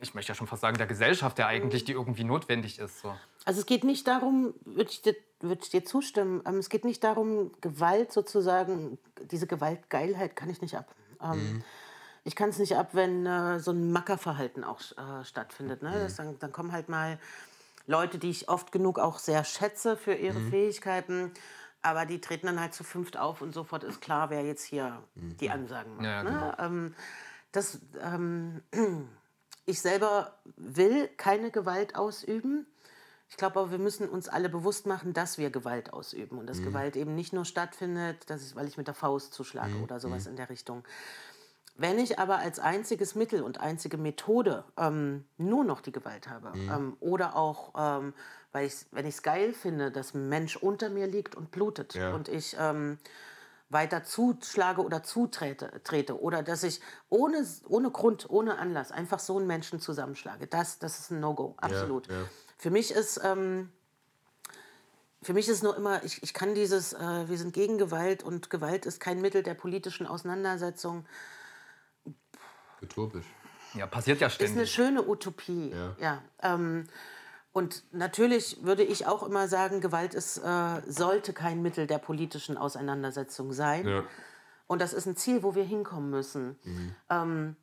[0.02, 3.00] ich möchte ja schon fast sagen, der Gesellschaft, der eigentlich, die irgendwie notwendig ist.
[3.00, 3.16] So.
[3.45, 6.84] Also es geht nicht darum, würde ich, dir, würd ich dir zustimmen, ähm, es geht
[6.84, 9.00] nicht darum, Gewalt sozusagen,
[9.32, 10.93] diese Gewaltgeilheit kann ich nicht ab.
[11.24, 11.64] Ähm, mhm.
[12.26, 15.82] Ich kann es nicht ab, wenn äh, so ein Mackerverhalten auch äh, stattfindet.
[15.82, 15.91] Ne?
[15.91, 15.93] Mhm.
[15.93, 17.18] Das, dann, dann kommen halt mal
[17.89, 20.51] Leute, die ich oft genug auch sehr schätze für ihre mhm.
[20.51, 21.31] Fähigkeiten.
[21.81, 25.01] Aber die treten dann halt zu fünft auf und sofort ist klar, wer jetzt hier
[25.15, 25.37] mhm.
[25.37, 26.05] die Ansagen macht.
[26.05, 26.29] Ja, ne?
[26.29, 26.53] genau.
[26.59, 26.95] ähm,
[27.51, 28.61] das, ähm,
[29.65, 32.67] ich selber will keine Gewalt ausüben.
[33.27, 36.59] Ich glaube aber, wir müssen uns alle bewusst machen, dass wir Gewalt ausüben und dass
[36.59, 36.65] mhm.
[36.65, 39.83] Gewalt eben nicht nur stattfindet, dass ich, weil ich mit der Faust zuschlage mhm.
[39.83, 40.31] oder sowas mhm.
[40.31, 40.83] in der Richtung.
[41.80, 46.51] Wenn ich aber als einziges Mittel und einzige Methode ähm, nur noch die Gewalt habe
[46.53, 46.69] mhm.
[46.69, 48.13] ähm, oder auch, ähm,
[48.51, 51.93] weil ich, wenn ich es geil finde, dass ein Mensch unter mir liegt und blutet
[51.93, 52.13] ja.
[52.13, 52.97] und ich ähm,
[53.69, 59.38] weiter zuschlage oder zutrete trete, oder dass ich ohne, ohne Grund, ohne Anlass einfach so
[59.38, 62.07] einen Menschen zusammenschlage, das, das ist ein No-Go, absolut.
[62.07, 62.30] Ja, ja.
[62.57, 63.21] Für mich ist...
[63.23, 63.71] Ähm,
[65.21, 68.49] für mich ist nur immer, ich, ich kann dieses, äh, wir sind gegen Gewalt und
[68.49, 71.05] Gewalt ist kein Mittel der politischen Auseinandersetzung.
[72.82, 73.25] Utopisch.
[73.73, 74.53] Ja, passiert ja ständig.
[74.53, 75.71] Ist eine schöne Utopie.
[75.71, 75.95] Ja.
[75.99, 76.88] ja ähm,
[77.51, 82.57] und natürlich würde ich auch immer sagen, Gewalt ist, äh, sollte kein Mittel der politischen
[82.57, 83.88] Auseinandersetzung sein.
[83.88, 84.03] Ja.
[84.67, 86.59] Und das ist ein Ziel, wo wir hinkommen müssen.
[86.63, 86.95] Mhm.
[87.09, 87.55] Ähm,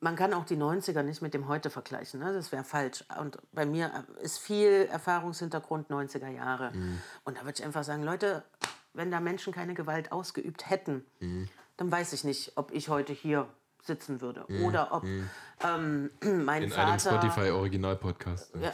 [0.00, 2.20] man kann auch die 90er nicht mit dem heute vergleichen.
[2.20, 2.32] Ne?
[2.32, 3.04] Das wäre falsch.
[3.20, 6.72] Und bei mir ist viel Erfahrungshintergrund 90er Jahre.
[6.72, 7.00] Mhm.
[7.24, 8.42] Und da würde ich einfach sagen, Leute,
[8.94, 11.48] wenn da Menschen keine Gewalt ausgeübt hätten, mhm.
[11.76, 13.48] dann weiß ich nicht, ob ich heute hier
[13.86, 14.44] sitzen würde.
[14.48, 14.64] Mhm.
[14.64, 15.30] Oder ob mhm.
[15.62, 16.10] ähm,
[16.44, 16.88] mein In Vater.
[16.88, 18.52] einem Spotify-Original-Podcast.
[18.60, 18.72] Ja.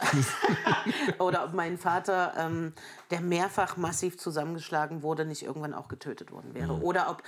[1.19, 2.73] oder ob mein Vater, ähm,
[3.11, 6.77] der mehrfach massiv zusammengeschlagen wurde, nicht irgendwann auch getötet worden wäre.
[6.77, 6.83] Mhm.
[6.83, 7.23] Oder ob.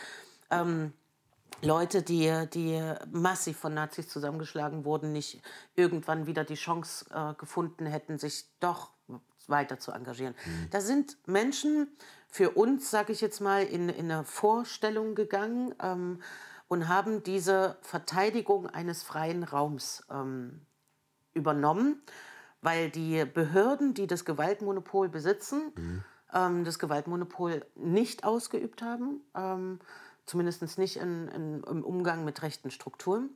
[0.51, 0.93] Ähm,
[1.61, 2.81] Leute, die, die
[3.11, 5.41] massiv von Nazis zusammengeschlagen wurden, nicht
[5.75, 8.89] irgendwann wieder die Chance äh, gefunden hätten, sich doch
[9.47, 10.35] weiter zu engagieren.
[10.45, 10.69] Mhm.
[10.71, 11.87] Da sind Menschen
[12.27, 16.21] für uns, sage ich jetzt mal, in, in eine Vorstellung gegangen, ähm,
[16.67, 20.65] und haben diese Verteidigung eines freien Raums ähm,
[21.33, 22.01] übernommen,
[22.61, 26.03] weil die Behörden, die das Gewaltmonopol besitzen, mhm.
[26.33, 29.79] ähm, das Gewaltmonopol nicht ausgeübt haben, ähm,
[30.25, 33.29] zumindest nicht in, in, im Umgang mit rechten Strukturen.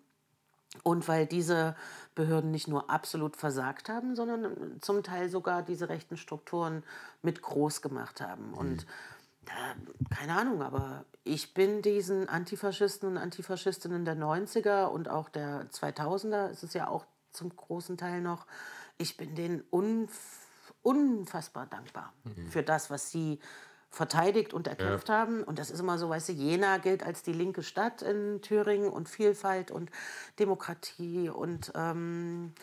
[0.83, 1.75] Und weil diese
[2.13, 6.83] Behörden nicht nur absolut versagt haben, sondern zum Teil sogar diese rechten Strukturen
[7.23, 8.49] mit groß gemacht haben.
[8.49, 8.53] Mhm.
[8.53, 8.85] Und
[10.09, 16.49] keine Ahnung, aber ich bin diesen Antifaschisten und Antifaschistinnen der 90er und auch der 2000er,
[16.49, 18.45] ist es ja auch zum großen Teil noch,
[18.97, 20.47] ich bin denen unf
[20.81, 22.47] unfassbar dankbar mhm.
[22.47, 23.39] für das, was sie
[23.89, 25.15] verteidigt und erkämpft ja.
[25.15, 25.43] haben.
[25.43, 28.89] Und das ist immer so, weißt du, Jena gilt als die linke Stadt in Thüringen
[28.89, 29.89] und Vielfalt und
[30.37, 32.53] Demokratie und ähm,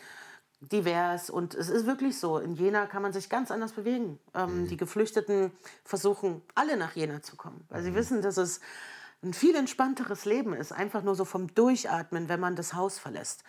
[0.59, 2.37] divers und es ist wirklich so.
[2.39, 4.19] In Jena kann man sich ganz anders bewegen.
[4.33, 4.67] Ähm, mhm.
[4.67, 5.51] Die Geflüchteten
[5.83, 7.85] versuchen alle nach Jena zu kommen, weil mhm.
[7.85, 8.59] sie wissen, dass es
[9.23, 13.43] ein viel entspannteres Leben ist, einfach nur so vom Durchatmen, wenn man das Haus verlässt.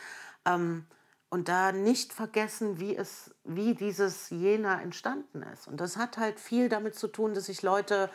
[0.45, 0.87] Ähm,
[1.31, 5.69] und da nicht vergessen, wie, es, wie dieses Jena entstanden ist.
[5.69, 8.09] Und das hat halt viel damit zu tun, dass sich Leute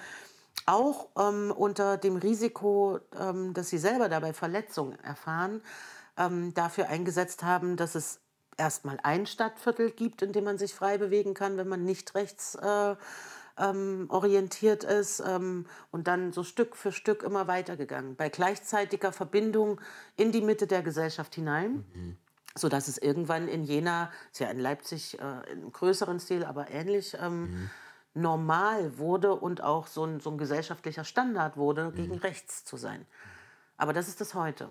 [0.65, 5.61] auch ähm, unter dem Risiko, ähm, dass sie selber dabei Verletzungen erfahren,
[6.17, 8.19] ähm, dafür eingesetzt haben, dass es
[8.63, 12.55] erstmal ein Stadtviertel gibt, in dem man sich frei bewegen kann, wenn man nicht rechts
[12.55, 12.95] äh,
[13.57, 18.15] ähm, orientiert ist ähm, und dann so Stück für Stück immer weitergegangen.
[18.15, 19.81] Bei gleichzeitiger Verbindung
[20.15, 21.85] in die Mitte der Gesellschaft hinein.
[21.93, 22.17] Mhm.
[22.55, 27.17] Sodass es irgendwann in Jena, ist ja in Leipzig äh, im größeren Stil, aber ähnlich,
[27.19, 27.69] ähm, mhm.
[28.13, 31.95] normal wurde und auch so ein, so ein gesellschaftlicher Standard wurde, mhm.
[31.95, 33.07] gegen rechts zu sein.
[33.75, 34.69] Aber das ist das heute.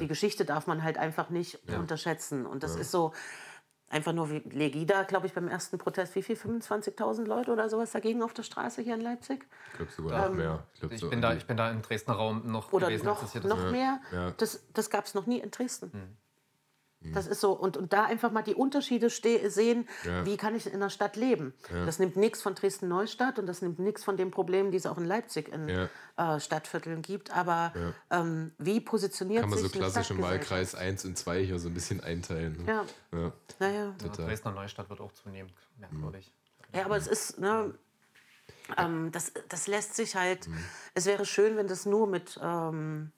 [0.00, 1.78] Die Geschichte darf man halt einfach nicht ja.
[1.78, 2.46] unterschätzen.
[2.46, 2.80] Und das ja.
[2.82, 3.12] ist so,
[3.88, 6.36] einfach nur wie Legida, glaube ich, beim ersten Protest, wie viel?
[6.36, 9.46] 25.000 Leute oder sowas dagegen auf der Straße hier in Leipzig?
[9.70, 10.66] Ich glaube sogar ähm, noch mehr.
[10.74, 13.06] Ich, ich so bin da, ich bin da im Dresdner Raum noch oder gewesen.
[13.06, 14.00] Noch, noch mehr.
[14.12, 14.32] Ja.
[14.36, 15.92] Das, das gab es noch nie in Dresden.
[15.92, 16.16] Hm.
[17.12, 20.24] Das ist so, und, und da einfach mal die Unterschiede sehen, ja.
[20.24, 21.54] wie kann ich in einer Stadt leben.
[21.72, 21.84] Ja.
[21.84, 24.98] Das nimmt nichts von Dresden-Neustadt und das nimmt nichts von den Problemen, die es auch
[24.98, 25.88] in Leipzig in ja.
[26.16, 27.36] äh, Stadtvierteln gibt.
[27.36, 27.72] Aber
[28.10, 31.68] ähm, wie positioniert sich Kann man so klassisch im Wahlkreis 1 und 2 hier so
[31.68, 32.64] ein bisschen einteilen.
[32.64, 32.72] Ne?
[32.72, 32.84] Ja.
[33.18, 33.32] ja.
[33.58, 33.94] Naja.
[34.16, 36.32] Dresdner Neustadt wird auch zunehmend merkwürdig.
[36.74, 37.74] Ja, aber es ist, ne,
[38.76, 40.58] ähm, das, das lässt sich halt, mhm.
[40.94, 42.38] es wäre schön, wenn das nur mit...
[42.42, 43.12] Ähm,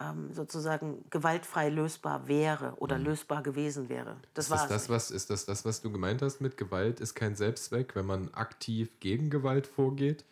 [0.00, 3.04] ähm, sozusagen gewaltfrei lösbar wäre oder mhm.
[3.04, 4.16] lösbar gewesen wäre.
[4.34, 7.14] Das ist, das das, was, ist das das, was du gemeint hast mit Gewalt ist
[7.14, 10.24] kein Selbstzweck, wenn man aktiv gegen Gewalt vorgeht?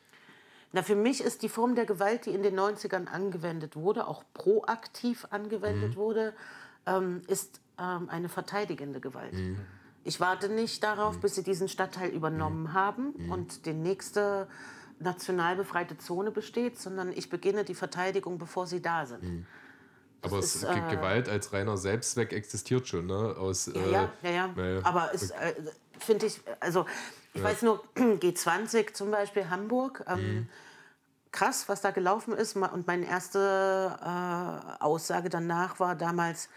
[0.73, 4.25] Na, für mich ist die Form der Gewalt, die in den 90ern angewendet wurde, auch
[4.35, 5.97] proaktiv angewendet mhm.
[5.97, 6.35] wurde,
[6.85, 9.35] ähm, ist ähm, eine verteidigende Gewalt.
[9.35, 9.61] Mhm.
[10.03, 11.21] Ich warte nicht darauf, mhm.
[11.21, 12.73] bis sie diesen Stadtteil übernommen mhm.
[12.75, 13.31] haben mhm.
[13.31, 14.49] und die nächste
[14.99, 19.22] national befreite Zone besteht, sondern ich beginne die Verteidigung, bevor sie da sind.
[19.22, 19.47] Mhm.
[20.22, 23.36] Aber es, ist, äh, Gewalt als reiner Selbstzweck existiert schon, ne?
[23.38, 24.80] Aus, ja, äh, ja, ja, ja.
[24.82, 25.55] Aber es äh,
[25.99, 26.86] finde ich, also
[27.34, 27.47] ich ja.
[27.47, 30.49] weiß nur, G20 zum Beispiel Hamburg, ähm, mhm.
[31.30, 32.57] krass, was da gelaufen ist.
[32.57, 36.49] Und meine erste äh, Aussage danach war damals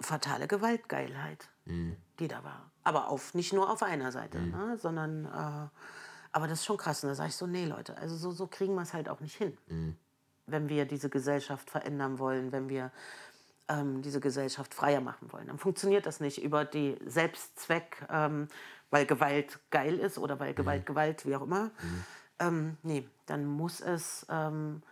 [0.00, 1.96] fatale Gewaltgeilheit, mhm.
[2.18, 2.70] die da war.
[2.84, 4.50] Aber auf, nicht nur auf einer Seite, mhm.
[4.50, 4.78] ne?
[4.78, 5.68] sondern äh,
[6.36, 7.02] aber das ist schon krass.
[7.02, 9.20] Und da sage ich so, nee, Leute, also so, so kriegen wir es halt auch
[9.20, 9.56] nicht hin.
[9.68, 9.96] Mhm.
[10.44, 12.92] Wenn wir diese Gesellschaft verändern wollen, wenn wir
[13.68, 15.46] ähm, diese Gesellschaft freier machen wollen.
[15.46, 18.48] Dann funktioniert das nicht über die Selbstzweck, ähm,
[18.90, 20.84] weil Gewalt geil ist oder weil Gewalt mhm.
[20.84, 21.64] Gewalt, wie auch immer.
[21.64, 22.04] Mhm.
[22.38, 24.82] Ähm, nee, dann muss es ähm,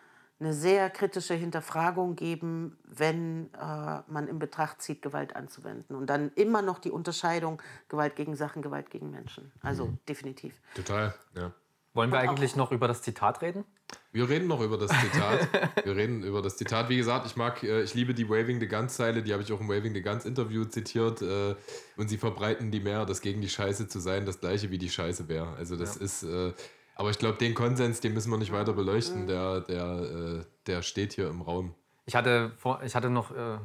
[0.41, 5.97] eine sehr kritische Hinterfragung geben, wenn äh, man in Betracht zieht, Gewalt anzuwenden.
[5.97, 9.53] Und dann immer noch die Unterscheidung Gewalt gegen Sachen, Gewalt gegen Menschen.
[9.63, 9.99] Also mhm.
[10.09, 10.61] definitiv.
[10.75, 11.53] Total, ja.
[11.95, 13.65] Wollen wir eigentlich noch über das Zitat reden?
[14.11, 15.49] Wir reden noch über das Zitat.
[15.85, 16.89] wir reden über das Zitat.
[16.89, 19.53] Wie gesagt, ich mag, äh, ich liebe die Waving the Guns Zeile, die habe ich
[19.53, 21.23] auch im Waving the Guns Interview zitiert.
[21.23, 21.55] Äh,
[21.97, 24.91] und sie verbreiten die mehr, das gegen die Scheiße zu sein, das gleiche wie die
[24.91, 25.55] Scheiße wäre.
[25.55, 26.05] Also das ja.
[26.05, 26.53] ist, äh,
[26.95, 29.27] aber ich glaube, den Konsens, den müssen wir nicht weiter beleuchten.
[29.27, 31.75] Der, der, äh, der steht hier im Raum.
[32.07, 33.59] Ich hatte, vor, ich hatte noch äh,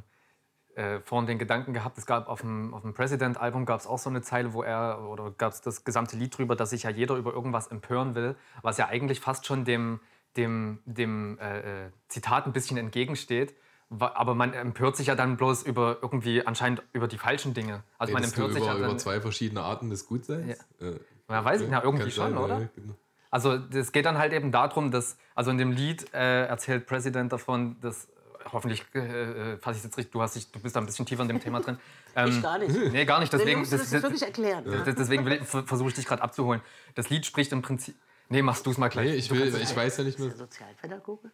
[0.75, 3.99] äh, vorhin den Gedanken gehabt, es gab auf dem, auf dem President-Album gab es auch
[3.99, 6.89] so eine Zeile, wo er, oder gab es das gesamte Lied drüber, dass sich ja
[6.89, 9.99] jeder über irgendwas empören will, was ja eigentlich fast schon dem,
[10.38, 13.55] dem, dem äh, Zitat ein bisschen entgegensteht.
[13.89, 17.84] Aber man empört sich ja dann bloß über irgendwie anscheinend über die falschen Dinge.
[17.97, 20.59] Also man empört sich über, ja dann, über zwei verschiedene Arten des Gutseins.
[20.80, 20.88] Ja.
[20.88, 22.59] Äh, ja, weiß ich, ja, irgendwie schon, sein, oder?
[22.61, 22.95] Ja, genau.
[23.32, 27.32] Also es geht dann halt eben darum, dass, also in dem Lied äh, erzählt Präsident
[27.32, 28.07] davon, dass
[28.51, 31.05] hoffentlich äh, äh fasse ich jetzt richtig, du, hast dich, du bist da ein bisschen
[31.05, 31.77] tiefer in dem Thema drin.
[32.15, 32.91] Ähm, ich gar nicht.
[32.91, 33.32] Nee, gar nicht.
[33.32, 34.65] Deswegen, nee, das, das wirklich erklären.
[34.67, 34.82] Ja.
[34.82, 36.59] Deswegen versuche ich dich gerade abzuholen.
[36.95, 37.93] Das Lied spricht im Prinzip.
[38.30, 39.11] Nee, machst du es mal gleich.
[39.11, 40.32] Nee, ich, will, ich weiß ja nicht mehr.
[40.32, 41.30] Sozialpädagoge?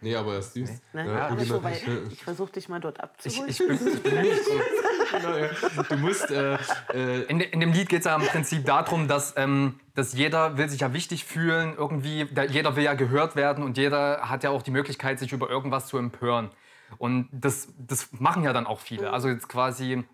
[0.00, 0.70] Nee, aber er ist süß.
[0.92, 1.06] Nee.
[1.06, 1.62] Ja, ja, so,
[2.10, 3.48] ich versuche dich mal dort abzuholen.
[3.48, 4.40] Ich, ich, bin, ich bin nicht.
[5.10, 5.48] genau, ja.
[5.88, 6.30] Du musst.
[6.30, 6.58] Äh,
[6.94, 10.56] äh in, in, dem Lied geht es ja im Prinzip darum, dass, ähm, dass jeder
[10.56, 14.44] will sich ja wichtig fühlen, irgendwie, da, jeder will ja gehört werden und jeder hat
[14.44, 16.50] ja auch die Möglichkeit, sich über irgendwas zu empören.
[16.96, 19.12] Und das, das machen ja dann auch viele.
[19.12, 20.04] Also jetzt quasi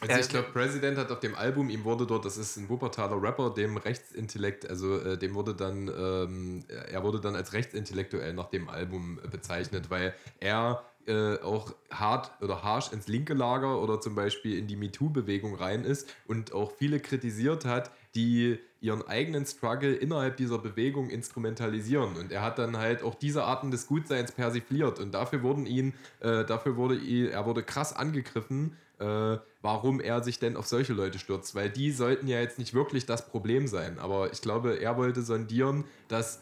[0.00, 3.20] also ich glaube, President hat auf dem Album, ihm wurde dort, das ist ein Wuppertaler
[3.20, 8.50] Rapper, dem Rechtsintellekt, also äh, dem wurde dann, ähm, er wurde dann als rechtsintellektuell nach
[8.50, 14.14] dem Album bezeichnet, weil er äh, auch hart oder harsch ins linke Lager oder zum
[14.14, 19.94] Beispiel in die MeToo-Bewegung rein ist und auch viele kritisiert hat, die ihren eigenen Struggle
[19.94, 22.16] innerhalb dieser Bewegung instrumentalisieren.
[22.16, 25.94] Und er hat dann halt auch diese Arten des Gutseins persifliert und dafür wurden ihn,
[26.20, 30.92] äh, dafür wurde ihn, er wurde krass angegriffen äh, warum er sich denn auf solche
[30.92, 33.98] Leute stürzt, weil die sollten ja jetzt nicht wirklich das Problem sein.
[33.98, 36.40] Aber ich glaube, er wollte sondieren, dass,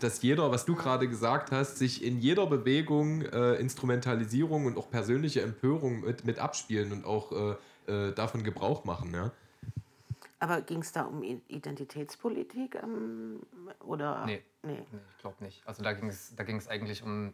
[0.00, 4.90] dass jeder, was du gerade gesagt hast, sich in jeder Bewegung äh, Instrumentalisierung und auch
[4.90, 7.54] persönliche Empörung mit, mit abspielen und auch äh,
[8.08, 9.12] äh davon Gebrauch machen.
[9.14, 9.30] Ja?
[10.44, 13.40] Aber ging es da um Identitätspolitik ähm,
[13.80, 14.26] oder?
[14.26, 14.84] Nee, nee.
[14.92, 15.66] nee ich glaube nicht.
[15.66, 17.32] Also da ging es da eigentlich um,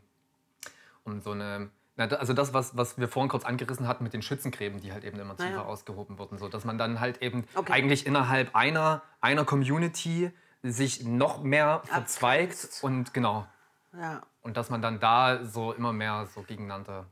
[1.02, 4.80] um so eine also das, was, was wir vorhin kurz angerissen hatten mit den Schützengräben,
[4.80, 5.64] die halt eben immer tiefer ja.
[5.64, 7.72] ausgehoben wurden, so dass man dann halt eben Okay.
[7.72, 10.30] eigentlich innerhalb einer, einer Community
[10.62, 12.84] sich noch mehr verzweigt Abgrenzt.
[12.84, 13.46] und genau.
[13.92, 14.22] Ja.
[14.40, 17.06] Und dass man dann da so immer mehr so gegeneinander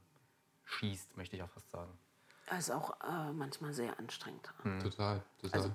[0.64, 1.92] schießt, möchte ich auch fast sagen.
[2.48, 4.54] Das ist auch äh, manchmal sehr anstrengend.
[4.82, 5.60] Total, total.
[5.60, 5.72] Also-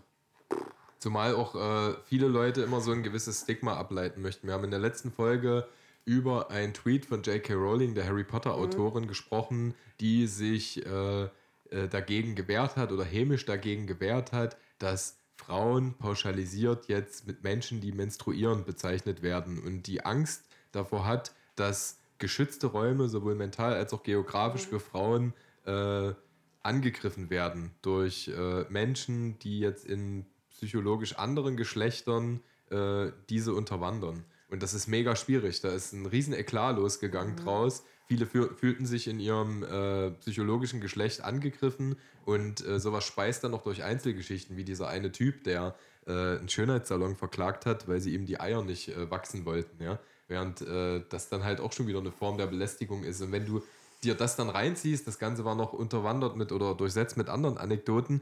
[1.03, 4.47] Zumal auch äh, viele Leute immer so ein gewisses Stigma ableiten möchten.
[4.47, 5.67] Wir haben in der letzten Folge
[6.05, 7.55] über einen Tweet von J.K.
[7.55, 13.85] Rowling, der Harry Potter-Autorin, gesprochen, die sich äh, äh, dagegen gewehrt hat oder hämisch dagegen
[13.85, 20.45] gewehrt hat, dass Frauen pauschalisiert jetzt mit Menschen, die menstruieren, bezeichnet werden und die Angst
[20.71, 25.33] davor hat, dass geschützte Räume sowohl mental als auch geografisch für Frauen
[25.65, 26.13] äh,
[26.61, 30.25] angegriffen werden durch äh, Menschen, die jetzt in
[30.63, 32.39] psychologisch anderen Geschlechtern
[32.69, 34.23] äh, diese unterwandern.
[34.49, 35.59] Und das ist mega schwierig.
[35.61, 37.83] Da ist ein riesen Eklat losgegangen draus.
[38.07, 43.51] Viele fühl fühlten sich in ihrem äh, psychologischen Geschlecht angegriffen und äh, sowas speist dann
[43.51, 48.13] noch durch Einzelgeschichten, wie dieser eine Typ, der äh, einen Schönheitssalon verklagt hat, weil sie
[48.13, 49.83] ihm die Eier nicht äh, wachsen wollten.
[49.83, 49.99] Ja?
[50.27, 53.21] Während äh, das dann halt auch schon wieder eine Form der Belästigung ist.
[53.21, 53.63] Und wenn du
[54.03, 58.21] dir das dann reinziehst, das Ganze war noch unterwandert mit oder durchsetzt mit anderen Anekdoten,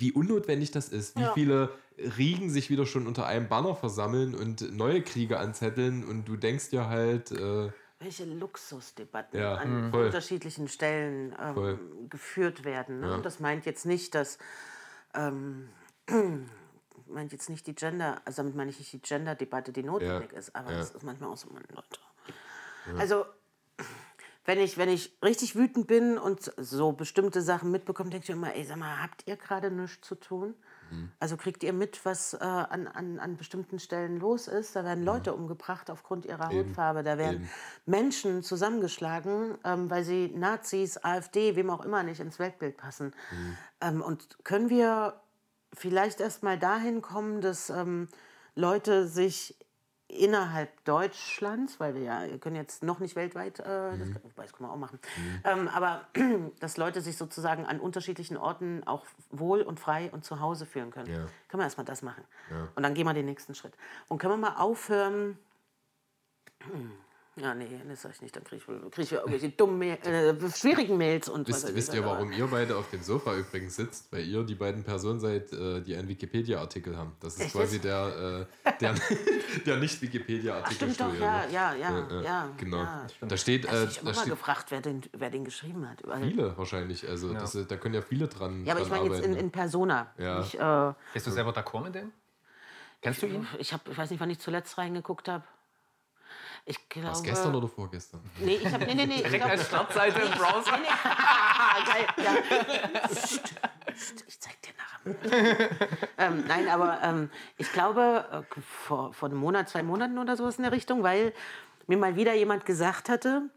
[0.00, 1.32] wie unnotwendig das ist, wie Ja.
[1.34, 1.70] viele
[2.16, 6.70] Riegen sich wieder schon unter einem Banner versammeln und neue Kriege anzetteln und du denkst
[6.70, 10.06] dir halt, äh, Welche Luxusdebatten Ja, an voll.
[10.06, 13.00] unterschiedlichen Stellen ähm, geführt werden.
[13.00, 13.08] Ne?
[13.08, 13.14] Ja.
[13.16, 14.38] Und das meint jetzt nicht, dass
[15.14, 15.68] ähm,
[17.06, 20.38] meint jetzt nicht die Gender, also damit meine ich nicht die Gender-Debatte, die notwendig Ja,
[20.38, 20.80] ist, aber ja.
[20.80, 21.84] es ist manchmal auch so, Leute.
[22.98, 23.26] Also
[24.50, 28.52] wenn ich, wenn ich richtig wütend bin und so bestimmte Sachen mitbekomme, denke ich immer,
[28.52, 30.56] ey, sag mal, habt ihr gerade nichts zu tun?
[30.90, 31.12] Mhm.
[31.20, 34.74] Also kriegt ihr mit, was äh, an, an, an bestimmten Stellen los ist?
[34.74, 36.70] Da werden Leute umgebracht aufgrund ihrer Eben.
[36.70, 37.04] Hautfarbe.
[37.04, 37.50] Da werden Eben.
[37.86, 43.14] Menschen zusammengeschlagen, ähm, weil sie Nazis, AfD, wem auch immer nicht ins Weltbild passen.
[43.30, 43.56] Mhm.
[43.82, 45.20] Ähm, und können wir
[45.72, 48.08] vielleicht erst mal dahin kommen, dass ähm,
[48.56, 49.54] Leute sich
[50.10, 53.64] innerhalb Deutschlands, weil wir ja wir können jetzt noch nicht weltweit, äh,
[53.98, 54.98] das, wobei, das können wir auch machen,
[55.44, 56.06] ähm, aber
[56.60, 60.90] dass Leute sich sozusagen an unterschiedlichen Orten auch wohl und frei und zu Hause fühlen
[60.90, 61.12] können.
[61.12, 61.26] Ja.
[61.48, 62.24] Können wir erstmal das machen.
[62.74, 63.74] Und dann gehen wir den nächsten Schritt.
[64.08, 65.38] Und können wir mal aufhören,
[67.40, 68.36] ja, nee, das sag ich nicht.
[68.36, 71.94] Dann kriege ich, krieg ich irgendwelche dummen, äh, schwierigen Mails und was wisst, weiß wisst
[71.94, 74.12] ihr, was, warum ihr beide auf dem Sofa übrigens sitzt?
[74.12, 77.16] Weil ihr die beiden Personen seid, äh, die einen Wikipedia-Artikel haben.
[77.20, 78.94] Das ist Echt quasi der, äh, der,
[79.66, 80.74] der Nicht-Wikipedia-Artikel.
[80.92, 82.48] Stimmt doch, ja, ja, ja, ja.
[82.56, 82.78] Genau.
[82.82, 83.06] ja.
[83.22, 85.44] Da steht, Ich äh, habe mich da immer mal steht gefragt, wer den, wer den
[85.44, 86.06] geschrieben hat.
[86.06, 87.08] Weil- viele wahrscheinlich.
[87.08, 89.36] Also das, ist- da können ja viele dran, Ja, aber ich meine jetzt in, arbeiten.
[89.44, 90.12] in Persona.
[90.18, 90.40] Ja.
[90.40, 92.12] Ich, äh, Bist du selber d'accord mit dem?
[93.02, 93.46] Kennst du ihn?
[93.58, 95.42] ich, hab, ich weiß nicht, wann ich zuletzt reingeguckt habe.
[96.64, 97.22] Ich glaube.
[97.22, 98.20] gestern oder vorgestern?
[98.38, 98.84] Nee, ich habe.
[98.86, 99.14] Nee, nee, nee.
[99.16, 100.78] Ich Direkt als Startseite im Browser.
[100.78, 101.92] Nee, nee.
[101.92, 103.08] Geil, ja.
[103.08, 103.54] Psst,
[103.94, 105.70] psst, ich zeig dir nachher.
[106.18, 110.56] ähm, nein, aber ähm, ich glaube, äh, vor, vor einem Monat, zwei Monaten oder sowas
[110.56, 111.32] in der Richtung, weil
[111.86, 113.50] mir mal wieder jemand gesagt hatte,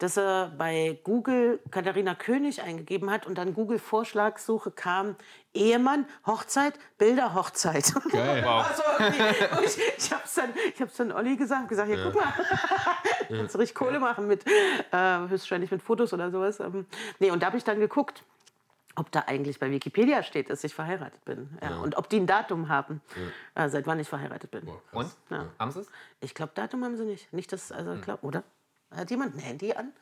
[0.00, 5.14] dass er bei Google Katharina König eingegeben hat und dann Google-Vorschlagssuche kam
[5.52, 7.92] Ehemann, Hochzeit, Bilder, Hochzeit.
[8.10, 8.44] Geil.
[8.50, 8.82] Also,
[9.58, 12.32] und ich ich habe es dann, ich hab's dann Olli gesagt, gesagt, ja, guck mal,
[13.28, 16.60] kannst du richtig Kohle machen mit, äh, höchstwahrscheinlich mit Fotos oder sowas.
[16.60, 16.86] Ähm,
[17.18, 18.24] nee, und da habe ich dann geguckt,
[18.96, 21.58] ob da eigentlich bei Wikipedia steht, dass ich verheiratet bin.
[21.62, 21.78] Ja.
[21.78, 23.00] Und ob die ein Datum haben,
[23.54, 24.64] äh, seit wann ich verheiratet bin.
[24.64, 25.16] Boah, krass.
[25.28, 25.36] Und?
[25.36, 25.46] Ja.
[25.58, 25.88] Haben sie es?
[26.20, 27.32] Ich glaube, Datum haben sie nicht.
[27.32, 28.42] Nicht das, also, glaub, oder?
[28.90, 29.92] Hat jemand ein Handy an?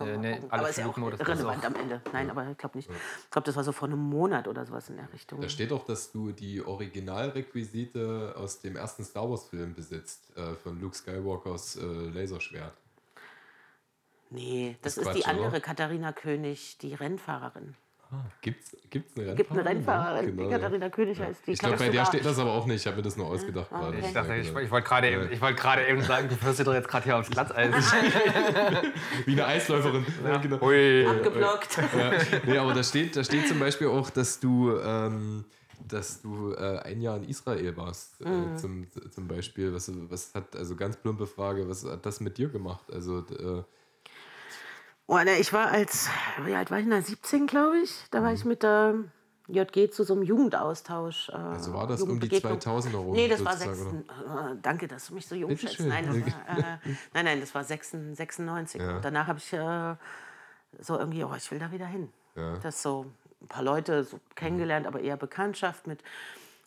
[0.00, 2.00] Äh, nee, aber ist ja auch das relevant auch- am Ende.
[2.12, 2.88] Nein, aber ich glaube nicht.
[2.88, 5.40] Ich glaube, das war so vor einem Monat oder sowas in der Richtung.
[5.40, 10.80] Da steht auch, dass du die Originalrequisite aus dem ersten Star Wars-Film besitzt, äh, von
[10.80, 12.72] Luke Skywalkers äh, Laserschwert.
[14.30, 15.44] Nee, das Ist ist, die Quatsch, oder?
[15.46, 17.74] andere Katharina König, die Rennfahrerin.
[18.40, 19.36] Gibt's, gibt's eine Rennfahrerin?
[19.36, 20.56] gibt eine Rennfahrerin, Genau, die ja.
[20.58, 21.46] Katharina König heißt.
[21.46, 22.80] Die Ich glaube, bei der steht das aber auch nicht.
[22.80, 23.96] Ich habe mir das nur ausgedacht gerade.
[23.98, 24.06] okay.
[24.06, 24.60] Ich dachte, ich, genau.
[24.60, 27.04] ich wollte gerade eben, ich wollte gerade eben sagen, du führst dich doch jetzt gerade
[27.04, 27.74] hier aufs Glatteis.
[29.26, 30.06] Wie eine Eisläuferin.
[30.24, 30.60] Ja, genau.
[30.60, 31.06] Hui.
[31.06, 31.76] abgeblockt.
[31.76, 32.12] Ja.
[32.46, 35.44] Nee, aber da steht, da steht zum Beispiel auch, dass du, ähm,
[35.86, 38.56] dass du äh, ein Jahr in Israel warst, äh, Mhm.
[38.56, 39.72] zum, zum Beispiel.
[39.74, 42.84] Was, was hat, also ganz plumpe Frage, was hat das mit dir gemacht?
[42.92, 43.62] Also, äh,
[45.10, 46.10] Oh, ne, ich war als,
[46.44, 47.00] wie alt war ich da?
[47.00, 48.04] 17, glaube ich.
[48.10, 48.94] Da war ich mit der
[49.46, 51.30] JG zu so einem Jugendaustausch.
[51.30, 52.58] Äh, also war das um die Jugendbegegnung.
[52.58, 53.12] 2000er rum?
[53.14, 54.50] Nee, das war sozusagen, 6, oder?
[54.52, 55.80] äh, danke, dass du mich so jung schätzt.
[55.80, 56.62] Nein, war, äh,
[57.14, 58.18] nein, nein, das war 96.
[58.18, 58.80] 96.
[58.82, 58.96] Ja.
[58.96, 59.94] Und danach habe ich äh,
[60.82, 62.12] so irgendwie, oh, ich will da wieder hin.
[62.36, 62.58] Ja.
[62.58, 63.06] Das so
[63.40, 66.02] ein paar Leute so kennengelernt, aber eher Bekanntschaft mit.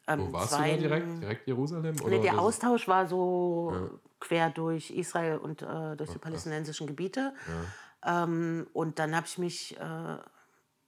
[0.07, 1.21] Ähm, Wo warst zwei- du da direkt?
[1.21, 1.95] Direkt Jerusalem?
[2.01, 7.33] Oder Nee, der Austausch war so quer durch Israel und äh, durch die palästinensischen Gebiete.
[8.05, 10.17] Ähm, und dann habe ich mich äh,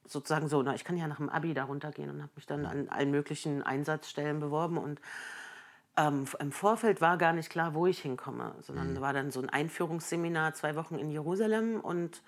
[0.05, 2.65] sozusagen so, na, ich kann ja nach dem Abi da runtergehen und habe mich dann
[2.65, 4.99] an allen möglichen Einsatzstellen beworben und
[5.95, 9.49] ähm, im Vorfeld war gar nicht klar, wo ich hinkomme, sondern war dann so ein
[9.49, 12.23] Einführungsseminar, zwei Wochen in Jerusalem und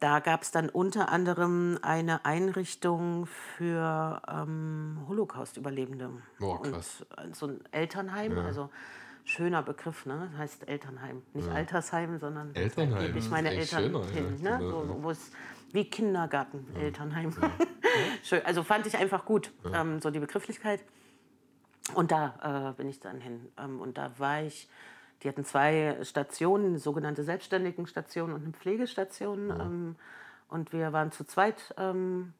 [0.00, 6.10] da gab es dann unter anderem eine Einrichtung für ähm, Holocaust-Überlebende.
[6.38, 7.06] Boah, krass.
[7.24, 8.68] Und so ein Elternheim, also
[9.24, 10.30] schöner Begriff, ne?
[10.36, 11.22] Heißt Elternheim.
[11.32, 14.38] Nicht Altersheim, sondern Elternheim, gebe ich meine Eltern schöner, hin.
[14.42, 14.58] ja, ne?
[14.58, 15.02] genau, so, ja.
[15.02, 15.32] wo es
[15.72, 17.34] wie Kindergarten, Elternheim.
[18.22, 18.42] Schön.
[18.44, 20.84] Also fand ich einfach gut, ähm, so die Begrifflichkeit.
[21.94, 23.48] Und da äh, bin ich dann hin.
[23.58, 24.68] Ähm, und da war ich,
[25.22, 29.50] die hatten zwei Stationen, sogenannte Selbstständigenstation und eine Pflegestation.
[29.50, 29.96] Ähm,
[30.48, 32.32] und wir waren zu zweit, ähm,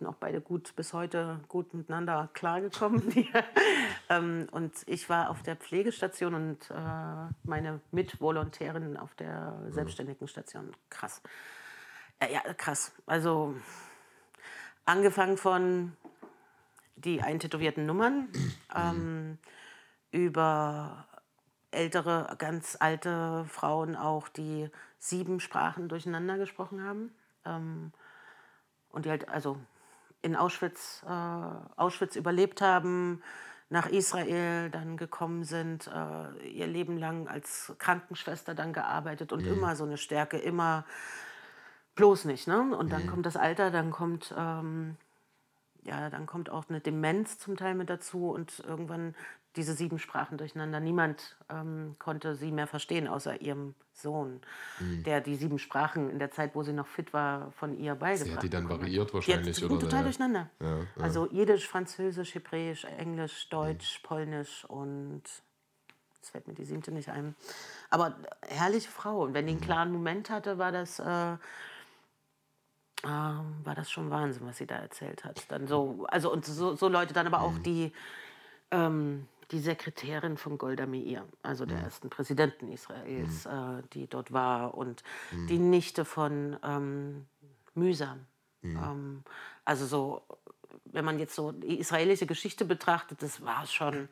[0.00, 3.02] sind auch beide gut bis heute gut miteinander klargekommen.
[4.08, 10.72] Ähm, und ich war auf der Pflegestation und äh, meine Mitvolontärin auf der Selbstständigenstation.
[10.88, 11.22] Krass.
[12.20, 12.90] Ja, ja, krass.
[13.06, 13.54] Also
[14.84, 15.96] angefangen von
[16.96, 18.28] die eintätowierten Nummern,
[18.74, 19.38] ähm,
[20.10, 21.06] über
[21.70, 27.14] ältere, ganz alte Frauen auch, die sieben Sprachen durcheinander gesprochen haben.
[27.44, 27.92] Ähm,
[28.90, 29.56] und die halt also
[30.22, 31.10] in Auschwitz, äh,
[31.76, 33.22] Auschwitz überlebt haben,
[33.68, 39.76] nach Israel dann gekommen sind, äh, ihr Leben lang als Krankenschwester dann gearbeitet und immer
[39.76, 40.84] so eine Stärke, immer
[41.94, 42.48] bloß nicht.
[42.48, 42.76] Ne?
[42.76, 44.96] Und dann kommt das Alter, dann kommt ähm,
[45.82, 49.14] ja, dann kommt auch eine Demenz zum Teil mit dazu und irgendwann
[49.56, 50.78] diese sieben Sprachen durcheinander.
[50.80, 54.40] Niemand ähm, konnte sie mehr verstehen, außer ihrem Sohn,
[55.04, 58.36] der die sieben Sprachen in der Zeit, wo sie noch fit war, von ihr beigebracht
[58.36, 59.80] hat die dann bekommen variiert Die wahrscheinlich, hat, oder?
[59.80, 60.02] total Ja.
[60.04, 60.50] durcheinander.
[60.60, 60.84] Ja, ja.
[61.00, 65.22] Also Jiddisch, Französisch, Hebräisch, Englisch, Deutsch, Polnisch und
[66.14, 67.34] jetzt fällt mir die siebte nicht ein.
[67.90, 68.16] Aber
[68.48, 69.22] herrliche Frau.
[69.24, 71.00] Und wenn die einen klaren Moment hatte, war das...
[71.00, 71.36] Äh,
[73.02, 75.50] ähm, war das schon Wahnsinn, was sie da erzählt hat.
[75.50, 77.92] Dann so, also und so, so Leute, dann aber auch die,
[78.70, 84.74] ähm, die Sekretärin von Golda Meir, also der ersten Präsidenten Israels, äh, die dort war,
[84.74, 85.02] und
[85.48, 87.26] die Nichte von ähm,
[87.74, 88.26] Mühsam.
[88.62, 89.24] Ähm,
[89.64, 90.22] also so,
[90.84, 94.08] wenn man jetzt so die israelische Geschichte betrachtet, das war schon,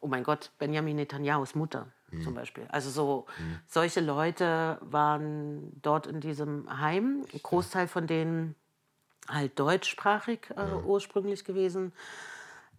[0.00, 1.86] oh mein Gott, Benjamin Netanyahus Mutter
[2.22, 2.66] zum Beispiel.
[2.68, 3.26] Also so,
[3.66, 8.54] solche Leute waren dort in diesem Heim, ein Großteil von denen
[9.28, 11.92] halt deutschsprachig äh, ursprünglich gewesen.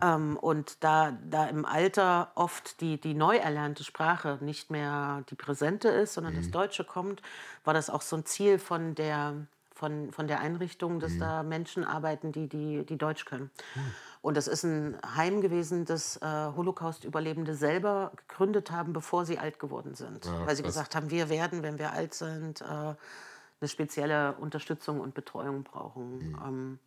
[0.04, 5.36] Ähm, und da, da im Alter oft die, die neu erlernte Sprache nicht mehr die
[5.36, 7.22] präsente ist, sondern das Deutsche kommt,
[7.64, 9.34] war das auch so ein Ziel von der,
[9.72, 13.50] von, von der Einrichtung, dass da Menschen arbeiten, die, die, die Deutsch können.
[14.22, 19.60] Und das ist ein Heim gewesen, das äh, Holocaust-Überlebende selber gegründet haben, bevor sie alt
[19.60, 20.26] geworden sind.
[20.46, 20.74] Weil sie krass.
[20.74, 26.38] gesagt haben, wir werden, wenn wir alt sind, äh, eine spezielle Unterstützung und Betreuung brauchen.
[26.46, 26.80] Ähm,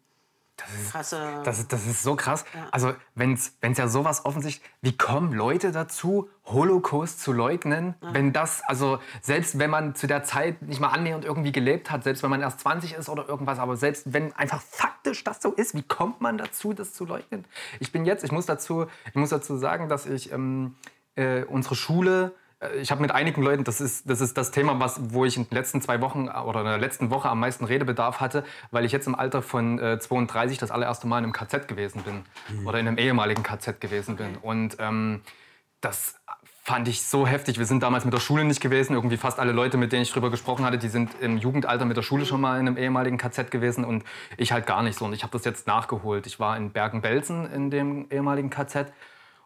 [0.91, 1.41] krasse.
[1.45, 2.45] Das, ist- das ist so krass.
[2.71, 8.63] Also, wenn es ja sowas offensichtlich, wie kommen Leute dazu, Holocaust zu leugnen, wenn das,
[8.67, 12.31] also selbst wenn man zu der Zeit nicht mal annähernd irgendwie gelebt hat, selbst wenn
[12.31, 15.83] man erst 20 ist oder irgendwas, aber selbst wenn einfach faktisch das so ist, wie
[15.83, 17.45] kommt man dazu, das zu leugnen?
[17.81, 20.77] Ich bin jetzt, ich muss dazu, ich muss dazu sagen, dass ich ähm,
[21.17, 22.33] äh, unsere Schule
[22.81, 25.49] ich habe mit einigen Leuten, das ist, das ist das Thema, was, wo ich in
[25.49, 28.93] den letzten zwei Wochen oder in der letzten Woche am meisten Redebedarf hatte, weil ich
[28.93, 32.25] jetzt im Alter von äh, 32 das allererste Mal in einem KZ gewesen bin
[32.67, 34.37] oder in einem ehemaligen KZ gewesen bin.
[34.37, 35.21] Und ähm,
[35.83, 36.19] das
[36.67, 37.59] fand ich so heftig.
[37.59, 38.95] Wir sind damals mit der Schule nicht gewesen.
[38.95, 41.97] Irgendwie fast alle Leute, mit denen ich drüber gesprochen hatte, die sind im Jugendalter mit
[41.97, 44.03] der Schule schon mal in einem ehemaligen KZ gewesen und
[44.39, 45.05] ich halt gar nicht so.
[45.05, 46.27] Und ich habe das jetzt nachgeholt.
[46.27, 48.93] Ich war in Bergen-Belsen in dem ehemaligen KZ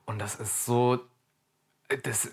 [0.07, 1.01] und das ist so,
[2.05, 2.31] das,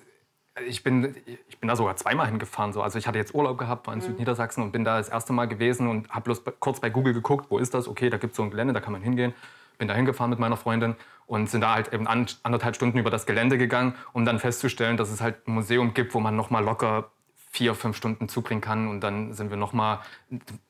[0.65, 1.15] ich bin,
[1.47, 2.73] ich bin da sogar zweimal hingefahren.
[2.73, 2.81] So.
[2.81, 5.47] Also ich hatte jetzt Urlaub gehabt, war in Südniedersachsen und bin da das erste Mal
[5.47, 7.87] gewesen und habe bloß kurz bei Google geguckt, wo ist das?
[7.87, 9.33] Okay, da gibt es so ein Gelände, da kann man hingehen.
[9.77, 10.95] Bin da hingefahren mit meiner Freundin
[11.27, 14.97] und sind da halt eben an, anderthalb Stunden über das Gelände gegangen, um dann festzustellen,
[14.97, 17.11] dass es halt ein Museum gibt, wo man noch mal locker
[17.51, 18.87] vier, fünf Stunden zubringen kann.
[18.87, 19.99] Und dann sind wir noch mal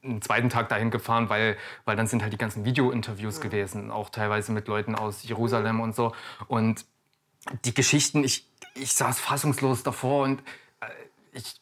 [0.04, 4.10] einen zweiten Tag dahin gefahren, weil, weil dann sind halt die ganzen Video-Interviews gewesen, auch
[4.10, 6.14] teilweise mit Leuten aus Jerusalem und so.
[6.48, 6.86] Und
[7.66, 10.42] die Geschichten, ich, ich saß fassungslos davor und
[10.82, 10.86] äh,
[11.34, 11.62] ich,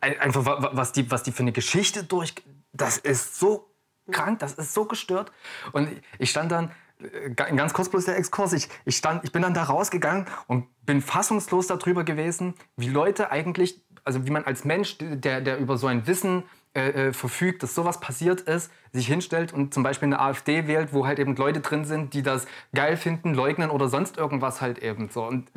[0.00, 2.34] ein- einfach wa- wa- was die, was die für eine Geschichte durch,
[2.72, 3.70] das ist so
[4.10, 5.32] krank, das ist so gestört.
[5.72, 5.88] Und
[6.18, 6.70] ich stand dann,
[7.00, 10.26] äh, ga- ganz kurz bloß der Exkurs, ich, ich, stand, ich bin dann da rausgegangen
[10.46, 15.58] und bin fassungslos darüber gewesen, wie Leute eigentlich, also wie man als Mensch, der, der
[15.58, 19.82] über so ein Wissen äh, äh, verfügt, dass sowas passiert ist, sich hinstellt und zum
[19.82, 23.70] Beispiel eine AfD wählt, wo halt eben Leute drin sind, die das geil finden, leugnen
[23.70, 25.24] oder sonst irgendwas halt eben so.
[25.24, 25.50] Und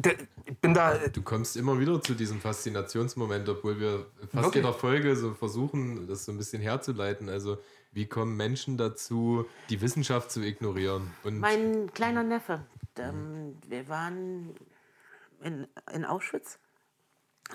[0.46, 0.98] ich bin da.
[1.10, 4.64] Du kommst immer wieder zu diesem Faszinationsmoment, obwohl wir fast Wirklich?
[4.64, 7.30] jeder Folge so versuchen, das so ein bisschen herzuleiten.
[7.30, 7.60] Also
[7.92, 11.14] wie kommen Menschen dazu, die Wissenschaft zu ignorieren?
[11.24, 12.66] Und Mein kleiner Neffe,
[12.98, 14.56] ähm, wir waren
[15.44, 16.58] in, in Auschwitz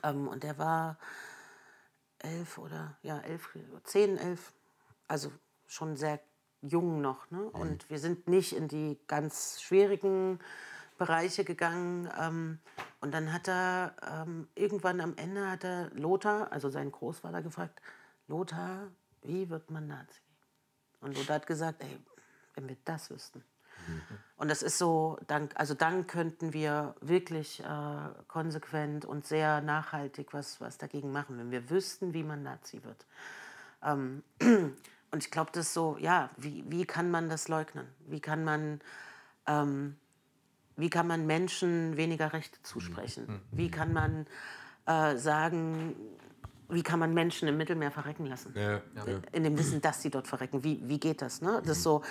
[0.04, 0.96] ähm, und der war
[2.18, 4.52] elf oder ja elf, zehn, elf,
[5.06, 5.30] also
[5.66, 6.20] schon sehr
[6.62, 7.30] jung noch.
[7.30, 7.42] Ne?
[7.42, 10.38] Und wir sind nicht in die ganz schwierigen
[10.98, 12.10] Bereiche gegangen.
[12.18, 12.58] Ähm,
[13.00, 17.80] und dann hat er ähm, irgendwann am Ende hat er Lothar, also seinen Großvater, gefragt:
[18.26, 18.88] Lothar,
[19.22, 20.20] wie wird man Nazi?
[21.00, 21.98] Und Lothar hat gesagt: Ey,
[22.54, 23.44] wenn wir das wüssten.
[24.36, 27.64] Und das ist so, dann, also dann könnten wir wirklich äh,
[28.28, 33.04] konsequent und sehr nachhaltig was, was dagegen machen, wenn wir wüssten, wie man Nazi wird.
[33.82, 37.88] Ähm, und ich glaube, das ist so, ja, wie, wie kann man das leugnen?
[38.06, 38.80] Wie kann man,
[39.46, 39.96] ähm,
[40.76, 43.40] wie kann man Menschen weniger Rechte zusprechen?
[43.50, 44.28] Wie kann man
[44.86, 45.96] äh, sagen,
[46.68, 48.52] wie kann man Menschen im Mittelmeer verrecken lassen?
[48.54, 48.80] ja, ja.
[49.32, 50.62] in dem Wissen, dass sie dort verrecken.
[50.62, 51.40] Wie, wie geht das?
[51.42, 51.60] Ne?
[51.64, 52.02] Das ist so,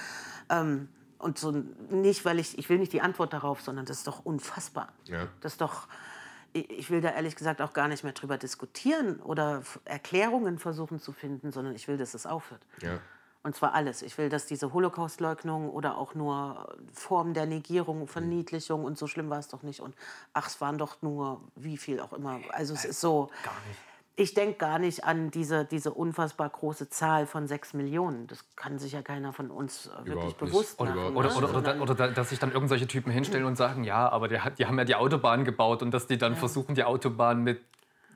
[0.49, 0.89] ähm,
[1.19, 4.25] und so nicht, weil ich, ich will nicht die Antwort darauf, sondern das ist doch
[4.25, 4.89] unfassbar.
[5.05, 5.27] Ja.
[5.41, 5.87] Das ist doch,
[6.53, 11.11] ich will da ehrlich gesagt auch gar nicht mehr drüber diskutieren oder Erklärungen versuchen zu
[11.11, 12.61] finden, sondern ich will, dass es aufhört.
[12.81, 12.99] Ja.
[13.43, 14.01] Und zwar alles.
[14.01, 19.29] Ich will, dass diese Holocaustleugnung oder auch nur Formen der Negierung, Verniedlichung und so schlimm
[19.29, 19.79] war es doch nicht.
[19.79, 19.95] Und
[20.33, 22.41] ach, es waren doch nur wie viel auch immer.
[22.49, 23.29] Also es ist so.
[23.43, 23.79] Gar nicht.
[24.19, 28.25] Ich denke gar nicht an diese, diese unfassbar große Zahl von sechs Millionen.
[28.25, 30.51] Das kann sich ja keiner von uns äh, wirklich Überhaupt nicht.
[30.51, 31.15] bewusst Oder- machen.
[31.15, 31.35] Oder, ne?
[31.35, 34.57] oder, oder, oder da- dass sich dann irgendwelche Typen hinstellen und sagen, ja, aber hat,
[34.57, 37.61] die haben ja die Autobahn gebaut und dass die dann versuchen, die Autobahn mit,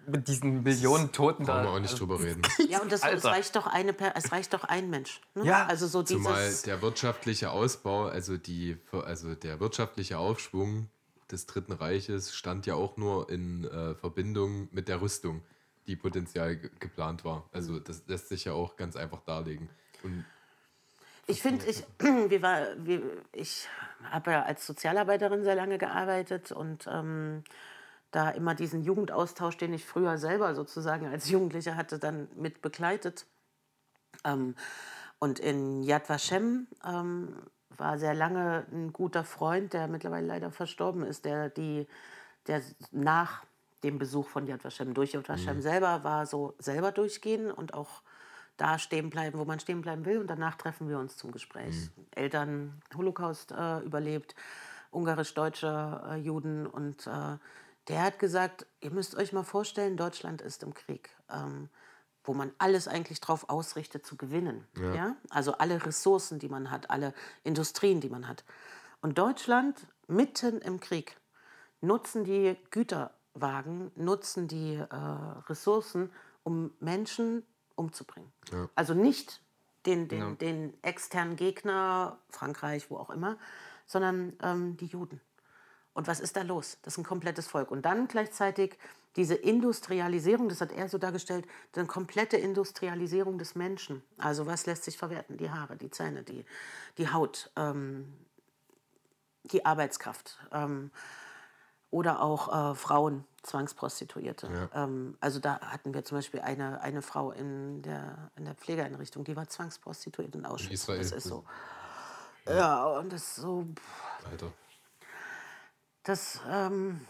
[0.08, 1.64] mit diesen Millionen Toten Brauchen da.
[1.66, 2.42] wir auch nicht drüber reden.
[2.68, 5.22] ja, und das, es, reicht doch eine, es reicht doch ein Mensch.
[5.36, 5.46] Ne?
[5.46, 5.68] Ja.
[5.68, 8.76] Also so Zumal dieses, der wirtschaftliche Ausbau, also, die,
[9.06, 10.90] also der wirtschaftliche Aufschwung
[11.32, 15.44] des Dritten Reiches stand ja auch nur in äh, Verbindung mit der Rüstung,
[15.92, 17.50] die potenziell ge geplant war.
[17.52, 19.70] Also das lässt sich ja auch ganz einfach darlegen.
[20.04, 20.26] Und
[21.28, 21.84] Ich finde, ich,
[23.34, 23.68] ich
[24.10, 27.44] habe ja als Sozialarbeiterin sehr lange gearbeitet und ähm,
[28.12, 33.26] da immer diesen Jugendaustausch, den ich früher selber sozusagen als Jugendliche hatte, dann mit begleitet.
[34.24, 34.56] Ähm,
[35.20, 37.36] und in Yad Vashem ähm,
[37.70, 41.88] war sehr lange ein guter Freund, der mittlerweile leider verstorben ist, der, die,
[42.48, 42.62] der
[42.92, 43.44] nach
[43.84, 48.02] dem Besuch von Yad Vashem durch Yad Vashem selber war so selber durchgehen und auch
[48.58, 50.20] da stehen bleiben, wo man stehen bleiben will.
[50.20, 51.90] Und danach treffen wir uns zum Gespräch.
[52.12, 54.36] Eltern Holocaust äh, überlebt,
[54.92, 56.68] ungarisch-deutsche äh, Juden.
[56.68, 57.38] Und äh,
[57.88, 61.10] der hat gesagt, ihr müsst euch mal vorstellen, Deutschland ist im Krieg.
[61.30, 61.70] Ähm,
[62.24, 64.68] wo man alles eigentlich drauf ausrichtet zu gewinnen.
[64.78, 65.16] Ja.
[65.30, 67.14] Also alle Ressourcen, die man hat, alle
[67.44, 68.44] Industrien, die man hat.
[69.02, 71.18] Und Deutschland mitten im Krieg
[71.82, 72.56] nutzen die
[73.34, 74.96] Güterwagen, nutzen die äh,
[75.50, 76.12] Ressourcen,
[76.44, 77.44] um Menschen
[77.76, 78.32] umzubringen.
[78.76, 79.42] Also nicht
[79.86, 83.38] den, den, den externen Gegner, Frankreich, wo auch immer,
[83.86, 85.22] sondern ähm, die Juden.
[85.94, 86.78] Und was ist da los?
[86.84, 87.72] Das ist ein komplettes Volk.
[87.72, 88.78] Und dann gleichzeitig
[89.18, 91.46] diese Industrialisierung, das hat er so dargestellt,
[91.76, 94.02] eine komplette Industrialisierung des Menschen.
[94.18, 95.38] Also was lässt sich verwerten?
[95.38, 96.46] Die Haare, die Zähne, die,
[96.98, 98.14] die Haut, ähm,
[99.44, 100.40] die Arbeitskraft.
[100.54, 100.92] Ähm,
[101.92, 104.70] oder auch äh, Frauen, Zwangsprostituierte.
[104.74, 109.24] Ähm, also da hatten wir zum Beispiel eine, eine Frau in der, in der Pflegeeinrichtung,
[109.24, 110.72] die war zwangsprostituiert in Auschwitz.
[110.72, 111.00] Israel.
[111.00, 111.44] Das ist so.
[112.48, 113.68] Ja, und das ist so.
[114.30, 114.52] Alter.
[116.04, 117.06] Das, ähm,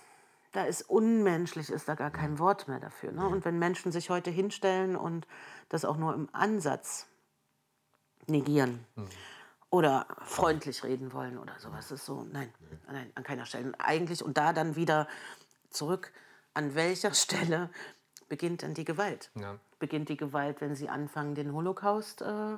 [0.52, 3.12] da ist unmenschlich, ist da gar kein Wort mehr dafür.
[3.14, 3.26] Ne?
[3.26, 5.28] Und wenn Menschen sich heute hinstellen und
[5.70, 7.08] das auch nur im Ansatz
[8.28, 8.86] negieren
[9.72, 12.54] oder freundlich reden wollen oder sowas, ist so, nein,
[12.88, 13.72] nein, an keiner Stelle.
[13.80, 15.08] Eigentlich, und da dann wieder
[15.70, 16.12] zurück,
[16.54, 17.70] an welcher Stelle
[18.30, 19.32] beginnt denn die Gewalt?
[19.36, 19.58] Ja.
[19.80, 22.58] Beginnt die Gewalt, wenn sie anfangen, den Holocaust äh,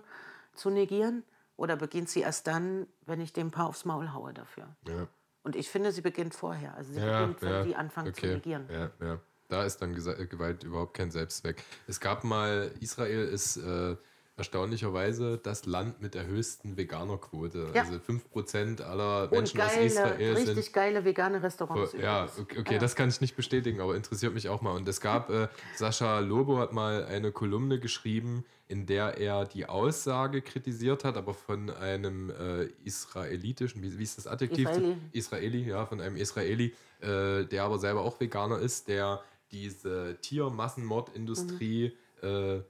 [0.56, 1.24] zu negieren?
[1.56, 4.76] Oder beginnt sie erst dann, wenn ich dem Paar aufs Maul haue dafür?
[4.88, 5.08] Ja.
[5.44, 6.74] Und ich finde, sie beginnt vorher.
[6.76, 8.34] Also sie Ja, beginnt, wenn die anfangen zu okay.
[8.34, 8.68] negieren.
[8.72, 9.20] Ja, ja.
[9.50, 11.64] Da ist dann Gewalt überhaupt kein Selbstzweck.
[11.86, 13.96] Es gab mal, Israel ist äh,
[14.36, 17.72] erstaunlicherweise das Land mit der höchsten Veganerquote.
[17.74, 17.84] Ja.
[17.84, 21.94] Also 5% aller Menschen aus geile, Israel richtig sind geile vegane Restaurants.
[21.94, 22.40] ja, übrigens.
[22.40, 24.72] okay, okay das kann ich nicht bestätigen, aber interessiert mich auch mal.
[24.72, 29.68] Und es gab, äh, Sascha Lobo hat mal eine Kolumne geschrieben, in der er die
[29.68, 34.68] Aussage kritisiert hat, aber von einem äh, israelitischen, wie, wie ist das Adjektiv?
[34.68, 34.98] Israeli.
[35.12, 41.96] Israeli, ja, von einem Israeli, äh, der aber selber auch Veganer ist, der diese Tiermassenmordindustrie
[42.24, 42.62] äh,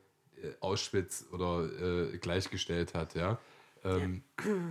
[0.59, 3.39] Auschwitz oder äh, gleichgestellt hat, ja.
[3.83, 4.23] Ähm,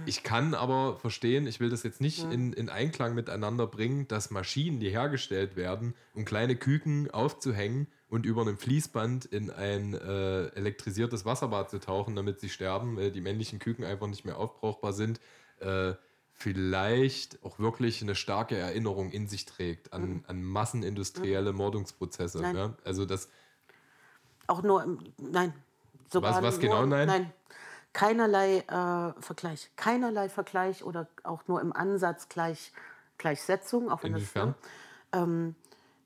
[0.07, 4.31] ich kann aber verstehen, ich will das jetzt nicht in, in Einklang miteinander bringen, dass
[4.31, 10.47] Maschinen, die hergestellt werden, um kleine Küken aufzuhängen und über einem Fließband in ein äh,
[10.49, 14.93] elektrisiertes Wasserbad zu tauchen, damit sie sterben, weil die männlichen Küken einfach nicht mehr aufbrauchbar
[14.93, 15.21] sind,
[15.61, 15.95] äh,
[16.33, 22.41] vielleicht auch wirklich eine starke Erinnerung in sich trägt an, an massenindustrielle Mordungsprozesse.
[22.41, 22.57] Nein.
[22.57, 22.77] Ja?
[22.85, 23.29] Also das,
[24.47, 25.53] Auch nur, im, nein.
[26.11, 27.07] Sogar Was- was nur, genau nein?
[27.07, 27.33] Nein.
[27.93, 29.71] Keinerlei äh, Vergleich.
[29.77, 32.73] Keinerlei Vergleich oder auch nur im Ansatz gleich,
[33.19, 33.91] Gleichsetzung.
[33.91, 34.55] Auch wenn Inwiefern?
[35.11, 35.55] Das, ähm,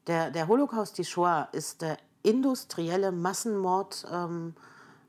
[0.08, 4.54] der, der Holocaust, die Shoah, ist der industrielle Massenmord ähm,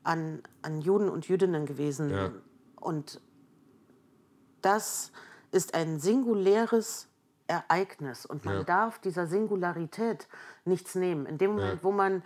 [0.04, 2.10] an, an Juden und Jüdinnen gewesen.
[2.10, 2.30] Ja.
[2.76, 3.20] Und
[4.62, 5.10] das
[5.50, 7.08] ist ein singuläres
[7.46, 8.62] Ereignis und man Ja.
[8.64, 10.28] darf dieser Singularität
[10.64, 11.26] nichts nehmen.
[11.26, 11.82] In dem Moment, Ja.
[11.82, 12.22] wo man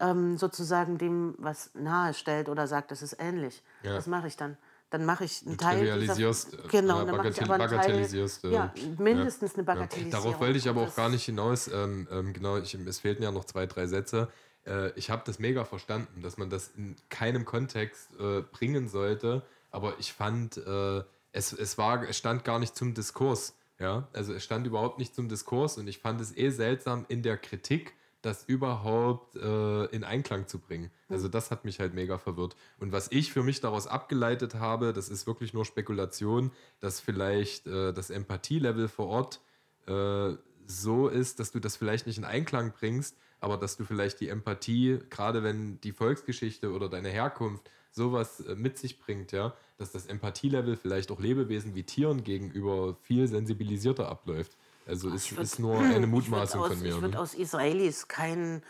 [0.00, 3.94] ähm, sozusagen dem was nahe stellt oder sagt, das ist ähnlich, Ja.
[3.94, 4.56] was mache ich dann?
[4.90, 7.54] Dann mache ich einen Du Teil trivialisierst, dieser, äh, genau, ja, dann mache ich aber
[7.54, 9.62] einen Teil, bagatellisierst, äh, ja, mindestens eine.
[9.62, 10.10] Bagatellisierung.
[10.24, 11.68] Darauf wollte ich aber auch Das- gar nicht hinaus.
[11.68, 14.28] Ähm, ähm, genau, ich, es fehlten ja noch zwei, drei Sätze.
[14.66, 19.42] Äh, ich habe das mega verstanden, dass man das in keinem Kontext äh, bringen sollte.
[19.70, 23.54] Aber ich fand, äh, es, es, war, es stand gar nicht zum Diskurs.
[23.78, 24.08] Ja?
[24.12, 27.36] Also es stand überhaupt nicht zum Diskurs und ich fand es eh seltsam in der
[27.38, 30.90] Kritik, das überhaupt äh, in Einklang zu bringen.
[31.08, 32.54] Also das hat mich halt mega verwirrt.
[32.78, 37.66] Und was ich für mich daraus abgeleitet habe, das ist wirklich nur Spekulation, dass vielleicht
[37.66, 39.40] äh, das Empathielevel vor Ort
[39.86, 40.36] äh,
[40.66, 44.28] so ist, dass du das vielleicht nicht in Einklang bringst, aber dass du vielleicht die
[44.28, 49.92] Empathie, gerade wenn die Volksgeschichte oder deine Herkunft sowas äh, mit sich bringt, ja, dass
[49.92, 54.56] das Empathielevel vielleicht auch Lebewesen wie Tieren gegenüber viel sensibilisierter abläuft.
[54.90, 56.88] Also ist, würd- ist nur eine Mutmaßung aus, von mir.
[56.88, 57.20] Ich würde ne?
[57.20, 58.62] aus Israelis kein,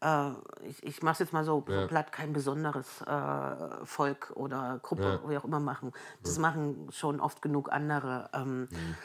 [0.00, 0.30] äh,
[0.68, 1.86] ich, ich mache es jetzt mal so Ja.
[1.86, 5.30] platt, kein besonderes äh, Volk oder Gruppe, Ja.
[5.30, 5.92] wie auch immer machen.
[6.22, 8.28] Das machen schon oft genug andere.
[8.34, 8.96] Ähm, Mhm.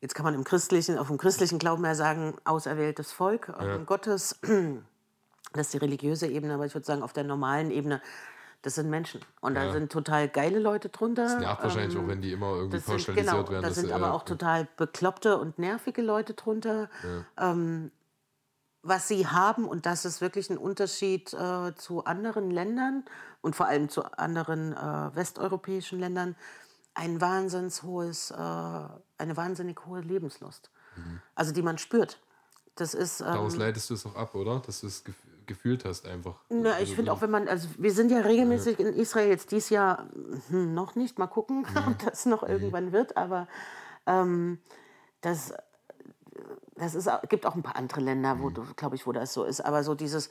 [0.00, 4.38] Jetzt kann man im christlichen, auf dem christlichen Glauben ja sagen, auserwähltes Volk ähm, Gottes.
[5.52, 8.02] Das ist die religiöse Ebene, aber ich würde sagen, auf der normalen Ebene,
[8.64, 9.20] das sind Menschen.
[9.42, 9.72] Und da Ja.
[9.72, 11.24] sind total geile Leute drunter.
[11.24, 13.62] Das nervt wahrscheinlich ähm, auch, wenn die immer irgendwie das sind, pauschalisiert genau, werden.
[13.62, 16.88] da das, sind äh, aber auch total bekloppte und nervige Leute drunter.
[17.36, 17.90] Ähm,
[18.82, 23.04] was sie haben, und das ist wirklich ein Unterschied äh, zu anderen Ländern
[23.42, 26.34] und vor allem zu anderen äh, westeuropäischen Ländern,
[26.94, 30.70] ein wahnsinns hohes, äh, eine wahnsinnig hohe Lebenslust.
[31.34, 32.18] Also die man spürt.
[32.76, 33.20] Das ist.
[33.20, 33.32] Ähm, Mhm.
[33.32, 34.62] Daraus leitest du es auch ab, oder?
[34.68, 35.14] Es gef
[35.46, 36.36] gefühlt hast einfach.
[36.48, 39.50] na, Also ich finde auch, wenn man, also wir sind ja regelmäßig in Israel jetzt
[39.50, 40.08] dieses Jahr
[40.48, 43.48] hm, noch nicht, mal gucken, ob das noch irgendwann wird, aber
[44.06, 44.58] ähm,
[45.20, 45.54] das,
[46.76, 49.44] das ist, gibt auch ein paar andere Länder, wo, du, glaube ich, wo das so
[49.44, 50.30] ist, aber so dieses,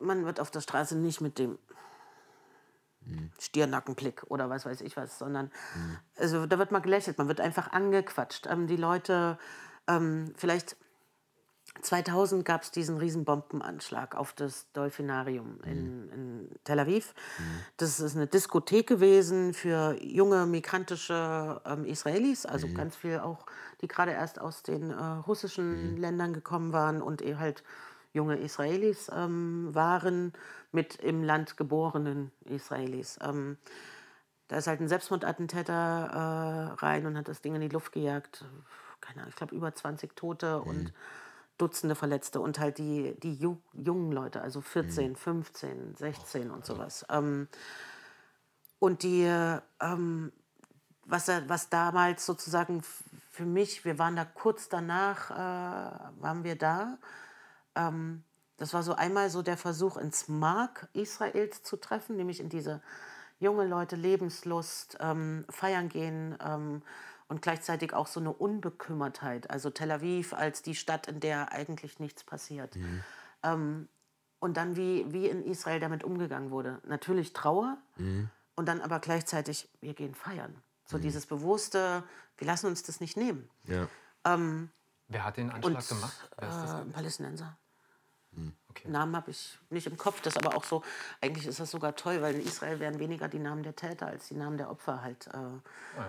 [0.00, 1.58] man wird auf der Straße nicht mit dem
[3.38, 5.50] Stirnackenblick oder was weiß ich was, sondern
[6.16, 8.46] also da wird mal gelächelt, man wird einfach angequatscht.
[8.46, 9.38] Ähm, die Leute,
[9.88, 10.76] ähm, vielleicht
[11.82, 17.14] 2000 gab es diesen riesen Bombenanschlag auf das Dolphinarium in, in Tel Aviv.
[17.76, 23.46] Das ist eine Diskothek gewesen für junge migrantische ähm, Israelis, also ganz viel auch,
[23.80, 27.64] die gerade erst aus den äh, russischen Ländern gekommen waren und eh halt
[28.12, 30.32] junge Israelis ähm, waren
[30.70, 33.18] mit im Land geborenen Israelis.
[33.22, 33.56] Ähm,
[34.48, 38.44] da ist halt ein Selbstmordattentäter äh, rein und hat das Ding in die Luft gejagt.
[39.00, 40.92] Keine Ahnung, ich glaube über 20 Tote und
[41.62, 47.06] Dutzende Verletzte und halt die, die ju jungen Leute, also 14, 15, 16 und sowas.
[47.08, 47.46] Ähm,
[48.80, 49.22] und die,
[49.80, 50.32] ähm,
[51.04, 52.82] was, was damals sozusagen
[53.30, 56.98] für mich, wir waren da kurz danach, äh, waren wir da.
[57.76, 58.24] Ähm,
[58.56, 62.82] das war so einmal so der Versuch, ins Mark Israels zu treffen, nämlich in diese
[63.38, 66.82] junge Leute, Lebenslust, ähm, feiern gehen ähm,
[67.28, 69.50] und gleichzeitig auch so eine Unbekümmertheit.
[69.50, 72.76] Also Tel Aviv als die Stadt, in der eigentlich nichts passiert.
[73.42, 73.88] Ähm,
[74.38, 76.80] und dann, wie, wie in Israel damit umgegangen wurde.
[76.86, 77.78] Natürlich Trauer
[78.56, 80.54] und dann aber gleichzeitig, wir gehen feiern.
[80.84, 82.02] So dieses bewusste,
[82.36, 83.48] wir lassen uns das nicht nehmen.
[83.64, 83.88] Ja.
[85.08, 86.30] Wer hat den Und Anschlag gemacht?
[86.38, 87.56] Wer äh, ein Palästinenser.
[88.70, 88.88] Okay.
[88.88, 90.82] Namen habe ich nicht im Kopf, das ist aber auch so,
[91.20, 94.28] eigentlich ist das sogar toll, weil in Israel werden weniger die Namen der Täter als
[94.28, 96.00] die Namen der Opfer halt äh,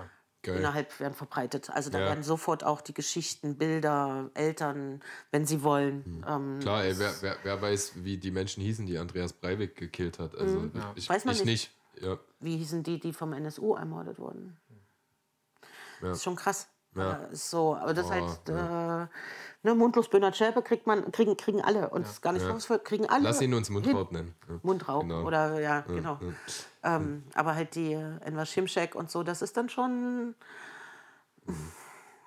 [0.43, 0.57] Geil.
[0.57, 1.69] innerhalb werden verbreitet.
[1.69, 2.05] Also da Ja.
[2.05, 5.01] werden sofort auch die Geschichten, Bilder, Eltern,
[5.31, 6.03] wenn sie wollen.
[6.05, 6.25] Hm.
[6.27, 10.19] Ähm, Klar, ey, wer, wer, wer weiß, wie die Menschen hießen, die Andreas Breivik gekillt
[10.19, 10.35] hat.
[10.35, 11.71] Also ich, Weiß man ich nicht.
[11.95, 12.03] nicht.
[12.03, 12.17] Ja.
[12.39, 14.57] wie hießen die, die vom NSU ermordet wurden?
[16.01, 16.09] Ja.
[16.09, 16.67] Das ist schon krass.
[16.95, 17.23] Ja.
[17.23, 19.07] Äh, so, aber das Oh, halt, äh,
[19.63, 22.79] ne, mundlos Bernhard Schäpe kriegt man, kriegen, kriegen alle und das ist gar nicht vorwurfsvoll,
[22.79, 23.23] kriegen alle.
[23.23, 23.69] Lass ihn uns.
[23.69, 24.35] Mundraub nennen.
[24.47, 24.59] Ja.
[24.63, 25.23] Mundraub Genau.
[25.23, 26.19] oder ja, genau.
[26.83, 30.35] Ähm, aber halt die äh, Enver Şimşek und so, das ist dann schon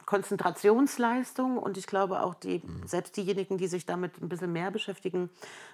[0.06, 2.86] Konzentrationsleistung und ich glaube auch die, Mhm.
[2.86, 5.30] selbst diejenigen, die sich damit ein bisschen mehr beschäftigen,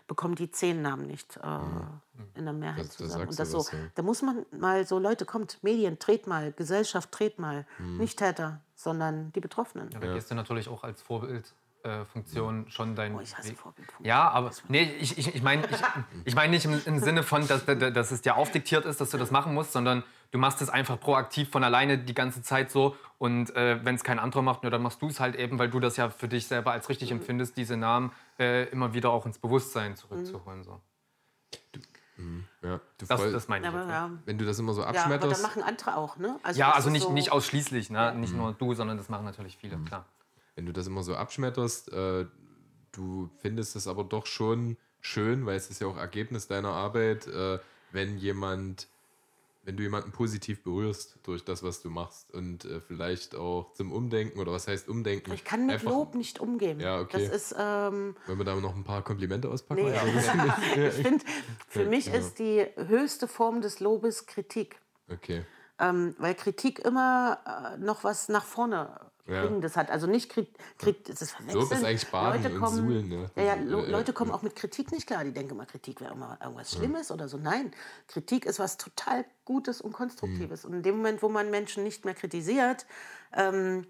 [0.09, 2.89] bekommen die zehn Namen nicht äh, in der Mehrheit Mhm.
[2.89, 3.21] Das- da zusammen.
[3.27, 3.79] sagst Und das so, was, ja.
[3.95, 7.67] da muss man mal so, Leute, kommt, Medien, dreht mal, Gesellschaft, dreht mal.
[7.79, 7.99] Mhm.
[7.99, 9.91] Nicht Täter, sondern die Betroffenen.
[9.93, 13.55] Ja, da gehst du natürlich auch als Vorbildfunktion äh, Funktion schon dein Oh, ich hasse.
[13.55, 14.07] Vorbildfunktion.
[14.07, 15.81] Ja, aber nee, ich, ich, ich meine ich,
[16.25, 19.19] ich mein nicht im, im Sinne von, dass, dass es dir aufdiktiert ist, dass du
[19.19, 22.97] das machen musst, sondern du machst es einfach proaktiv von alleine die ganze Zeit so.
[23.19, 25.71] Und äh, wenn es kein anderer macht, ja, dann machst du es halt eben, weil
[25.71, 29.27] du das ja für dich selber als richtig empfindest, diese Namen äh, immer wieder auch
[29.27, 30.65] ins Bewusstsein zurückzuholen.
[30.65, 30.81] So.
[32.63, 33.73] Ja, du Das, voll- das meine ich.
[33.73, 34.11] Aber, jetzt, ja.
[34.25, 35.43] wenn du das immer so ja, aber dann abschmetterst.
[35.43, 36.39] machen andere auch, ne?
[36.55, 38.15] ja, das also nicht, so, nicht ausschließlich, ne?
[38.15, 40.07] nicht nur du, sondern das machen natürlich viele, klar.
[40.55, 42.27] wenn du das immer so abschmetterst, äh,
[42.93, 47.27] du findest es aber doch schon schön, weil es ist ja auch Ergebnis deiner Arbeit,
[47.27, 47.59] äh,
[47.91, 48.87] wenn jemand,
[49.65, 53.93] wenn du jemanden positiv berührst durch das, was du machst und äh, vielleicht auch zum
[53.93, 55.33] Umdenken oder was heißt Umdenken?
[55.33, 56.81] Ich kann mit Einfach- Lob nicht umgehen.
[56.81, 57.29] Ja, okay.
[57.29, 59.85] Das ist, ähm, Wenn wir da noch ein paar Komplimente auspacken.
[59.85, 60.19] nee, Also,
[60.87, 61.25] ich finde,
[61.69, 62.15] für mich ja.
[62.15, 64.81] ist die höchste Form des Lobes Kritik.
[65.11, 65.45] okay.
[65.79, 67.39] Ähm, weil Kritik immer
[67.75, 69.45] äh, noch was nach vorne Ja.
[69.45, 69.91] bringendes hat.
[69.91, 71.61] Also nicht Kritik, Krit das ist verwechseln.
[71.61, 73.31] Lob ist eigentlich Baden Leute kommen, Suhlen, ne?
[73.37, 75.23] Ja, ja, Also, Lo äh, Leute kommen auch mit Kritik nicht klar.
[75.23, 77.37] Die denken immer, Kritik wäre immer irgendwas Schlimmes oder so.
[77.37, 77.73] Nein,
[78.09, 80.65] Kritik ist was total Gutes und Konstruktives.
[80.65, 82.85] Und in dem Moment, wo man Menschen nicht mehr kritisiert,
[83.33, 83.87] ähm,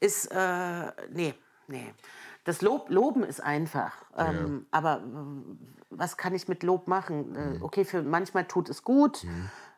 [0.00, 1.34] ist, äh, nee,
[1.68, 1.94] nee.
[2.44, 3.92] Das Lob, Loben ist einfach.
[4.16, 5.56] Ähm, Aber äh,
[5.90, 7.36] was kann ich mit Lob machen?
[7.36, 9.24] Äh, okay, für manchmal tut es gut.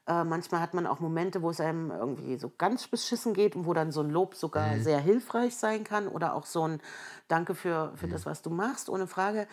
[0.06, 3.64] Äh, manchmal hat man auch Momente, wo es einem irgendwie so ganz beschissen geht und
[3.66, 6.80] wo dann so ein Lob sogar sehr hilfreich sein kann oder auch so ein
[7.28, 9.46] Danke für, für das, was du machst, ohne Frage.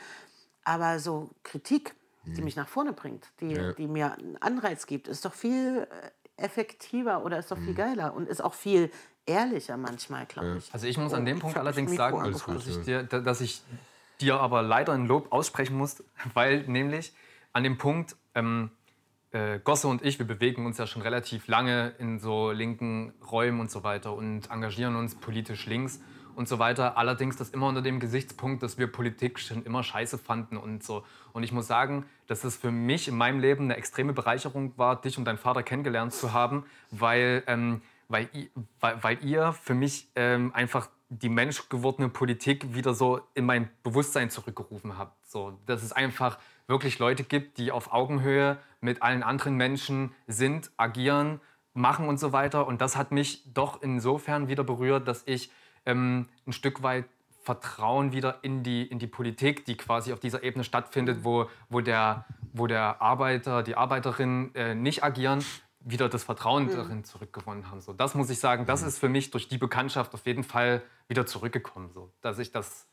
[0.65, 1.95] Aber so Kritik,
[2.26, 3.72] die mich nach vorne bringt, die, Ja.
[3.73, 8.14] die mir einen Anreiz gibt, ist doch viel äh, effektiver oder ist doch viel geiler
[8.14, 8.91] und ist auch viel
[9.26, 10.73] ehrlicher manchmal, glaube ich.
[10.73, 13.64] Also ich muss an dem Punkt allerdings sagen, dass ich, dir, da- dass ich
[14.19, 16.03] dir aber leider ein Lob aussprechen muss,
[16.34, 17.14] weil nämlich
[17.53, 18.72] an dem Punkt, ähm,
[19.32, 23.60] äh, Gosse und ich, wir bewegen uns ja schon relativ lange in so linken Räumen
[23.60, 26.02] und so weiter und engagieren uns politisch links
[26.36, 26.98] und so weiter.
[26.98, 31.03] Allerdings das immer unter dem Gesichtspunkt, dass wir Politik schon immer scheiße fanden und so.
[31.34, 35.02] Und ich muss sagen, dass es für mich in meinem Leben eine extreme Bereicherung war,
[35.02, 38.30] dich und deinen Vater kennengelernt zu haben, weil, ähm, weil,
[38.80, 44.30] weil, weil ihr für mich ähm, einfach die menschgewordene Politik wieder so in mein Bewusstsein
[44.30, 45.30] zurückgerufen habt.
[45.30, 46.38] So, dass es einfach
[46.68, 51.40] wirklich Leute gibt, die auf Augenhöhe mit allen anderen Menschen sind, agieren,
[51.74, 52.68] machen und so weiter.
[52.68, 55.52] Und das hat mich doch insofern wieder berührt, dass ich
[55.86, 57.06] ähm, ein Stück weit
[57.44, 61.82] Vertrauen wieder in die, in die Politik, die quasi auf dieser Ebene stattfindet, wo, wo,
[61.82, 65.44] der, wo der Arbeiter, die Arbeiterin äh, nicht agieren,
[65.80, 67.82] wieder das Vertrauen darin zurückgewonnen haben.
[67.82, 70.84] So, das muss ich sagen, das ist für mich durch die Bekanntschaft auf jeden Fall
[71.08, 71.90] wieder zurückgekommen.
[71.91, 72.88] So, dass ich das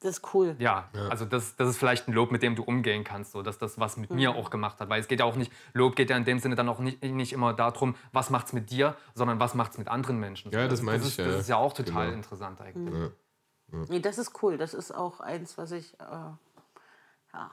[0.00, 0.56] Das ist cool.
[0.58, 3.58] ja, also das, das ist vielleicht ein Lob, mit dem du umgehen kannst, so, dass
[3.58, 4.88] das was mit mir auch gemacht hat.
[4.88, 7.02] Weil es geht ja auch nicht, Lob geht ja in dem Sinne dann auch nicht,
[7.02, 10.52] nicht immer darum, was macht's mit dir, sondern was macht's mit anderen Menschen.
[10.52, 11.30] Ja, das meine das ich, ist, ja.
[11.32, 12.16] Das ist ja auch total Genau.
[12.16, 13.10] interessant eigentlich.
[13.88, 14.56] Nee, das ist cool.
[14.56, 15.92] Das ist auch eins, was ich.
[16.00, 16.04] Äh,
[17.34, 17.50] ja.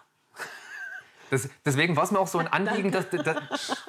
[1.31, 3.83] Das, deswegen war es mir auch so ein Anliegen, dass, dass,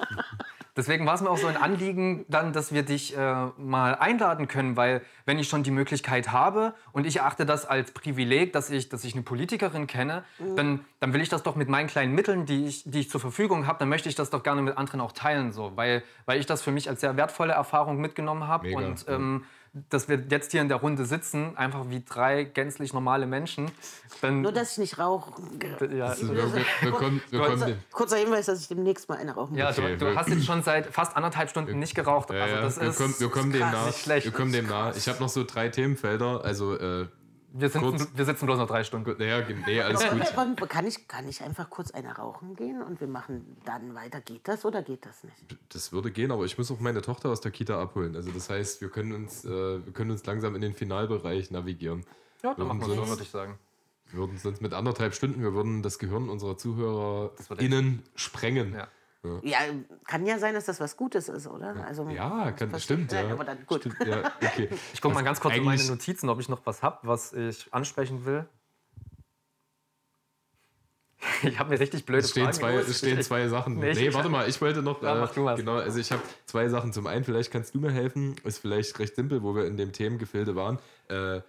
[0.77, 4.47] deswegen war es mir auch so ein Anliegen, dann, dass wir dich äh, mal einladen
[4.47, 8.69] können, weil wenn ich schon die Möglichkeit habe und ich erachte das als Privileg, dass
[8.69, 10.23] ich, dass ich eine Politikerin kenne,
[10.55, 13.19] dann, dann will ich das doch mit meinen kleinen Mitteln, die ich, die ich zur
[13.19, 16.39] Verfügung habe, dann möchte ich das doch gerne mit anderen auch teilen, so, weil, weil
[16.39, 19.15] ich das für mich als sehr wertvolle Erfahrung mitgenommen habe und ja.
[19.89, 23.71] Dass wir jetzt hier in der Runde sitzen, einfach wie drei gänzlich normale Menschen,
[24.21, 25.31] dann Nur, dass ich nicht rauche.
[25.95, 27.77] ja, Also wir, wir, wir kommen, wir kommen dem.
[27.91, 29.79] Kurzer Hinweis, dass ich demnächst mal eine rauchen Ja, muss.
[29.79, 32.29] Okay, du, du wir- hast jetzt schon seit fast anderthalb Stunden nicht geraucht.
[32.31, 33.85] Ja, Also ja, das wir, ist, kommen, wir kommen dem krass, nah.
[33.87, 34.25] nicht schlecht.
[34.25, 34.95] Wir kommen dem nah.
[34.95, 36.43] Ich habe noch so drei Themenfelder.
[36.43, 37.07] Also, äh,
[37.59, 39.15] wir, sitzen, kurz- wir sitzen bloß noch drei Stunden.
[39.17, 40.69] naja, nee, alles gut.
[40.69, 44.21] Kann ich, kann ich einfach kurz eine rauchen gehen und wir machen dann weiter?
[44.21, 45.57] Geht das oder geht das nicht?
[45.69, 48.15] Das würde gehen, aber ich muss auch meine Tochter aus der Kita abholen.
[48.15, 52.03] Also das heißt, wir können uns, äh, wir können uns langsam in den Finalbereich navigieren.
[52.43, 53.57] Ja, dann machen wir so, würde ich sagen.
[54.09, 58.73] Wir würden sonst mit anderthalb Stunden, wir würden das Gehirn unserer ZuhörerInnen sprengen.
[58.73, 58.87] Ja.
[59.43, 59.59] Ja,
[60.05, 61.75] kann ja sein, dass das was Gutes ist, oder?
[61.85, 63.29] Also, Ja, kann, das stimmt, ja.
[63.31, 63.81] Aber dann gut.
[63.81, 64.69] Stimmt, ja, okay.
[64.93, 67.71] Ich gucke mal ganz kurz in meine Notizen, ob ich noch was habe, was ich
[67.73, 68.45] ansprechen will.
[71.43, 73.79] Ich habe mir richtig blöde es stehen, Fragen zwei, es stehen zwei Sachen.
[73.79, 75.01] Nee, Nee, warte mal, ich wollte noch.
[75.01, 75.59] Ja, mach du was.
[75.59, 76.93] Genau, also ich habe zwei Sachen.
[76.93, 79.91] Zum einen, vielleicht kannst du mir helfen, ist vielleicht recht simpel, wo wir in dem
[79.93, 80.79] Themengefilde waren.
[81.09, 81.41] Äh,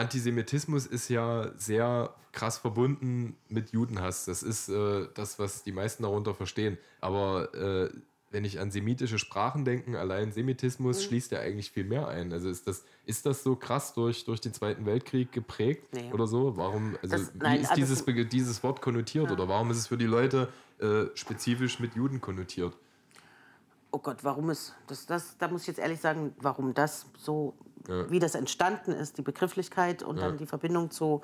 [0.00, 4.24] Antisemitismus ist ja sehr krass verbunden mit Judenhass.
[4.24, 6.78] Das ist äh, das, was die meisten darunter verstehen.
[7.00, 7.90] Aber äh,
[8.32, 11.02] wenn ich an semitische Sprachen denke, allein Semitismus Mhm.
[11.02, 12.32] schließt ja eigentlich viel mehr ein.
[12.32, 16.12] Also ist das, ist das so krass durch, durch den Zweiten Weltkrieg geprägt Nee.
[16.12, 16.56] oder so?
[16.56, 19.86] Warum, also Das- wie nein, ist also- dieses, dieses Wort konnotiert oder warum ist es
[19.88, 20.48] für die Leute
[20.78, 22.74] äh, spezifisch mit Juden konnotiert?
[23.90, 27.54] Oh Gott, warum es, das, das, da muss ich jetzt ehrlich sagen, warum das so,
[27.88, 28.10] Ja.
[28.10, 30.26] wie das entstanden ist, die Begrifflichkeit und Ja.
[30.26, 31.22] dann die Verbindung zu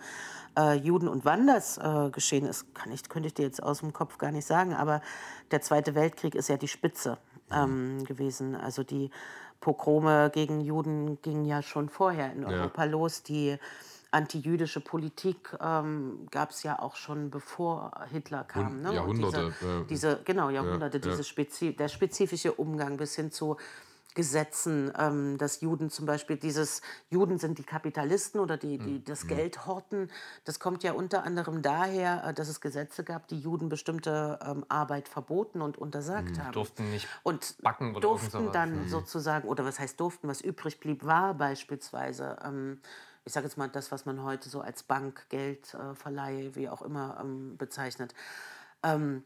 [0.58, 3.80] äh, Juden und wann das äh, geschehen ist, kann ich, könnte ich dir jetzt aus
[3.80, 4.72] dem Kopf gar nicht sagen.
[4.74, 5.02] Aber
[5.50, 7.18] der Zweite Weltkrieg ist ja die Spitze
[7.50, 8.54] ähm, gewesen.
[8.56, 9.10] Also die
[9.60, 13.22] Pogrome gegen Juden gingen ja schon vorher in Europa los.
[13.22, 13.58] Die
[14.12, 18.80] antijüdische Politik ähm, gab es ja auch schon bevor Hitler kam.
[18.80, 18.88] Ne?
[18.90, 19.80] Und Jahrhunderte, Diese, ja.
[19.90, 21.10] diese, genau, Jahrhunderte, ja.
[21.10, 23.56] diese spezi der spezifische Umgang bis hin zu
[24.16, 26.80] Gesetzen, ähm, dass Juden zum Beispiel dieses,
[27.10, 30.10] Juden sind die Kapitalisten oder die, die das Geld horten,
[30.44, 34.64] das kommt ja unter anderem daher, äh, dass es Gesetze gab, die Juden bestimmte ähm,
[34.68, 36.52] Arbeit verboten und untersagt haben.
[36.52, 41.04] Durften nicht und backen oder durften dann sozusagen, oder was heißt durften, was übrig blieb,
[41.04, 42.80] war beispielsweise, ähm,
[43.26, 46.80] ich sage jetzt mal das, was man heute so als Bank, Geldverleih, äh, wie auch
[46.80, 48.14] immer ähm, bezeichnet.
[48.82, 49.24] Ähm,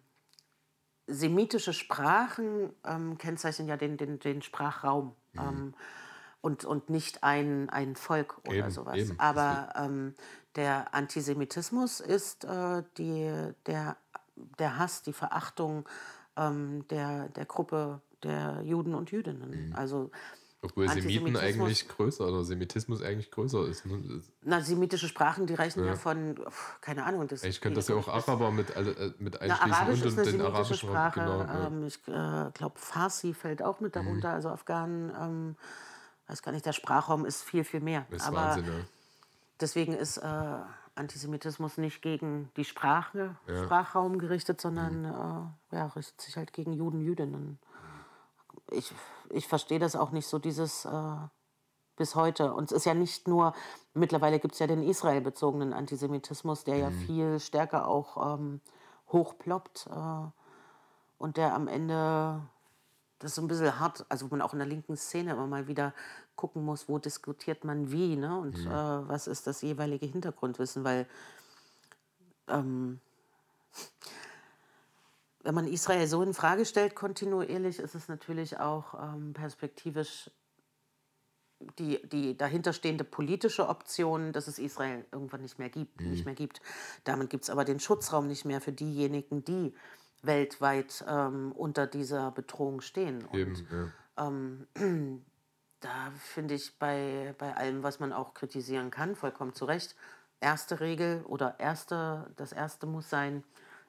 [1.11, 5.75] semitische Sprachen ähm, kennzeichnen ja den, den, den Sprachraum ähm,
[6.41, 8.97] und, und nicht ein, ein Volk oder Eben, sowas.
[8.97, 9.19] eben.
[9.19, 10.15] Aber ähm,
[10.57, 13.31] der Antisemitismus ist äh, die,
[13.67, 13.97] der,
[14.59, 15.89] der Hass, die Verachtung
[16.37, 19.75] ähm, der, der Gruppe der Juden und Jüdinnen.
[19.75, 20.11] Also
[20.63, 23.87] Obwohl Semiten eigentlich größer oder Semitismus eigentlich größer ist.
[23.87, 24.21] Ne?
[24.43, 27.27] Na, semitische Sprachen, die reichen ja, von, pf, keine Ahnung.
[27.29, 30.09] Das, Eigentlich könnte das ja auch Araber mit, alle- äh, mit Na, einschließen Arabisch und
[30.09, 30.89] ist eine den semitische arabischen.
[30.89, 31.21] Sprache.
[31.21, 31.67] Genau, ja.
[31.67, 34.31] ähm, ich äh, glaube, Farsi fällt auch mit darunter.
[34.33, 35.57] Also Afghanen, ähm,
[36.27, 38.05] weiß gar nicht, der Sprachraum ist viel, viel mehr.
[38.11, 38.85] Das ist Aber Wahnsinn, ja.
[39.63, 40.57] deswegen ist äh,
[40.95, 43.65] Antisemitismus nicht gegen die Sprache, Ja.
[43.65, 45.07] Sprachraum gerichtet, sondern
[45.73, 47.59] äh, ja, richtet sich halt gegen Juden, Jüdinnen.
[48.73, 48.93] Ich,
[49.31, 51.17] ich verstehe das auch nicht so, dieses äh,
[51.97, 52.55] bis heute.
[52.55, 53.53] Und es ist ja nicht nur,
[53.95, 58.61] mittlerweile gibt es ja den israelbezogenen Antisemitismus, der ja viel stärker auch ähm,
[59.13, 60.27] hochploppt äh,
[61.19, 62.41] und der am Ende,
[63.19, 65.47] das ist so ein bisschen hart, also wo man auch in der linken Szene immer
[65.47, 65.93] mal wieder
[66.37, 68.39] gucken muss, wo diskutiert man wie ne?
[68.39, 68.69] und äh,
[69.09, 71.07] was ist das jeweilige Hintergrundwissen, weil
[72.49, 73.01] ähm,
[75.43, 80.31] wenn man Israel so in Frage stellt, kontinuierlich, ist es natürlich auch ähm, perspektivisch
[81.79, 86.01] die, die dahinterstehende politische Option, dass es Israel irgendwann nicht mehr gibt.
[86.01, 86.61] Nicht mehr gibt.
[87.05, 89.75] Damit gibt es aber den Schutzraum nicht mehr für diejenigen, die
[90.23, 93.25] weltweit ähm, unter dieser Bedrohung stehen.
[93.27, 94.33] Und Eben, ja.
[95.81, 99.97] da finde ich bei, bei allem, was man auch kritisieren kann, vollkommen zu Recht,
[100.41, 103.45] erste Regel oder erste, das erste muss sein,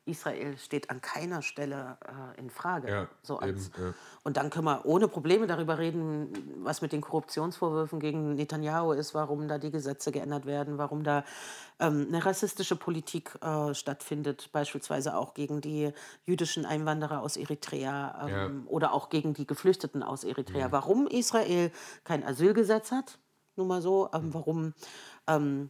[0.06, 2.90] Israel steht an keiner Stelle äh, in Frage.
[2.90, 3.94] Ja, so als, eben, ja.
[4.24, 6.34] Und dann können wir ohne Probleme darüber reden,
[6.64, 11.24] was mit den Korruptionsvorwürfen gegen Netanyahu ist, warum da die Gesetze geändert werden, warum da
[11.80, 15.92] ähm, eine rassistische Politik äh, stattfindet, beispielsweise auch gegen die
[16.26, 20.72] jüdischen Einwanderer aus Eritrea ähm, oder auch gegen die Geflüchteten aus Eritrea.
[20.72, 21.72] Warum Israel
[22.04, 23.20] kein Asylgesetz hat,
[23.56, 24.74] nur mal so, ähm, warum
[25.28, 25.70] ähm,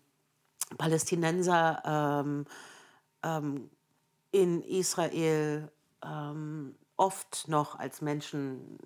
[0.78, 1.82] Palästinenser
[2.24, 2.46] ähm,
[3.24, 3.70] ähm,
[4.32, 5.70] in Israel
[6.04, 8.78] ähm, oft noch als Menschen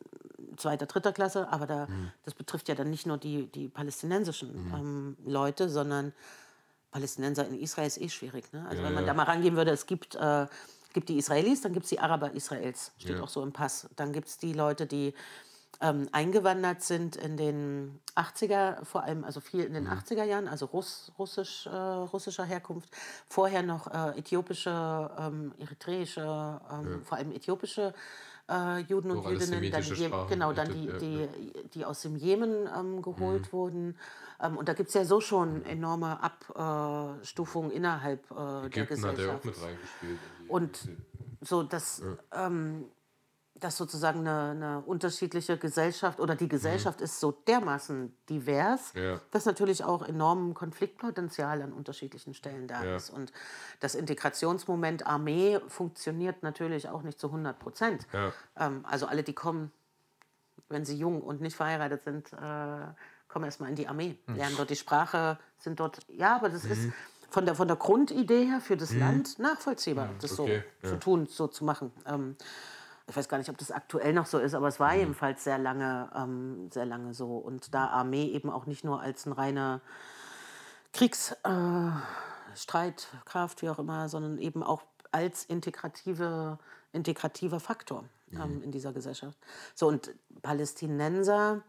[0.58, 1.88] zweiter, dritter Klasse, aber da,
[2.24, 6.14] das betrifft ja dann nicht nur die, die palästinensischen ähm, Leute, sondern
[6.92, 8.52] Palästinenser in Israel ist eh schwierig.
[8.54, 8.66] Ne?
[8.68, 9.08] Also Ja, wenn man ja.
[9.08, 10.48] da mal rangehen würde, es gibt, äh,
[10.94, 13.22] gibt die Israelis, dann gibt es die Araber Israels, steht Ja.
[13.24, 13.90] auch so im Pass.
[13.98, 15.14] Dann gibt es die Leute, die
[15.82, 20.66] ähm, eingewandert sind in den 80er, vor allem, also viel in den 80er Jahren, also
[20.68, 22.90] Russ, russisch, äh, russischer Herkunft.
[23.28, 27.94] Vorher noch äh, äthiopische, ähm, eritreische, ähm, vor allem äthiopische
[28.50, 29.72] äh, Juden und Auch Jüdinnen.
[29.72, 31.28] Dann semitische die, genau, dann die, ja, die, ja.
[31.74, 33.98] die aus dem Jemen ähm, geholt wurden.
[34.42, 39.18] Ähm, und da gibt es ja so schon enorme Abstufungen innerhalb äh, der Ägypten hat
[39.18, 39.46] ja auch Gesellschaft.
[39.46, 40.20] mit reingespielt.
[40.48, 40.80] Und
[41.42, 42.02] so, dass,
[42.34, 42.86] ähm,
[43.66, 49.02] dass sozusagen eine, eine unterschiedliche Gesellschaft oder die Gesellschaft ist so dermaßen divers, Mhm.
[49.02, 49.22] Ja.
[49.32, 52.96] dass natürlich auch enorm Konfliktpotenzial an unterschiedlichen Stellen da Ja.
[52.96, 53.10] ist.
[53.10, 53.34] Und
[53.80, 58.06] das Integrationsmoment Armee funktioniert natürlich auch nicht zu 100 Prozent.
[58.14, 58.32] Ja.
[58.56, 59.72] Ähm, also alle, die kommen,
[60.70, 62.38] wenn sie jung und nicht verheiratet sind, äh,
[63.28, 66.92] kommen erstmal in die Armee, lernen dort die Sprache, sind dort, ja, aber das ist
[67.32, 71.26] von der, von der Grundidee her für das Land nachvollziehbar, das okay, so zu tun,
[71.26, 71.92] so zu machen.
[72.06, 72.36] Ähm,
[73.08, 75.60] ich weiß gar nicht, ob das aktuell noch so ist, aber es war jedenfalls sehr
[75.60, 77.38] lange, ähm, sehr lange so.
[77.38, 79.82] Und da Armee eben auch nicht nur als ein reiner
[80.94, 86.58] Kriegsstreitkraft, äh, wie auch immer, sondern eben auch als integrative,
[86.94, 89.38] integrativer Faktor ähm, in dieser Gesellschaft.
[89.76, 90.12] So, und
[90.42, 91.62] Palästinenser,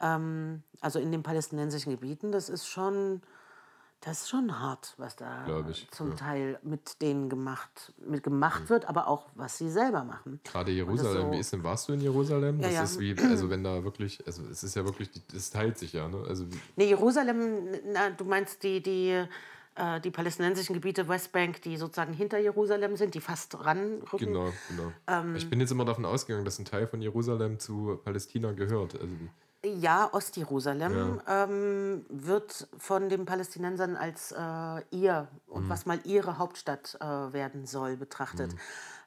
[0.00, 3.22] ähm, also in den palästinensischen Gebieten, das ist schon,
[4.00, 5.44] das ist schon hart, was da
[5.90, 6.14] zum ja.
[6.16, 10.40] Teil mit denen gemacht, mit gemacht wird, aber auch was sie selber machen.
[10.44, 12.60] Gerade Jerusalem, so- wie ist denn, warst du in Jerusalem?
[12.60, 12.82] Ja, das ja.
[12.84, 16.08] ist wie, also wenn da wirklich, also es ist ja wirklich, das teilt sich ja,
[16.08, 16.24] ne?
[16.28, 16.44] Also
[16.76, 19.24] Nee, Jerusalem, na, du meinst die, die,
[19.74, 24.18] äh, die palästinensischen Gebiete Westbank, die sozusagen hinter Jerusalem sind, die fast ranrücken.
[24.18, 24.92] genau, genau.
[25.08, 28.94] Ähm, ich bin jetzt immer davon ausgegangen, dass ein Teil von Jerusalem zu Palästina gehört.
[28.94, 29.14] Also
[29.64, 36.96] Ja, Ostjerusalem ähm, wird von den Palästinensern als äh, ihr und was mal ihre Hauptstadt
[37.00, 38.54] äh, werden soll betrachtet.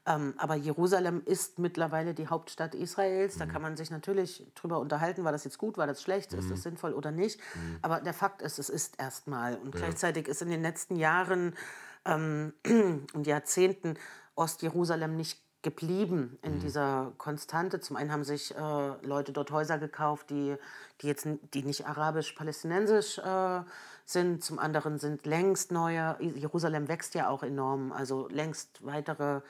[0.06, 3.38] Ähm, aber Jerusalem ist mittlerweile die Hauptstadt Israels.
[3.38, 6.52] Da kann man sich natürlich drüber unterhalten, war das jetzt gut, war das schlecht, ist
[6.52, 7.40] das sinnvoll oder nicht.
[7.82, 9.56] Aber der Fakt ist, es ist erstmal.
[9.58, 11.56] Und gleichzeitig ist in den letzten Jahren
[12.04, 12.54] ähm,
[13.14, 13.98] und Jahrzehnten
[14.36, 17.80] Ostjerusalem nicht geblieben in dieser Konstante.
[17.80, 20.56] Zum einen haben sich äh, Leute dort Häuser gekauft, die,
[21.02, 23.62] die jetzt die nicht arabisch-palästinensisch äh,
[24.06, 24.44] sind.
[24.44, 29.42] Zum anderen sind längst neue, Jerusalem wächst ja auch enorm, also längst weitere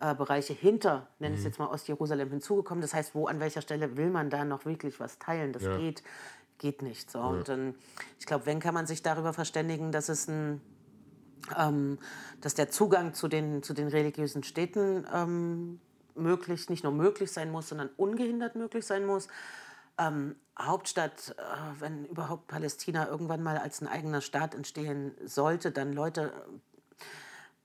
[0.00, 2.80] äh, Bereiche hinter, nenne ich es jetzt mal Ostjerusalem, hinzugekommen.
[2.82, 5.52] Das heißt, wo an welcher Stelle will man da noch wirklich was teilen?
[5.52, 5.76] Das Ja.
[5.78, 6.02] geht,
[6.58, 7.10] geht nicht.
[7.10, 7.20] So.
[7.20, 7.74] Und dann,
[8.20, 10.60] ich glaube, wenn kann man sich darüber verständigen, dass es ein
[11.56, 11.98] ähm,
[12.40, 15.80] dass der Zugang zu den, zu den religiösen Städten ähm,
[16.14, 19.28] möglich, nicht nur möglich sein muss, sondern ungehindert möglich sein muss.
[19.98, 25.92] Ähm, Hauptstadt, äh, wenn überhaupt Palästina irgendwann mal als ein eigener Staat entstehen sollte, dann
[25.92, 26.32] Leute,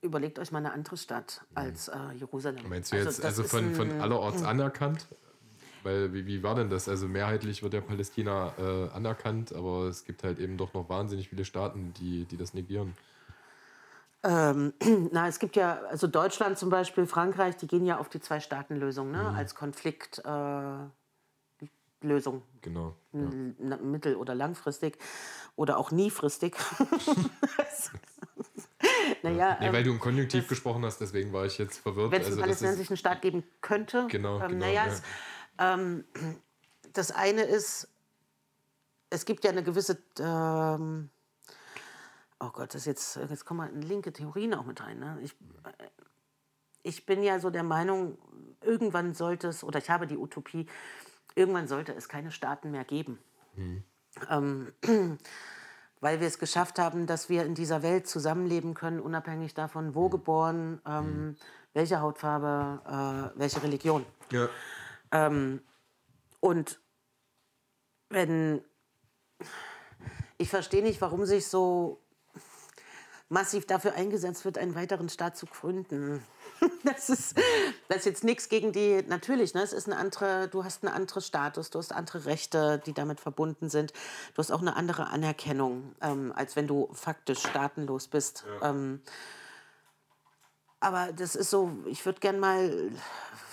[0.00, 2.68] äh, überlegt euch mal eine andere Stadt als äh, Jerusalem.
[2.68, 5.06] meinst du jetzt, das also von, von allerorts anerkannt?
[5.82, 6.88] Weil wie, wie war denn das?
[6.88, 11.28] Also mehrheitlich wird ja Palästina äh, anerkannt, aber es gibt halt eben doch noch wahnsinnig
[11.28, 12.94] viele Staaten, die, die das negieren.
[14.24, 14.72] Ähm,
[15.10, 19.10] na, es gibt ja, also Deutschland zum Beispiel, Frankreich, die gehen ja auf die Zwei-Staaten-Lösung
[19.10, 19.34] ne?
[19.36, 20.92] als Konfliktlösung.
[22.02, 22.40] Äh.
[22.60, 22.94] Genau.
[23.12, 23.76] Ja.
[23.78, 24.98] mittel- oder langfristig
[25.56, 26.56] oder auch niefristig.
[29.22, 32.12] naja, Nee, ähm, weil du im Konjunktiv gesprochen hast, deswegen war ich jetzt verwirrt.
[32.12, 34.06] wenn es einen also palästinensischen Staat geben könnte.
[34.08, 34.92] Genau, ähm, genau, naja, ja.
[34.92, 35.02] es,
[35.58, 36.04] ähm,
[36.92, 37.88] das eine ist,
[39.10, 41.10] es gibt ja eine gewisse, ähm,
[42.42, 44.98] oh Gott, das jetzt, jetzt kommen halt linke Theorien auch mit rein.
[44.98, 45.18] Ne?
[45.22, 45.32] Ich,
[45.64, 45.86] äh,
[46.82, 48.18] ich bin ja so der Meinung,
[48.60, 50.66] irgendwann sollte es, oder ich habe die Utopie,
[51.34, 53.18] irgendwann sollte es keine Staaten mehr geben.
[54.28, 54.72] Ähm,
[56.00, 60.08] weil wir es geschafft haben, dass wir in dieser Welt zusammenleben können, unabhängig davon, wo
[60.08, 61.36] geboren, ähm,
[61.74, 64.04] welche Hautfarbe, äh, welche Religion.
[64.30, 64.48] Ja.
[65.12, 65.62] Ähm,
[66.40, 66.80] und
[68.08, 68.62] wenn
[70.38, 72.02] ich verstehe nicht, warum sich so
[73.32, 76.22] massiv dafür eingesetzt wird, einen weiteren Staat zu gründen.
[76.84, 77.36] Das ist,
[77.88, 80.94] das ist jetzt nichts gegen die, natürlich, ne, es ist eine andere, du hast einen
[80.94, 83.92] anderen Status, du hast andere Rechte, die damit verbunden sind.
[84.34, 88.44] Du hast auch eine andere Anerkennung, ähm, als wenn du faktisch staatenlos bist.
[88.62, 89.00] Ähm,
[90.78, 92.92] aber das ist so, ich würde gern mal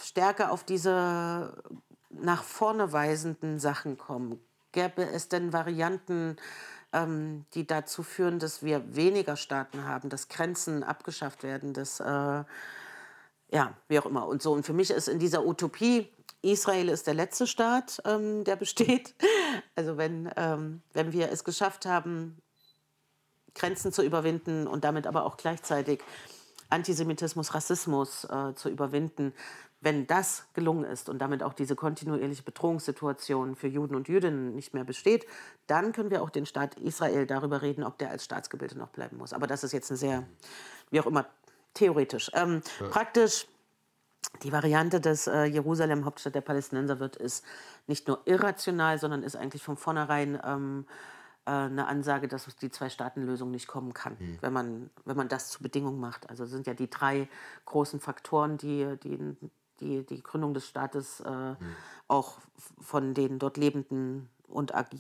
[0.04, 1.64] stärker auf diese
[2.10, 4.40] nach vorne weisenden Sachen kommen.
[4.72, 6.38] Gäbe es denn Varianten,
[6.94, 12.44] ähm, die dazu führen, dass wir weniger Staaten haben, dass Grenzen abgeschafft werden, dass, äh,
[13.52, 14.28] ja, wie auch immer.
[14.28, 14.54] Und so.
[14.54, 16.10] Und für mich ist in dieser Utopie,
[16.42, 19.16] Israel ist der letzte Staat, ähm, der besteht.
[19.76, 22.38] Also wenn, ähm, wenn wir es geschafft haben,
[23.56, 26.02] Grenzen zu überwinden und damit aber auch gleichzeitig
[26.70, 29.34] Antisemitismus, Rassismus äh, zu überwinden.
[29.82, 34.74] Wenn das gelungen ist und damit auch diese kontinuierliche Bedrohungssituation für Juden und Jüdinnen nicht
[34.74, 35.26] mehr besteht,
[35.68, 39.18] dann können wir auch den Staat Israel darüber reden, ob der als Staatsgebilde noch bleiben
[39.18, 39.32] muss.
[39.32, 40.28] Aber das ist jetzt eine sehr,
[40.92, 41.26] wie auch immer,
[41.74, 42.30] theoretisch.
[42.34, 42.62] Ähm,
[42.92, 43.48] Praktisch
[44.44, 47.46] die Variante, dass äh, Jerusalem Hauptstadt der Palästinenser wird, ist
[47.88, 50.86] nicht nur irrational, sondern ist eigentlich von vornherein ähm,
[51.46, 55.64] äh, eine Ansage, dass die Zwei-Staaten-Lösung nicht kommen kann, wenn, man, wenn man das zur
[55.64, 56.30] Bedingung macht.
[56.30, 57.28] Also sind ja die drei
[57.66, 59.36] großen Faktoren, die die,
[59.82, 61.56] die, die Gründung des Staates äh,
[62.08, 65.00] auch f- von den dort lebenden und agi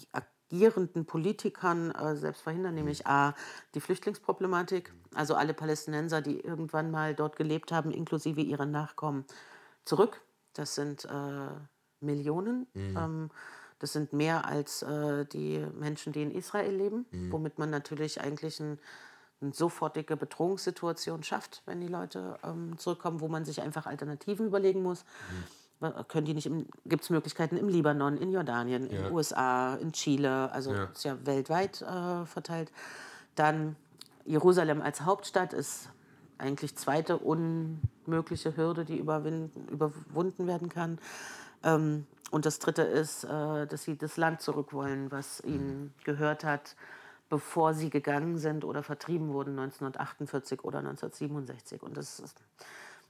[0.52, 3.36] agierenden Politikern äh, selbst verhindern, nämlich A,
[3.76, 9.26] die Flüchtlingsproblematik, also alle Palästinenser, die irgendwann mal dort gelebt haben, inklusive ihrer Nachkommen,
[9.86, 10.22] zurück.
[10.54, 11.50] Das sind äh,
[12.00, 12.66] Millionen.
[12.98, 13.30] Ähm,
[13.78, 18.60] das sind mehr als äh, die Menschen, die in Israel leben, womit man natürlich eigentlich
[18.60, 18.80] ein
[19.41, 24.84] eine sofortige Bedrohungssituation schafft, wenn die Leute ähm, zurückkommen, wo man sich einfach Alternativen überlegen
[24.84, 25.06] muss.
[25.32, 25.45] Mhm.
[26.10, 26.52] Können die nicht
[26.86, 30.84] gibt es Möglichkeiten im Libanon, in Jordanien, in den USA, in Chile, also ja.
[30.84, 32.70] ist ja weltweit äh, verteilt.
[33.36, 33.78] Dann
[34.26, 35.90] Jerusalem als Hauptstadt ist
[36.38, 40.99] eigentlich zweite unmögliche Hürde, die überwunden werden kann.
[41.64, 46.44] Ähm, und das dritte ist, äh, dass sie das Land zurück wollen, was ihnen gehört
[46.44, 46.76] hat,
[47.30, 51.82] bevor sie gegangen sind oder vertrieben wurden 1948 oder 1967.
[51.82, 52.36] Und das, das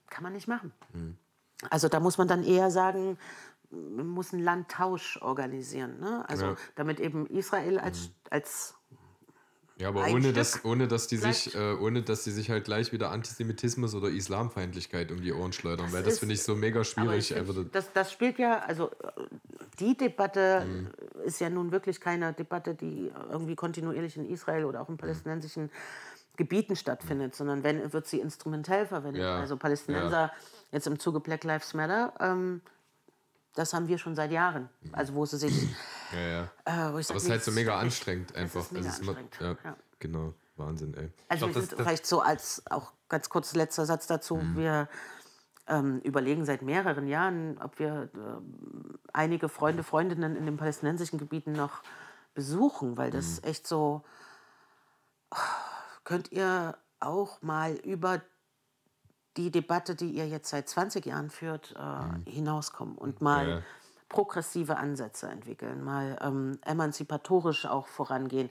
[0.10, 0.74] kann man nicht machen.
[0.94, 1.18] Mhm.
[1.70, 3.18] Also da muss man dann eher sagen,
[3.72, 6.00] man muss einen Landtausch organisieren.
[6.00, 6.28] Ne?
[6.28, 6.56] Also ja.
[6.76, 8.14] damit eben Israel als, mhm.
[8.30, 8.76] als
[9.80, 12.92] ja, aber ohne dass, ohne, dass die sich, äh, ohne dass die sich halt gleich
[12.92, 16.84] wieder Antisemitismus oder Islamfeindlichkeit um die Ohren schleudern, das weil das finde ich so mega
[16.84, 17.34] schwierig.
[17.34, 18.92] Find, das, das spielt ja, also
[19.80, 20.90] die Debatte mhm.
[21.24, 25.64] ist ja nun wirklich keine Debatte, die irgendwie kontinuierlich in Israel oder auch in palästinensischen
[25.64, 25.70] mhm.
[26.36, 29.24] Gebieten stattfindet, sondern wenn, wird sie instrumentell verwendet.
[29.24, 29.40] Ja.
[29.40, 30.32] Also Palästinenser ja.
[30.72, 32.62] jetzt im Zuge Black Lives Matter, ähm,
[33.56, 34.70] das haben wir schon seit Jahren.
[34.82, 34.90] Mhm.
[34.94, 35.54] Also wo sie sich
[36.14, 36.44] ja, ja.
[36.66, 38.62] Äh, Aber es ist halt so mega anstrengend einfach.
[38.62, 39.38] Es ist mega anstrengend.
[39.40, 41.12] Ja, ja, Genau, Wahnsinn, ey.
[41.28, 44.38] Also glaub, das, das, vielleicht so als auch ganz kurz letzter Satz dazu.
[44.38, 44.58] Mhm.
[44.58, 44.90] Wir
[45.68, 51.52] ähm, überlegen seit mehreren Jahren, ob wir äh, einige Freunde, Freundinnen in den palästinensischen Gebieten
[51.52, 51.82] noch
[52.34, 53.50] besuchen, weil das mhm.
[53.50, 54.04] echt so.
[55.32, 55.36] Oh,
[56.06, 58.22] könnt ihr auch mal über
[59.38, 62.24] die Debatte, die ihr jetzt seit 20 Jahren führt, äh, mhm.
[62.26, 63.62] hinauskommen und mal ja
[64.10, 68.50] progressive Ansätze entwickeln, mal ähm, emanzipatorisch auch vorangehen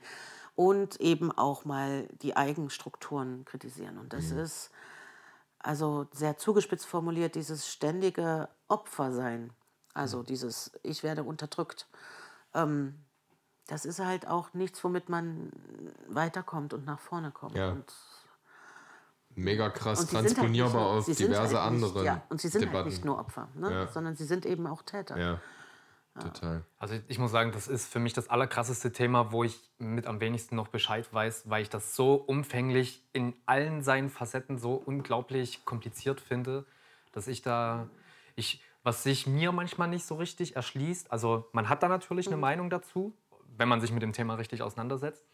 [0.54, 3.98] und eben auch mal die Eigenstrukturen kritisieren.
[3.98, 4.38] Und das mhm.
[4.38, 4.70] ist
[5.58, 9.50] also sehr zugespitzt formuliert, dieses ständige Opfersein,
[9.94, 10.26] also mhm.
[10.26, 11.86] dieses Ich werde unterdrückt.
[12.54, 12.94] Ähm,
[13.66, 15.52] das ist halt auch nichts, womit man
[16.06, 17.56] weiterkommt und nach vorne kommt.
[17.56, 17.72] Ja.
[17.72, 17.92] Und
[19.38, 22.04] mega krass halt transponierbar halt auf diverse halt nicht, andere.
[22.04, 22.84] Ja, und sie sind halt Debatten.
[22.84, 23.70] halt nicht nur Opfer, ne?
[23.70, 23.86] ja.
[23.88, 25.18] sondern sie sind eben auch Täter.
[25.18, 25.40] Ja.
[26.20, 26.64] Total.
[26.78, 30.20] Also ich muss sagen, das ist für mich das allerkrasseste Thema, wo ich mit am
[30.20, 35.64] wenigsten noch Bescheid weiß, weil ich das so umfänglich in allen seinen Facetten so unglaublich
[35.64, 36.64] kompliziert finde,
[37.12, 37.88] dass ich da,
[38.34, 42.36] ich, was sich mir manchmal nicht so richtig erschließt, also man hat da natürlich eine
[42.36, 42.42] mhm.
[42.42, 43.14] Meinung dazu,
[43.56, 45.24] wenn man sich mit dem Thema richtig auseinandersetzt.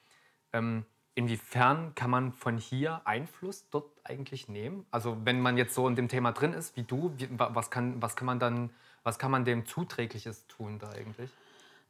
[0.53, 0.85] Ähm,
[1.17, 4.85] Inwiefern kann man von hier Einfluss dort eigentlich nehmen?
[4.91, 8.03] Also wenn man jetzt so in dem Thema drin ist wie du, wie, was, kann,
[8.03, 8.71] was, kann man dann,
[9.05, 11.31] was kann man dem Zuträgliches tun da eigentlich?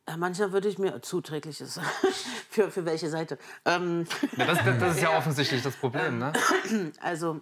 [0.07, 1.81] Ja, manchmal würde ich mir Zuträgliches.
[2.51, 3.39] für, für welche Seite?
[3.65, 4.07] Ähm,
[4.37, 6.33] ja, das, das, ist ja, ja, offensichtlich das Problem, ne?
[7.01, 7.41] Also,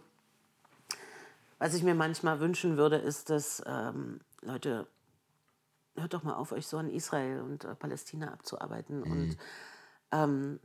[1.58, 4.86] was ich mir manchmal wünschen würde, ist, dass ähm, Leute,
[5.96, 9.10] hört doch mal auf, euch so an Israel und äh, Palästina abzuarbeiten mhm.
[9.10, 9.36] und
[10.12, 10.60] ähm,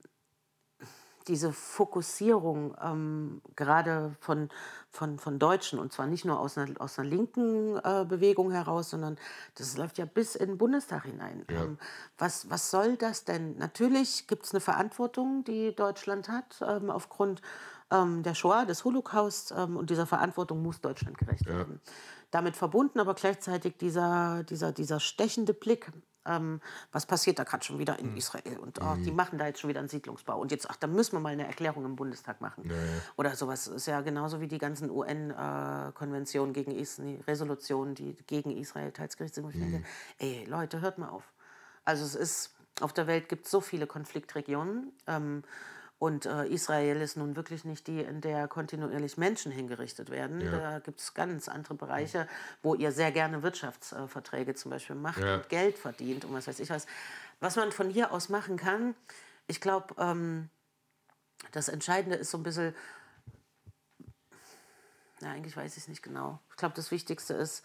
[1.28, 4.50] diese Fokussierung ähm, gerade von,
[4.90, 8.90] von, von Deutschen, und zwar nicht nur aus einer, aus einer linken äh, Bewegung heraus,
[8.90, 9.18] sondern
[9.56, 11.46] das läuft ja bis in den Bundestag hinein.
[11.50, 11.64] Ja.
[11.64, 11.78] Ähm,
[12.18, 13.58] was, was soll das denn?
[13.58, 17.42] Natürlich gibt es eine Verantwortung, die Deutschland hat, ähm, aufgrund
[17.92, 21.58] ähm, der Shoah, des Holocaust, ähm, und dieser Verantwortung muss Deutschland gerecht ja.
[21.58, 21.82] werden.
[22.32, 25.92] Damit verbunden aber gleichzeitig dieser, dieser, dieser stechende Blick
[26.28, 28.18] ähm, was passiert da gerade schon wieder in mhm.
[28.18, 29.16] Israel und oh, die mhm.
[29.16, 31.48] machen da jetzt schon wieder einen Siedlungsbau und jetzt, ach, da müssen wir mal eine
[31.48, 32.70] Erklärung im Bundestag machen.
[32.70, 33.02] Ja, ja.
[33.16, 38.52] Oder sowas ist ja genauso wie die ganzen UN-Konventionen äh, gegen Israel, Resolutionen, die gegen
[38.52, 39.72] Israel teils gerichtet sind.
[39.72, 39.86] Mhm.
[40.20, 41.24] ey, Leute, hört mal auf.
[41.86, 44.92] Also es ist, auf der Welt gibt es so viele Konfliktregionen.
[45.08, 45.44] Ähm,
[46.00, 50.42] und äh, Israel ist nun wirklich nicht die, in der kontinuierlich Menschen hingerichtet werden.
[50.42, 50.52] Ja.
[50.52, 52.28] Da gibt es ganz andere Bereiche,
[52.62, 55.36] wo ihr sehr gerne Wirtschaftsverträge zum Beispiel macht ja.
[55.36, 56.86] und Geld verdient und was weiß ich was.
[57.40, 58.96] Was man von hier aus machen kann,
[59.48, 60.50] ich glaube, ähm,
[61.52, 62.76] das Entscheidende ist so ein bisschen,
[65.20, 66.40] na, eigentlich weiß ich es nicht genau.
[66.52, 67.64] Ich glaube, das Wichtigste ist,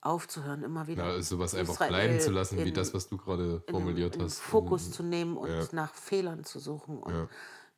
[0.00, 1.04] aufzuhören, immer wieder.
[1.04, 4.20] Ja, sowas Israel einfach bleiben zu lassen, in, wie das, was du gerade formuliert in,
[4.20, 4.40] in hast.
[4.40, 5.64] Fokus in, zu nehmen und ja.
[5.72, 6.98] nach Fehlern zu suchen.
[6.98, 7.28] Und ja.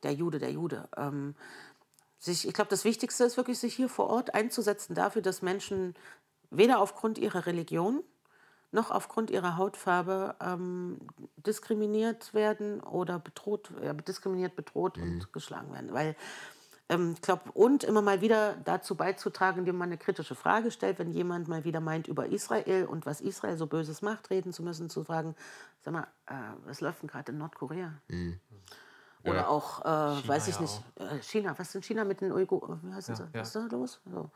[0.03, 0.87] der Jude, der Jude.
[0.95, 1.35] Ähm,
[2.19, 5.95] sich, ich glaube, das Wichtigste ist wirklich, sich hier vor Ort einzusetzen dafür, dass Menschen
[6.51, 8.03] weder aufgrund ihrer Religion
[8.71, 10.99] noch aufgrund ihrer Hautfarbe ähm,
[11.35, 15.03] diskriminiert werden oder bedroht, ja, diskriminiert, bedroht mhm.
[15.03, 15.93] und geschlagen werden.
[15.93, 16.15] Weil
[16.91, 20.99] ähm, ich glaube, und immer mal wieder dazu beizutragen, indem man eine kritische Frage stellt,
[20.99, 24.61] wenn jemand mal wieder meint, über Israel und was Israel so Böses macht, reden zu
[24.61, 25.35] müssen, zu fragen,
[25.81, 26.33] sag mal, äh,
[26.65, 27.93] was läuft denn gerade in Nordkorea?
[28.09, 28.39] Mhm.
[29.23, 29.47] Oder ja.
[29.47, 32.79] auch, äh, weiß ich nicht, äh, China, was ist in China mit den Uiguren?
[32.83, 33.27] Wie heißt ja, das?
[33.33, 34.01] Was ist da los?
[34.11, 34.31] So.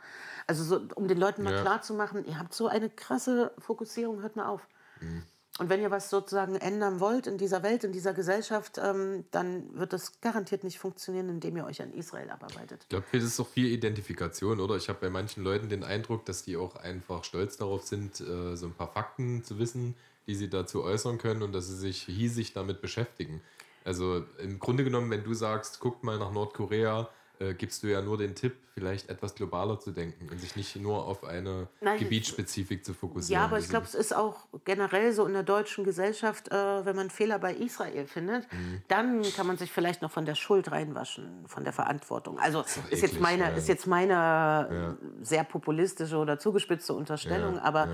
[0.48, 1.62] Also, so, um den Leuten mal ja.
[1.62, 4.68] klar zu machen, ihr habt so eine krasse Fokussierung, hört mal auf.
[5.02, 5.24] Mhm.
[5.58, 9.74] Und wenn ihr was sozusagen ändern wollt in dieser Welt, in dieser Gesellschaft, ähm, dann
[9.78, 12.82] wird das garantiert nicht funktionieren, indem ihr euch an Israel abarbeitet.
[12.84, 14.76] Ich glaube, das ist auch viel Identifikation, oder?
[14.76, 18.58] Ich habe bei manchen Leuten den Eindruck, dass die auch einfach stolz darauf sind, äh,
[18.58, 19.96] so ein paar Fakten zu wissen,
[20.28, 23.42] die sie dazu äußern können und dass sie sich hiesig damit beschäftigen.
[23.86, 27.08] Also im Grunde genommen, wenn du sagst, guckt mal nach Nordkorea,
[27.40, 30.76] äh, gibst du ja nur den Tipp, vielleicht etwas globaler zu denken und sich nicht
[30.76, 33.42] nur auf eine Nein, Gebietsspezifik zu fokussieren.
[33.42, 36.86] Ja, aber ich Also glaube, es ist auch generell so in der deutschen Gesellschaft, äh,
[36.86, 38.82] wenn man Fehler bei Israel findet, Mhm.
[38.90, 42.38] dann kann man sich vielleicht noch von der Schuld reinwaschen, von der Verantwortung.
[42.40, 43.50] Also ist, jetzt eklig, meine, ja.
[43.50, 47.94] ist jetzt meine äh, sehr populistische oder zugespitzte Unterstellung, Ja, aber ja.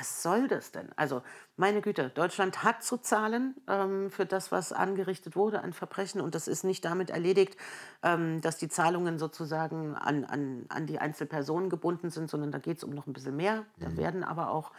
[0.00, 0.88] Was soll das denn?
[0.96, 1.22] Also
[1.56, 6.34] meine Güte, Deutschland hat zu zahlen ähm, für das, was angerichtet wurde an Verbrechen und
[6.34, 7.58] das ist nicht damit erledigt,
[8.02, 12.78] ähm, dass die Zahlungen sozusagen an, an, an die Einzelpersonen gebunden sind, sondern da geht
[12.78, 13.66] es um noch ein bisschen mehr.
[13.78, 14.72] Da werden aber auch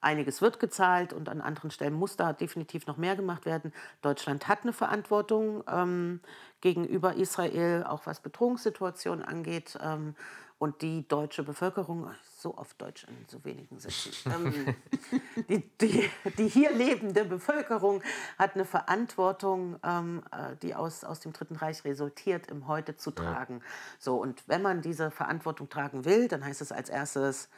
[0.00, 3.74] einiges wird gezahlt und an anderen Stellen muss da definitiv noch mehr gemacht werden.
[4.00, 6.20] Deutschland hat eine Verantwortung ähm,
[6.62, 9.78] gegenüber Israel, auch was Bedrohungssituationen angeht.
[9.82, 10.14] Ähm,
[10.58, 12.08] und die deutsche Bevölkerung,
[12.42, 14.74] so oft Deutsch in so wenigen Sätzen, ähm,
[15.48, 18.02] die, die, die hier lebende Bevölkerung
[18.38, 23.12] hat eine Verantwortung, ähm, äh, die aus, aus dem Dritten Reich resultiert, im Heute zu
[23.12, 23.62] tragen.
[23.98, 27.48] So, und wenn man diese Verantwortung tragen will, dann heißt es als erstes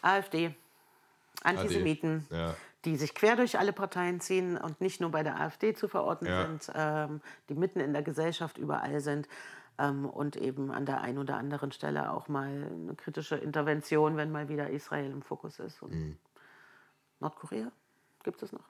[0.00, 0.54] AfD,
[1.42, 2.54] Antisemiten, Ja.
[2.84, 6.26] die sich quer durch alle Parteien ziehen und nicht nur bei der AfD zu verorten
[6.26, 6.46] Ja.
[6.46, 9.28] sind, ähm, die mitten in der Gesellschaft überall sind
[9.78, 14.30] ähm, und eben an der einen oder anderen Stelle auch mal eine kritische Intervention, wenn
[14.32, 15.82] mal wieder Israel im Fokus ist.
[15.82, 16.16] Und Mhm.
[17.20, 17.70] Nordkorea?
[18.24, 18.64] Gibt es noch?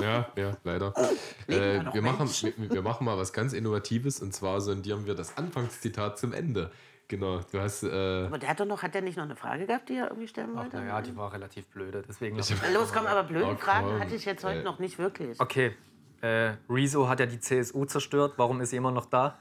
[0.00, 0.92] Ja, ja, leider.
[1.46, 5.06] Leben da Äh, wir, machen, wir, wir machen mal was ganz Innovatives und zwar sondieren
[5.06, 6.70] wir das Anfangszitat zum Ende.
[7.06, 7.82] Genau, du hast.
[7.82, 10.08] Äh, Aber der hat doch noch, hat der nicht noch eine Frage gehabt, die er
[10.08, 10.76] irgendwie stellen wollte?
[10.78, 12.02] Naja, die war relativ blöde.
[12.06, 14.00] Deswegen Los, komm, aber blöde Oh, Fragen komm.
[14.00, 14.64] hatte ich jetzt heute Äh.
[14.64, 15.38] noch nicht wirklich.
[15.38, 15.76] Okay.
[16.22, 18.34] Äh, Rezo hat ja die CSU zerstört.
[18.38, 19.38] Warum ist sie immer noch da?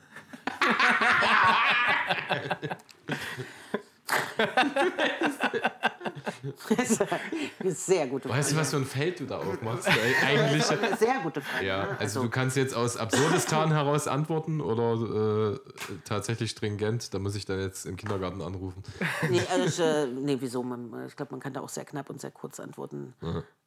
[7.63, 8.39] Sehr gute Frage.
[8.39, 9.87] weißt du, was für ein Feld du da aufmachst?
[10.25, 10.69] Eigentlich.
[10.69, 11.65] Eine sehr gute Frage.
[11.65, 11.97] Ja, ne?
[11.99, 15.59] also du kannst jetzt aus Absurdistan heraus antworten oder äh,
[16.05, 17.13] tatsächlich stringent.
[17.13, 18.83] Da muss ich dann jetzt im Kindergarten anrufen.
[19.29, 20.63] Nee, also, äh, nee wieso?
[20.63, 23.13] Man, ich glaube, man kann da auch sehr knapp und sehr kurz antworten.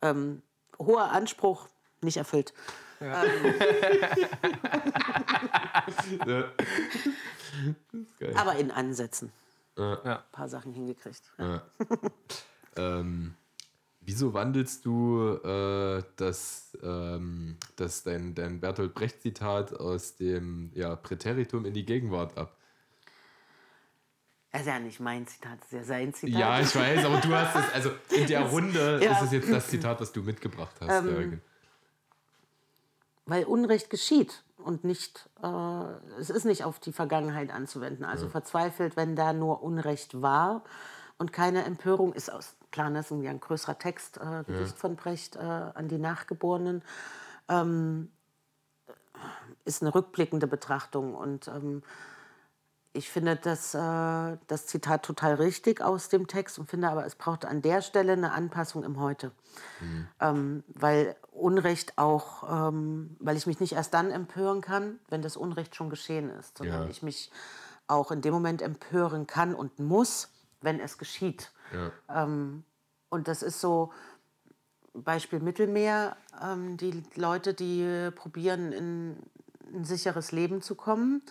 [0.02, 0.42] Ähm,
[0.78, 1.68] hoher Anspruch,
[2.02, 2.52] nicht erfüllt.
[3.00, 3.24] Ja.
[8.18, 8.34] Geil.
[8.36, 9.32] Aber in Ansätzen.
[9.76, 10.00] Ja.
[10.02, 11.22] Ein paar Sachen hingekriegt.
[11.38, 11.62] Ja.
[12.76, 13.34] ähm,
[14.00, 21.66] wieso wandelst du äh, das, ähm, das dein, dein Bertolt Brecht-Zitat aus dem ja, Präteritum
[21.66, 22.56] in die Gegenwart ab?
[24.52, 26.40] Das ist ja nicht mein Zitat, das ist ja sein Zitat.
[26.40, 29.12] Ja, ich weiß, aber du hast es, also in der Runde Ja.
[29.12, 31.04] ist es jetzt das Zitat, das du mitgebracht hast.
[31.04, 31.42] Jürgen.
[33.26, 38.04] Weil Unrecht geschieht und nicht, äh, es ist nicht auf die Vergangenheit anzuwenden.
[38.04, 40.62] Also verzweifelt, wenn da nur Unrecht war
[41.18, 42.54] und keine Empörung ist aus.
[42.70, 46.82] Klar, das ist ja ein größerer Text, äh, Gedicht von Brecht äh, an die Nachgeborenen.
[47.48, 48.10] Ähm,
[49.64, 51.82] ist eine rückblickende Betrachtung und ähm,
[52.92, 57.14] ich finde das, äh, das Zitat total richtig aus dem Text und finde aber, es
[57.14, 59.32] braucht an der Stelle eine Anpassung im Heute.
[60.20, 65.36] Ähm, weil Unrecht auch, ähm, weil ich mich nicht erst dann empören kann, wenn das
[65.36, 66.88] Unrecht schon geschehen ist, sondern Ja.
[66.88, 67.30] ich mich
[67.86, 70.28] auch in dem Moment empören kann und muss,
[70.60, 71.52] wenn es geschieht.
[71.72, 72.22] Ja.
[72.24, 72.64] Ähm,
[73.10, 73.92] und das ist so,
[74.94, 79.16] Beispiel Mittelmeer, ähm, die Leute, die probieren, in
[79.74, 81.22] ein sicheres Leben zu kommen.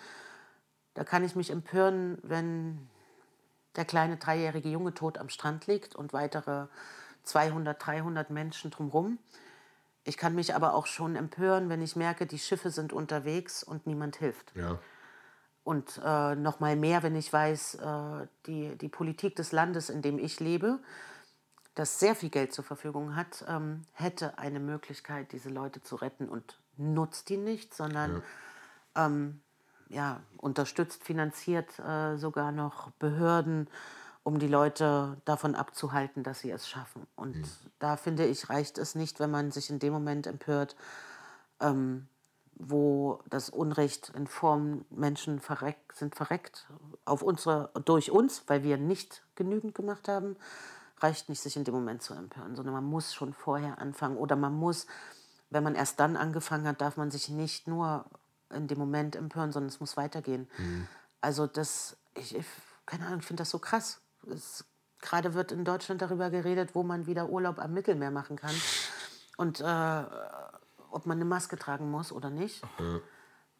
[0.93, 2.87] Da kann ich mich empören, wenn
[3.75, 6.67] der kleine dreijährige Junge tot am Strand liegt und weitere
[7.23, 9.17] 200, 300 Menschen drumherum.
[10.05, 13.87] Ich kann mich aber auch schon empören, wenn ich merke, die Schiffe sind unterwegs und
[13.87, 14.55] niemand hilft.
[14.55, 14.79] Ja.
[15.63, 20.03] Und äh, noch mal mehr, wenn ich weiß, äh, die, die Politik des Landes, in
[20.03, 20.79] dem ich lebe,
[21.73, 26.29] das sehr viel Geld zur Verfügung hat, ähm, hätte eine Möglichkeit, diese Leute zu retten
[26.29, 28.21] und nutzt die nicht, sondern
[28.95, 29.41] ähm,
[29.89, 33.67] ja, unterstützt, finanziert äh, sogar noch Behörden,
[34.25, 37.05] um die Leute davon abzuhalten, dass sie es schaffen.
[37.15, 37.47] Und
[37.77, 40.75] da finde ich, reicht es nicht, wenn man sich in dem Moment empört,
[41.59, 42.07] ähm,
[42.55, 46.67] wo das Unrecht in Form Menschen verreckt, sind verreckt
[47.05, 50.37] auf unsere, durch uns, weil wir nicht genügend gemacht haben,
[51.01, 54.35] reicht nicht, sich in dem Moment zu empören, sondern man muss schon vorher anfangen oder
[54.35, 54.87] man muss,
[55.51, 58.05] wenn man erst dann angefangen hat, darf man sich nicht nur
[58.49, 60.49] in dem Moment empören, sondern es muss weitergehen.
[61.21, 62.45] Also das, ich, ich
[62.87, 64.01] keine Ahnung, ich finde das so krass.
[64.29, 64.65] Es,
[65.01, 68.55] gerade wird in Deutschland darüber geredet, wo man wieder Urlaub am Mittelmeer machen kann.
[69.37, 70.03] Und äh,
[70.91, 72.63] ob man eine Maske tragen muss oder nicht.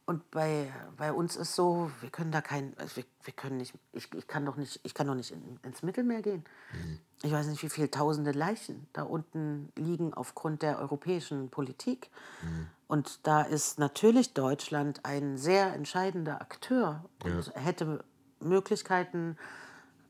[0.06, 3.74] Und bei, bei uns ist so, wir können da kein, also wir, wir können nicht,
[3.92, 6.46] ich, ich kann doch nicht, ich kann doch nicht in, ins Mittelmeer gehen.
[7.24, 12.12] Ich weiß nicht, wie viele tausende Leichen da unten liegen aufgrund der europäischen Politik.
[12.88, 18.04] Und da ist natürlich Deutschland ein sehr entscheidender Akteur und hätte
[18.40, 19.38] Möglichkeiten,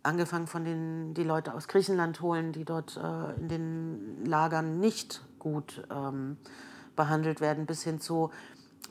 [0.06, 5.22] angefangen von den die Leute aus Griechenland holen, die dort äh, in den Lagern nicht
[5.40, 6.38] gut ähm,
[6.96, 8.32] behandelt werden, bis hin zu,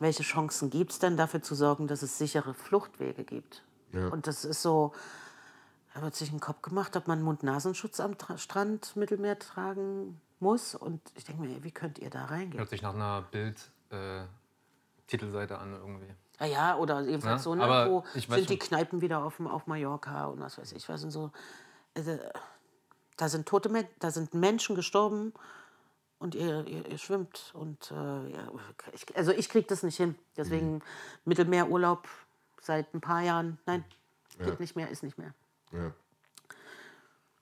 [0.01, 3.63] welche Chancen gibt es denn dafür zu sorgen, dass es sichere Fluchtwege gibt.
[4.11, 4.93] Und das ist so,
[5.95, 10.75] da wird sich ein Kopf gemacht, ob man Mund-Nasenschutz am Tra Strand Mittelmeer tragen muss.
[10.75, 12.59] Und ich denke mir, wie könnt ihr da reingehen?
[12.59, 16.13] Hört sich nach einer Bild-Titelseite an irgendwie.
[16.41, 18.59] Ja, ja, oder jedenfalls Ja, so, ne, wo sind die.
[18.59, 21.31] Kneipen wieder auf, auf Mallorca und was weiß ich was und so.
[21.95, 22.19] Also,
[23.17, 25.33] da sind tote Men da sind Menschen gestorben
[26.19, 28.49] und ihr, ihr, ihr schwimmt und äh, ja,
[28.93, 30.17] ich, also ich krieg das nicht hin.
[30.37, 30.83] Deswegen
[31.25, 32.09] Mittelmeerurlaub
[32.61, 33.85] seit ein paar Jahren, nein,
[34.39, 35.35] geht nicht mehr, ist nicht mehr.
[35.73, 35.93] Ja.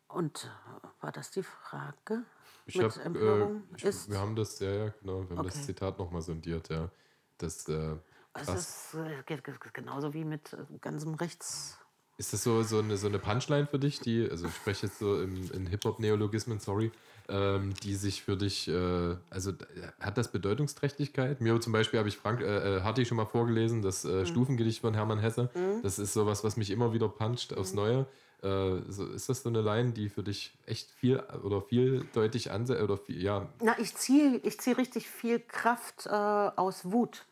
[0.09, 2.25] Und äh, war das die Frage?
[2.67, 5.47] Ich Mit hab, Empörung äh, ich, ist, wir haben das, ja, ja, genau, wir haben
[5.47, 5.65] das Okay.
[5.67, 6.91] Zitat nochmal sondiert, ja.
[7.39, 7.97] Das, äh,
[8.35, 9.39] es ist äh,
[9.73, 11.79] genauso wie mit äh, ganzem Rechts.
[12.19, 14.99] Ist das so, so, eine, so eine Punchline für dich, die, also ich spreche jetzt
[14.99, 16.93] so im, in Hip-Hop-Neologismen, sorry,
[17.29, 19.55] ähm, die sich für dich, äh, also äh,
[19.99, 21.41] hat das Bedeutungsträchtigkeit?
[21.41, 24.27] Mir zum Beispiel habe ich Frank, äh, äh, hatte ich schon mal vorgelesen, das äh,
[24.27, 25.51] Stufengedicht von Hermann Hesse.
[25.83, 28.07] Das ist sowas, was mich immer wieder puncht aufs Neue.
[28.43, 32.83] Äh, so, ist das so eine Line, die für dich echt viel oder vieldeutig anse
[32.83, 37.25] oder viel, ja, Na, ich ziehe ich zieh richtig viel Kraft äh, aus Wut.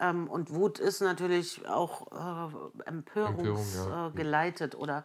[0.00, 5.00] Ähm, und Wut ist natürlich auch äh, empörungsgeleitet Empörung, ja.
[5.00, 5.04] äh, oder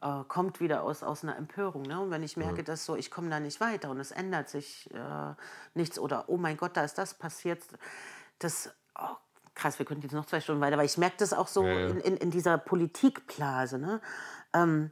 [0.00, 1.82] äh, kommt wieder aus, aus einer Empörung.
[1.82, 2.00] Ne?
[2.00, 4.90] Und wenn ich merke, dass so, ich komme da nicht weiter und es ändert sich
[4.94, 5.34] äh,
[5.74, 7.62] nichts oder oh mein Gott, da ist das passiert,
[8.38, 9.16] das, oh,
[9.54, 11.72] krass, wir könnten jetzt noch zwei Stunden weiter, weil ich merke das auch so Ja,
[11.72, 11.88] ja.
[11.88, 13.78] In, in, in dieser Politikblase.
[13.78, 14.00] Ne?
[14.62, 14.90] Ähm,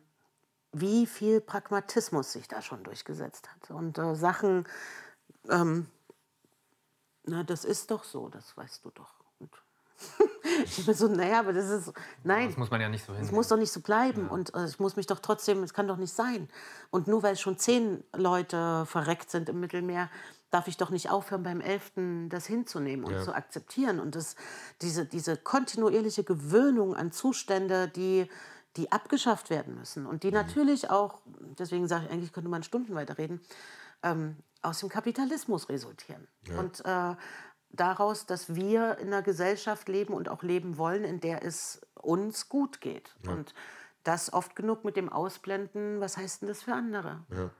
[0.72, 3.70] wie viel Pragmatismus sich da schon durchgesetzt hat.
[3.70, 4.66] Und äh, Sachen,
[5.48, 5.86] ähm,
[7.24, 9.14] na, das ist doch so, das weißt du doch.
[9.38, 9.50] Und
[10.64, 11.92] ich bin so, naja, aber das ist,
[12.24, 13.34] nein, Das muss man ja nicht so es hin.
[13.34, 15.96] muss doch nicht so bleiben und äh, ich muss mich doch trotzdem, es kann doch
[15.96, 16.48] nicht sein.
[16.90, 20.10] Und nur weil schon zehn Leute verreckt sind im Mittelmeer,
[20.50, 23.22] darf ich doch nicht aufhören, beim elften das hinzunehmen und Ja.
[23.22, 24.00] zu akzeptieren.
[24.00, 24.34] Und das,
[24.82, 28.28] diese, diese kontinuierliche Gewöhnung an Zustände, die,
[28.76, 31.20] die abgeschafft werden müssen und die natürlich auch,
[31.58, 33.40] deswegen sage ich, eigentlich könnte man Stunden weiterreden,
[34.02, 36.26] ähm, aus dem Kapitalismus resultieren.
[36.58, 37.14] Und äh,
[37.70, 42.48] daraus, dass wir in einer Gesellschaft leben und auch leben wollen, in der es uns
[42.48, 43.14] gut geht.
[43.26, 43.54] Und
[44.02, 47.24] das oft genug mit dem Ausblenden, was heißt denn das für andere?
[47.30, 47.50] ja.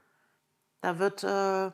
[0.81, 1.71] Da wird, äh,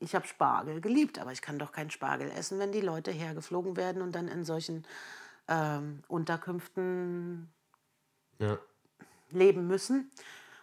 [0.00, 3.76] ich habe Spargel geliebt, aber ich kann doch keinen Spargel essen, wenn die Leute hergeflogen
[3.76, 4.84] werden und dann in solchen
[5.46, 7.52] ähm, Unterkünften
[8.42, 8.58] ja.
[9.30, 10.10] leben müssen.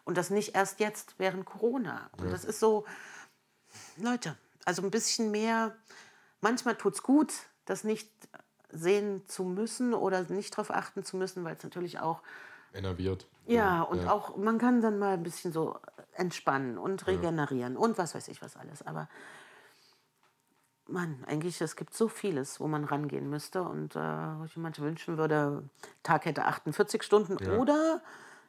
[0.06, 2.10] Und das nicht erst jetzt während Corona.
[2.18, 2.86] Und das ist so,
[3.98, 4.36] Leute,
[4.66, 5.76] also ein bisschen mehr,
[6.42, 7.34] manchmal tut es gut,
[7.66, 8.10] das nicht
[8.72, 12.22] sehen zu müssen oder nicht darauf achten zu müssen, weil es natürlich auch,
[12.74, 13.28] Enerviert.
[13.48, 15.80] ja, und auch, man kann dann mal ein bisschen so
[16.14, 18.86] entspannen und regenerieren und was weiß ich was alles.
[18.86, 19.10] Aber
[20.92, 24.64] Mann, eigentlich, es gibt so vieles, wo man rangehen müsste und äh, wo ich mir
[24.64, 25.64] manchmal wünschen würde,
[26.04, 28.02] Tag hätte 48 Stunden oder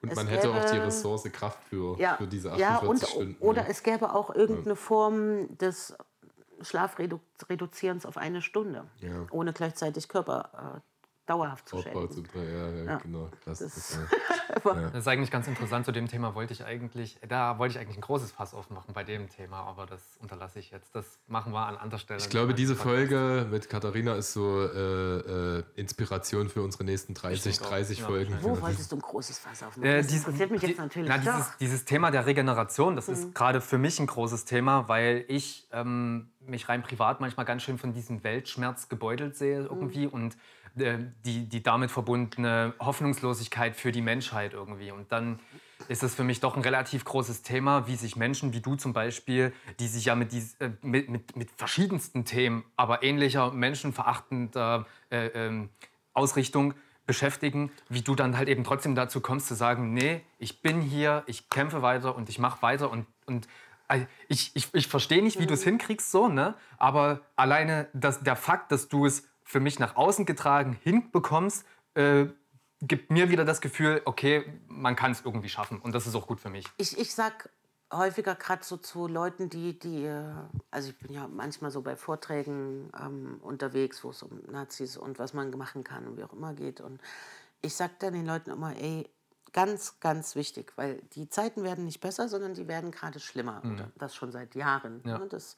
[0.02, 2.88] Und es man hätte auch die gäbe- Ressource Kraft für, ja, für diese ja, 48
[2.88, 3.36] und, Stunden.
[3.42, 3.68] Oder ja.
[3.68, 5.94] es gäbe auch irgendeine Form des
[6.62, 9.26] Schlafreduzierens auf eine Stunde, Ja.
[9.30, 10.80] ohne gleichzeitig Körper äh,
[11.30, 12.28] dauerhaft zu Aufbau schädigen.
[12.30, 12.96] zu ja, ja, Ja.
[12.98, 13.28] genau.
[13.44, 13.60] Krass.
[13.60, 13.98] Das ist,
[14.64, 14.74] ja.
[14.90, 15.84] Das ist eigentlich ganz interessant.
[15.86, 19.04] Zu dem Thema wollte ich eigentlich, da wollte ich eigentlich ein großes Fass aufmachen bei
[19.04, 20.94] dem Thema, aber das unterlasse ich jetzt.
[20.94, 22.18] Das machen wir an anderer Stelle.
[22.20, 27.42] Ich glaube, diese Folge mit Katharina ist so äh, äh, Inspiration für unsere nächsten 30,
[27.44, 27.70] denke auch.
[27.70, 28.36] 30 Ja, Folgen.
[28.40, 29.84] Wo wolltest du ein großes Fass aufmachen?
[29.84, 31.24] Äh, das interessiert mich jetzt natürlich na, doch.
[31.24, 31.36] Mhm.
[31.36, 35.68] dieses, dieses Thema der Regeneration, das ist gerade für mich ein großes Thema, weil ich
[35.72, 40.12] ähm, mich rein privat manchmal ganz schön von diesem Weltschmerz gebeutelt sehe irgendwie Mhm.
[40.12, 40.38] und äh,
[40.74, 44.90] die, die damit verbundene Hoffnungslosigkeit für die Menschheit irgendwie.
[44.90, 45.40] Und dann
[45.88, 48.92] ist es für mich doch ein relativ großes Thema, wie sich Menschen wie du zum
[48.92, 54.86] Beispiel, die sich ja mit, dies, äh, mit, mit, mit verschiedensten Themen, aber ähnlicher menschenverachtender
[55.10, 55.70] äh, ähm,
[56.12, 56.74] Ausrichtung
[57.06, 61.24] beschäftigen, wie du dann halt eben trotzdem dazu kommst zu sagen, nee, ich bin hier,
[61.26, 63.48] ich kämpfe weiter und ich mache weiter und, und
[63.88, 66.54] äh, ich, ich, ich verstehe nicht, wie du es hinkriegst, so, ne?
[66.78, 71.64] aber alleine das, der Fakt, dass du es für mich nach außen getragen hinbekommst,
[71.94, 72.26] äh,
[72.80, 76.28] gibt mir wieder das Gefühl, okay, man kann es irgendwie schaffen und das ist auch
[76.28, 76.66] gut für mich.
[76.76, 77.50] Ich, ich sag
[77.92, 80.32] häufiger gerade so zu Leuten, die, die, äh,
[80.70, 85.18] also ich bin ja manchmal so bei Vorträgen ähm, unterwegs, wo es um Nazis und
[85.18, 86.80] was man machen kann und wie auch immer geht.
[86.80, 87.00] Und
[87.60, 89.10] ich sage dann den Leuten immer, ey,
[89.52, 93.62] ganz, ganz wichtig, weil die Zeiten werden nicht besser, sondern die werden gerade schlimmer.
[93.64, 95.02] Und das schon seit Jahren.
[95.04, 95.18] Ja.
[95.18, 95.26] Ne?
[95.28, 95.56] Das,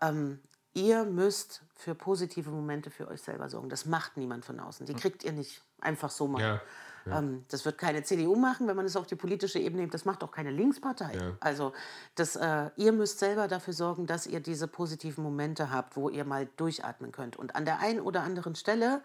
[0.00, 0.40] ähm,
[0.74, 3.68] ihr müsst für positive Momente für euch selber sorgen.
[3.68, 4.86] Das macht niemand von außen.
[4.86, 6.40] Die kriegt ihr nicht einfach so mal.
[6.42, 6.60] Ja,
[7.06, 9.94] Ähm, das wird keine CDU machen, wenn man es auf die politische Ebene nimmt.
[9.94, 11.14] Das macht auch keine Linkspartei.
[11.14, 11.36] Ja.
[11.40, 11.72] Also
[12.14, 16.24] das, äh, ihr müsst selber dafür sorgen, dass ihr diese positiven Momente habt, wo ihr
[16.24, 17.36] mal durchatmen könnt.
[17.36, 19.02] Und an der einen oder anderen Stelle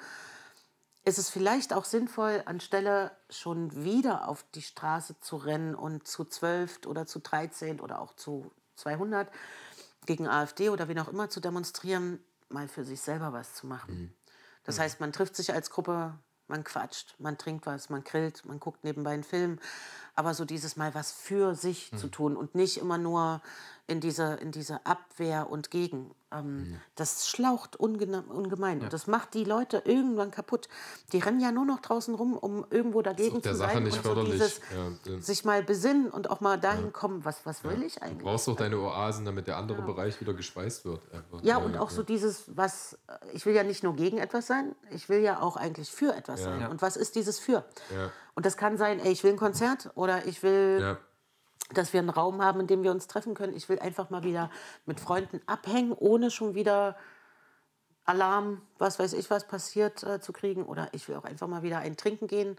[1.06, 6.24] ist es vielleicht auch sinnvoll, anstelle schon wieder auf die Straße zu rennen und zu
[6.26, 9.30] 12 oder zu 13 oder auch zu 200
[10.06, 12.20] gegen AfD oder wen auch immer zu demonstrieren,
[12.50, 14.16] mal für sich selber was zu machen.
[14.64, 16.18] Das heißt, man trifft sich als Gruppe,
[16.48, 19.60] man quatscht, man trinkt was, man grillt, man guckt nebenbei einen Film.
[20.20, 23.42] Aber so dieses Mal was für sich zu tun und nicht immer nur
[23.88, 26.12] in diese, in diese Abwehr und Gegen.
[26.32, 28.82] Ähm, Das schlaucht ungemein.
[28.82, 30.68] Und das macht die Leute irgendwann kaputt.
[31.12, 33.84] Die rennen ja nur noch draußen rum, um irgendwo dagegen zu Sache sein.
[33.84, 34.34] nicht und so förderlich.
[34.34, 34.60] dieses,
[35.06, 35.22] Ja, ja.
[35.22, 38.24] sich mal besinnen und auch mal dahin kommen, was, was will ich Du eigentlich?
[38.24, 41.02] brauchst doch deine Oasen, damit der andere Bereich wieder gespeist wird.
[41.12, 41.42] Einfach.
[41.44, 42.96] Ja, und auch so dieses, was,
[43.34, 46.44] ich will ja nicht nur gegen etwas sein, ich will ja auch eigentlich für etwas
[46.44, 46.68] sein.
[46.68, 47.66] Und was ist dieses für?
[47.96, 48.12] Ja.
[48.40, 50.98] Und das kann sein, ey, ich will ein Konzert oder ich will, Ja.
[51.74, 53.54] dass wir einen Raum haben, in dem wir uns treffen können.
[53.54, 54.50] Ich will einfach mal wieder
[54.86, 56.96] mit Freunden abhängen, ohne schon wieder
[58.06, 60.64] Alarm, was weiß ich, was passiert äh, zu kriegen.
[60.64, 62.56] Oder ich will auch einfach mal wieder ein Trinken gehen.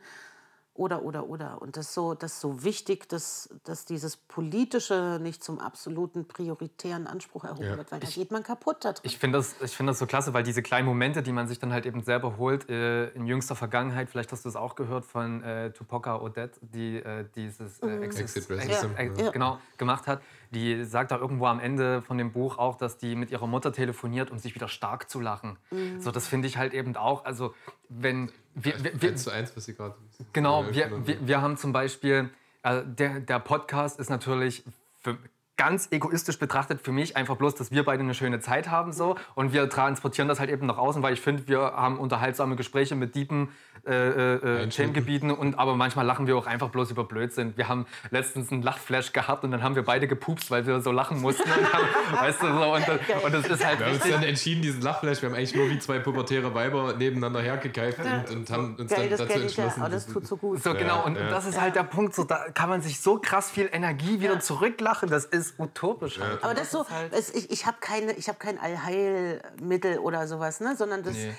[0.81, 1.61] Oder, oder, oder.
[1.61, 6.27] Und das ist so, das ist so wichtig, dass, dass dieses Politische nicht zum absoluten
[6.27, 7.77] prioritären Anspruch erhoben Ja.
[7.77, 9.03] wird, weil da geht man kaputt da drin.
[9.05, 11.59] Ich finde das, ich find das so klasse, weil diese kleinen Momente, die man sich
[11.59, 15.05] dann halt eben selber holt, äh, in jüngster Vergangenheit, vielleicht hast du es auch gehört
[15.05, 19.31] von äh, Tupoka Odette, die äh, dieses äh, Exit, Exit Racism, Ex- ja.
[19.33, 20.23] genau, gemacht hat.
[20.51, 23.71] Die sagt da irgendwo am Ende von dem Buch auch, dass die mit ihrer Mutter
[23.73, 25.59] telefoniert, um sich wieder stark zu lachen.
[25.99, 27.25] So, das finde ich halt eben auch.
[27.27, 27.55] Also,
[27.91, 29.95] wenn wir, wir, wir, Eins zu eins, was sie gerade.
[30.33, 32.31] Genau, wir, wir, wir haben zum Beispiel,
[32.63, 34.65] äh, der, der Podcast ist natürlich
[35.01, 35.19] für,
[35.61, 39.17] ganz egoistisch betrachtet für mich einfach bloß, dass wir beide eine schöne Zeit haben so
[39.35, 42.95] und wir transportieren das halt eben nach außen, weil ich finde, wir haben unterhaltsame Gespräche
[42.95, 43.51] mit Diepen,
[43.87, 44.35] äh,
[44.65, 47.57] äh, Themengebieten und aber manchmal lachen wir auch einfach bloß über Blödsinn.
[47.57, 50.93] Wir haben letztens einen Lachflash gehabt und dann haben wir beide gepupst, weil wir so
[50.93, 53.95] lachen mussten und haben, weißt du so und das, und das ist halt Wir haben
[53.95, 57.99] uns dann entschieden, diesen Lachflash, wir haben eigentlich nur wie zwei pubertäre Weiber nebeneinander hergekeift
[57.99, 59.83] und, und haben uns Geil, dann das dazu kenne ich ja, entschlossen.
[59.83, 60.63] aber das tut so gut.
[60.63, 62.15] So, genau, und, und das ist halt der Punkt.
[62.15, 65.09] So, da kann man sich so krass viel Energie wieder zurücklachen.
[65.09, 66.21] Das ist utopisch.
[66.21, 66.43] Halt.
[66.43, 70.61] Aber das ist so, es, ich, ich habe keine, ich habe kein Allheilmittel oder sowas,
[70.61, 71.35] ne, sondern das, Nee.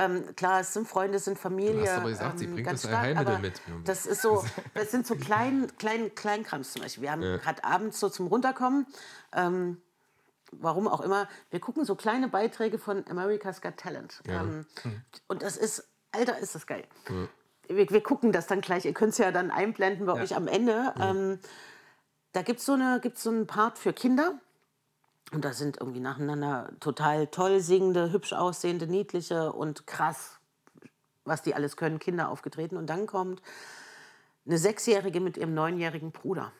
[0.00, 1.74] Ähm, klar, es sind Freunde, es sind Familie.
[1.74, 3.88] Du hast aber gesagt, sie ähm, bringt ganz das stark, Allheilmittel aber mit.
[3.88, 4.44] Das ist so,
[4.74, 7.02] das sind so klein, klein, Kleinkrams zum Beispiel.
[7.02, 8.86] Wir haben gerade abends so zum Runterkommen,
[9.34, 9.80] ähm,
[10.52, 14.22] warum auch immer, wir gucken so kleine Beiträge von America's Got Talent.
[14.26, 14.66] Ähm,
[15.28, 16.84] und das ist, Alter, ist das geil.
[17.68, 20.48] Wir, wir gucken das dann gleich, ihr könnt es ja dann einblenden bei euch am
[20.48, 20.94] Ende.
[20.98, 21.38] Ähm,
[22.32, 24.40] da gibt so es gibt's so einen Part für Kinder.
[25.32, 30.40] Und da sind irgendwie nacheinander total toll singende, hübsch aussehende, niedliche und krass,
[31.24, 32.76] was die alles können, Kinder aufgetreten.
[32.76, 33.40] Und dann kommt
[34.46, 36.52] eine Sechsjährige mit ihrem neunjährigen Bruder.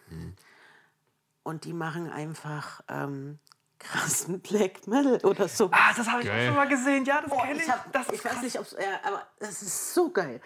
[1.43, 3.39] Und die machen einfach ähm,
[3.81, 5.69] krassen Black Metal oder so.
[5.73, 7.05] Ah, das habe ich auch schon mal gesehen.
[7.05, 7.63] Ja, das kenne ich.
[7.63, 10.41] Ich, hab, das ist ich weiß nicht, ob's, äh, aber das ist so geil.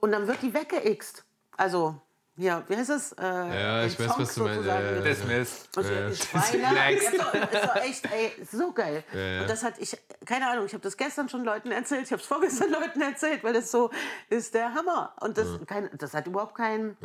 [0.00, 1.24] Und dann wird die weggeixt.
[1.56, 2.00] Also,
[2.36, 3.12] ja, wie heißt es?
[3.12, 4.66] Äh, Ja, ich weiß, Song was du meinst.
[4.66, 5.10] Ja, ja, mit- ja.
[5.12, 5.76] Dismissed.
[5.76, 6.08] und Ja.
[6.08, 6.72] die Schweine.
[6.74, 7.12] Next.
[7.12, 7.22] Ist
[7.64, 9.04] doch echt, ey, so geil.
[9.12, 9.40] ja.
[9.42, 12.22] Und das hat ich, keine Ahnung, ich habe das gestern schon Leuten erzählt, ich habe
[12.22, 13.90] es vorgestern Leuten erzählt, weil das so
[14.30, 15.14] ist der Hammer.
[15.20, 16.96] Und das, kein, das hat überhaupt keinen.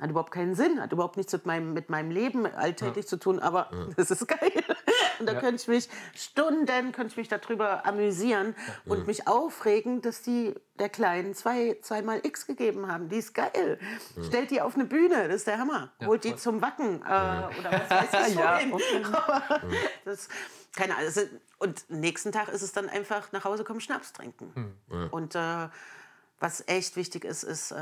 [0.00, 3.38] Hat überhaupt keinen Sinn, hat überhaupt nichts mit meinem, mit meinem Leben alltäglich zu tun,
[3.38, 4.52] aber das ist geil.
[5.20, 8.56] Und da könnte ich mich Stunden, könnte ich mich darüber amüsieren
[8.86, 13.08] und mich aufregen, dass die der Kleinen zwei, zweimal X gegeben haben.
[13.08, 13.78] Die ist geil.
[14.26, 15.92] Stellt die auf eine Bühne, das ist der Hammer.
[16.04, 19.06] Holt die zum Wacken äh, oder was weiß ich Ja, wohin.
[20.04, 20.28] Das,
[20.74, 21.10] keine Ahnung.
[21.10, 24.74] sind- Und nächsten Tag ist es dann einfach nach Hause kommen, Schnaps trinken.
[25.12, 25.68] Und äh,
[26.42, 27.76] was echt wichtig ist, ist äh,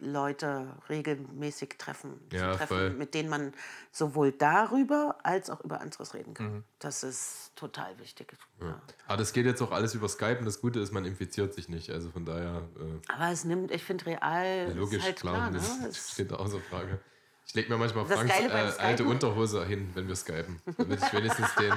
[0.00, 2.90] Leute regelmäßig treffen, zu Ja, treffen voll.
[2.90, 3.52] mit denen man
[3.90, 6.62] sowohl darüber als auch über anderes reden kann.
[6.78, 8.32] Das ist total wichtig.
[8.60, 8.80] Ja.
[9.08, 11.68] Aber das geht jetzt auch alles über Skype und das Gute ist, man infiziert sich
[11.68, 11.90] nicht.
[11.90, 15.50] Also von daher, äh, Aber es nimmt, ich finde, real logisch, ist halt klar, klar.
[15.50, 15.60] Ne?
[15.86, 17.00] das steht außer Frage.
[17.44, 20.60] Ich lege mir manchmal Franks äh, alte Unterhose hin, wenn wir skypen.
[20.76, 21.74] Damit ich wenigstens den,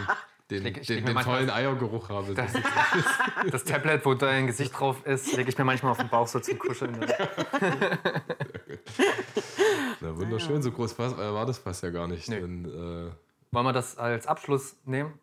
[0.49, 2.34] den, leg- ich den, den tollen Eiergeruch habe.
[2.34, 2.63] Das ist,
[3.51, 6.39] Das Tablet, wo dein Gesicht drauf ist, lege ich mir manchmal auf den Bauch so
[6.39, 6.97] zum Kuscheln.
[10.01, 10.61] na, wunderschön.
[10.61, 12.30] So groß war, war das fast ja gar nicht.
[12.30, 12.39] Nee.
[12.39, 13.11] Denn, äh,
[13.51, 15.13] Wollen wir das als Abschluss nehmen?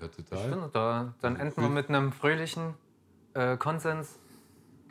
[0.00, 0.50] ja, total.
[0.50, 2.74] finde, da, dann enden wir mit einem fröhlichen
[3.34, 4.18] äh, Konsens.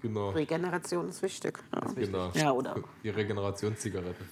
[0.02, 0.30] Genau.
[0.32, 1.60] Regeneration ist wichtig.
[1.74, 2.32] Ja, genau.
[2.34, 2.76] Ja, oder?
[3.04, 4.24] Die Regenerationszigarette.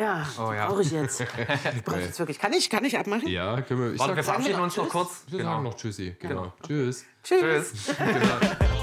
[0.00, 0.66] Ja Oh, ja.
[0.68, 1.20] brauche ich jetzt.
[1.76, 2.38] Ich brauche jetzt wirklich.
[2.38, 3.28] Kann ich, kann ich abmachen?
[3.28, 3.92] Ja, können wir.
[3.92, 5.24] Ich Warte, wir sag, verabschieden noch uns noch kurz.
[5.28, 6.16] wir sagen noch Tschüssi.
[6.18, 6.52] Genau.
[6.66, 7.04] Tschüss.
[7.22, 7.72] Tschüss.
[7.72, 7.96] Tschüss.
[7.98, 8.79] genau.